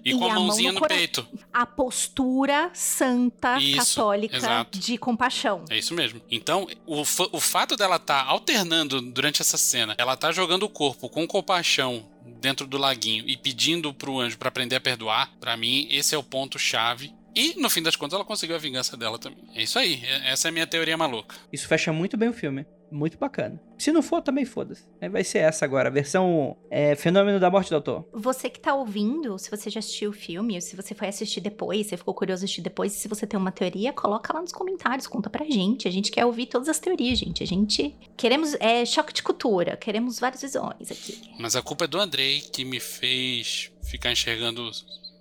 [0.04, 1.26] E, E com a a mão mãozinha no no peito.
[1.52, 4.78] A postura santa, Isso, católica, exato.
[4.78, 5.64] de compaixão.
[5.70, 6.20] É isso mesmo.
[6.30, 11.08] Então, o, o fato dela estar alternando durante essa cena, ela tá jogando o corpo
[11.08, 12.08] com compaixão
[12.40, 16.18] dentro do laguinho e pedindo pro anjo pra aprender a perdoar, pra mim, esse é
[16.18, 17.12] o ponto chave.
[17.34, 19.44] E, no fim das contas, ela conseguiu a vingança dela também.
[19.54, 20.02] É isso aí.
[20.04, 21.36] É- Essa é a minha teoria maluca.
[21.52, 22.66] Isso fecha muito bem o filme.
[22.90, 23.60] Muito bacana.
[23.78, 24.84] Se não for, também foda-se.
[25.10, 28.08] Vai ser essa agora, a versão é, Fenômeno da Morte do Autor.
[28.12, 31.40] Você que tá ouvindo, se você já assistiu o filme, ou se você foi assistir
[31.40, 35.06] depois, se ficou curioso assistir depois, se você tem uma teoria, coloca lá nos comentários,
[35.06, 35.86] conta pra gente.
[35.88, 37.42] A gente quer ouvir todas as teorias, gente.
[37.42, 41.20] A gente queremos é choque de cultura, queremos várias visões aqui.
[41.38, 44.70] Mas a culpa é do Andrei, que me fez ficar enxergando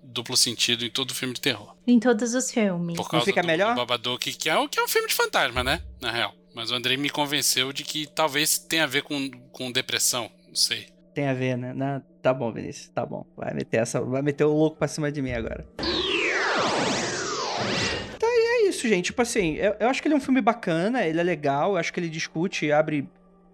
[0.04, 1.76] duplo sentido em todo filme de terror.
[1.86, 2.96] Em todos os filmes.
[2.98, 3.74] Por causa fica do, melhor?
[3.74, 5.82] do Babadook, que é, o- que é um filme de fantasma, né?
[6.02, 6.34] Na real.
[6.54, 10.30] Mas o Andrei me convenceu de que talvez tenha a ver com, com depressão.
[10.48, 10.88] Não sei.
[11.14, 11.74] Tem a ver, né?
[11.74, 12.90] Não, tá bom, Vinícius.
[12.90, 13.26] Tá bom.
[13.38, 14.02] Vai meter essa.
[14.02, 15.68] Vai meter o louco pra cima de mim agora.
[18.18, 19.06] Tá, e é isso, gente.
[19.06, 21.78] Tipo assim, eu, eu acho que ele é um filme bacana, ele é legal, eu
[21.78, 23.08] acho que ele discute e abre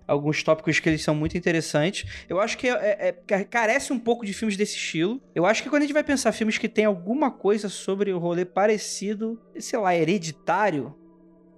[0.07, 2.07] alguns tópicos que eles são muito interessantes.
[2.30, 2.72] Eu acho que é-
[3.09, 5.19] é- é- carece um pouco de filmes desse estilo.
[5.34, 8.19] Eu acho que quando a gente vai pensar filmes que tem alguma coisa sobre o
[8.19, 10.95] rolê parecido, sei lá, hereditário,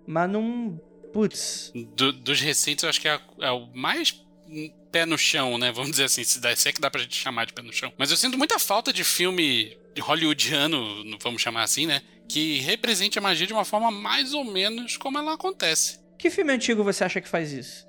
[0.06, 0.80] mas não.
[1.14, 1.72] Putz.
[1.96, 4.20] Do- dos recentes, eu acho que é, é o mais
[4.92, 5.72] pé no chão, né?
[5.72, 7.74] Vamos dizer assim, se, dá, se é que dá pra gente chamar de pé no
[7.74, 7.92] chão.
[7.98, 12.02] Mas eu sinto muita falta de filme hollywoodiano, vamos chamar assim, né?
[12.30, 16.00] Que represente a magia de uma forma mais ou menos como ela acontece.
[16.18, 17.88] Que filme antigo você acha que faz isso?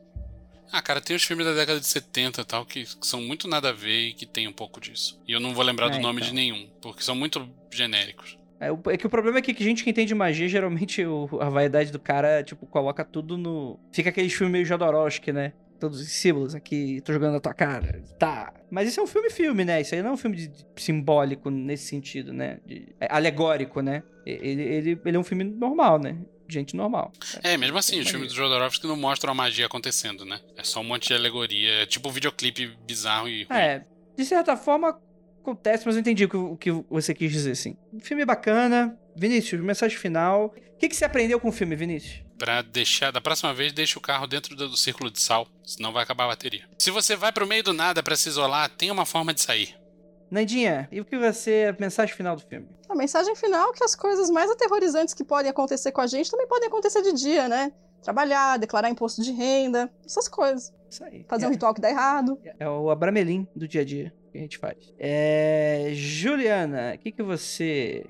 [0.71, 3.49] Ah, cara, tem os filmes da década de 70 e tal que, que são muito
[3.49, 5.19] nada a ver e que tem um pouco disso.
[5.27, 6.29] E eu não vou lembrar do É, nome então.
[6.29, 8.37] de nenhum, porque são muito genéricos.
[8.61, 11.03] É, é que o problema é que gente que entende magia, geralmente
[11.41, 13.79] a vaidade do cara, tipo, coloca tudo no.
[13.93, 15.53] Fica aqueles filmes meio Jodorowsky, né?
[15.79, 18.03] Todos os símbolos aqui, tô jogando na tua cara.
[18.19, 18.53] Tá.
[18.69, 19.81] Mas isso é um filme-filme, né?
[19.81, 22.59] Isso aí não é um filme de- de- simbólico nesse sentido, né?
[22.67, 24.03] De- é alegórico, né?
[24.27, 26.17] Ele, ele, ele é um filme normal, né?
[26.49, 27.13] Gente normal.
[27.45, 30.41] É, mesmo assim, os filmes do Jodorowsky não mostram a magia acontecendo, né?
[30.57, 33.57] É só um monte de alegoria, é tipo um videoclipe bizarro e ruim.
[33.57, 33.85] É,
[34.17, 34.99] de certa forma
[35.49, 37.77] acontece, mas eu entendi o que, o que você quis dizer, sim.
[37.93, 38.97] Um filme bacana.
[39.17, 40.47] Vinícius, mensagem final.
[40.47, 42.23] O que, que você aprendeu com o filme, Vinícius?
[42.39, 45.93] Pra deixar, da próxima vez, deixa o carro dentro do, do círculo de sal, senão
[45.93, 46.65] vai acabar a bateria.
[46.79, 49.75] Se você vai pro meio do nada pra se isolar, tem uma forma de sair.
[50.31, 52.69] Nandinha, e o que vai ser a mensagem final do filme?
[52.89, 56.31] A mensagem final é que as coisas mais aterrorizantes que podem acontecer com a gente
[56.31, 57.73] também podem acontecer de dia, né?
[58.03, 60.73] Trabalhar, declarar imposto de renda, essas coisas.
[60.89, 61.25] Isso aí.
[61.29, 62.39] Fazer é, um ritual que dá errado.
[62.59, 64.95] é o Abramelin do dia a dia que a gente faz.
[64.99, 68.07] É, Juliana, o que, que você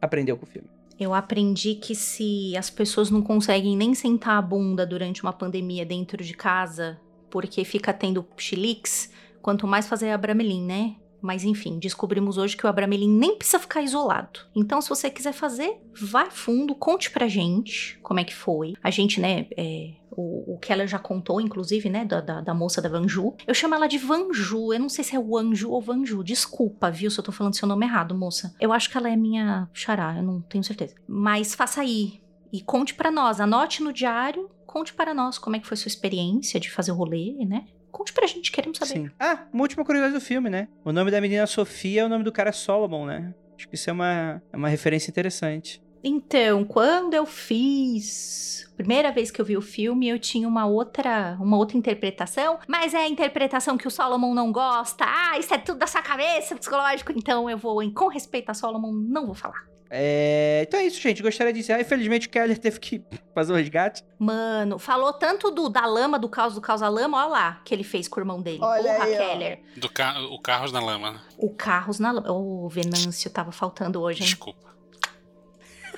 [0.00, 0.68] aprendeu com o filme?
[0.98, 5.84] Eu aprendi que se as pessoas não conseguem nem sentar a bunda durante uma pandemia
[5.84, 7.00] dentro de casa,
[7.30, 9.10] porque fica tendo chiliques,
[9.42, 10.96] quanto mais fazer abramelin, né?
[11.24, 14.40] Mas enfim, descobrimos hoje que o abramelin nem precisa ficar isolado.
[14.54, 18.74] Então, se você quiser fazer, vai fundo, conte pra gente como é que foi.
[18.82, 22.82] A gente, né, é, o, o Keller já contou, inclusive, né, da, da, da moça
[22.82, 23.32] da Vanju.
[23.46, 26.22] Eu chamo ela de Vanju, eu não sei se é Wanju ou Vanju.
[26.22, 28.54] Desculpa, viu, se eu tô falando seu nome errado, moça.
[28.60, 30.94] Eu acho que ela é minha xará, eu não tenho certeza.
[31.08, 32.20] Mas faça aí
[32.52, 35.88] e conte pra nós, anote no diário, conte para nós como é que foi sua
[35.88, 37.64] experiência de fazer o rolê, né?
[37.94, 38.90] Conte pra gente, queremos saber.
[38.92, 39.10] Sim.
[39.20, 40.66] Ah, uma última curiosidade do filme, né?
[40.84, 43.32] O nome da menina Sofia, o nome do cara é Solomon, né?
[43.56, 45.80] Acho que isso é uma, é uma referência interessante.
[46.02, 51.38] Então, quando eu fiz primeira vez que eu vi o filme, eu tinha uma outra,
[51.40, 55.04] uma outra interpretação, mas é a interpretação que o Solomon não gosta.
[55.06, 57.12] Ah, isso é tudo da sua cabeça, psicológico.
[57.16, 59.62] Então eu vou, em- com respeito a Solomon, não vou falar.
[59.90, 61.22] É, Então é isso, gente.
[61.22, 61.78] Gostaria de dizer.
[61.80, 63.02] Infelizmente o Keller teve que
[63.34, 64.02] fazer o resgate.
[64.18, 67.72] Mano, falou tanto do, da lama, do caos, do caos da lama, olha lá, que
[67.74, 68.58] ele fez com o irmão dele.
[68.60, 69.16] Olha Porra, aí.
[69.16, 69.60] Keller.
[69.76, 70.18] Do ca...
[70.30, 71.12] O Carros na Lama.
[71.12, 71.20] né?
[71.38, 72.32] O Carros na lama.
[72.32, 74.26] Ô, Venâncio, tava faltando hoje, hein?
[74.26, 74.74] Desculpa.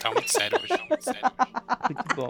[0.00, 1.20] Tá muito sério hoje, tá muito sério.
[1.90, 2.28] Muito bom.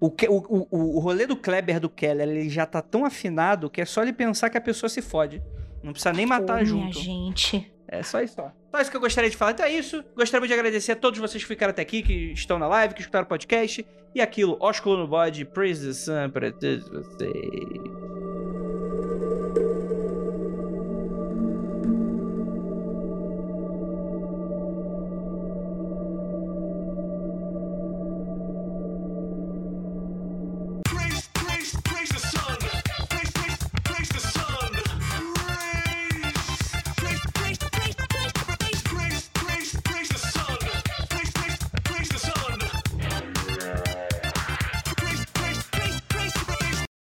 [0.00, 0.36] O, que- o,
[0.68, 4.02] o, o rolê do Kleber do Keller, ele já tá tão afinado que é só
[4.02, 5.40] ele pensar que a pessoa se fode.
[5.82, 6.98] Não precisa nem matar Ô, junto.
[6.98, 7.72] minha gente.
[7.92, 8.50] É só isso, ó.
[8.70, 9.52] Só isso que eu gostaria de falar.
[9.52, 10.02] Então é isso.
[10.16, 13.02] Gostaria de agradecer a todos vocês que ficaram até aqui, que estão na live, que
[13.02, 13.86] escutaram o podcast.
[14.14, 17.32] E aquilo, ósculo no bode, praise the sun pra todos vocês.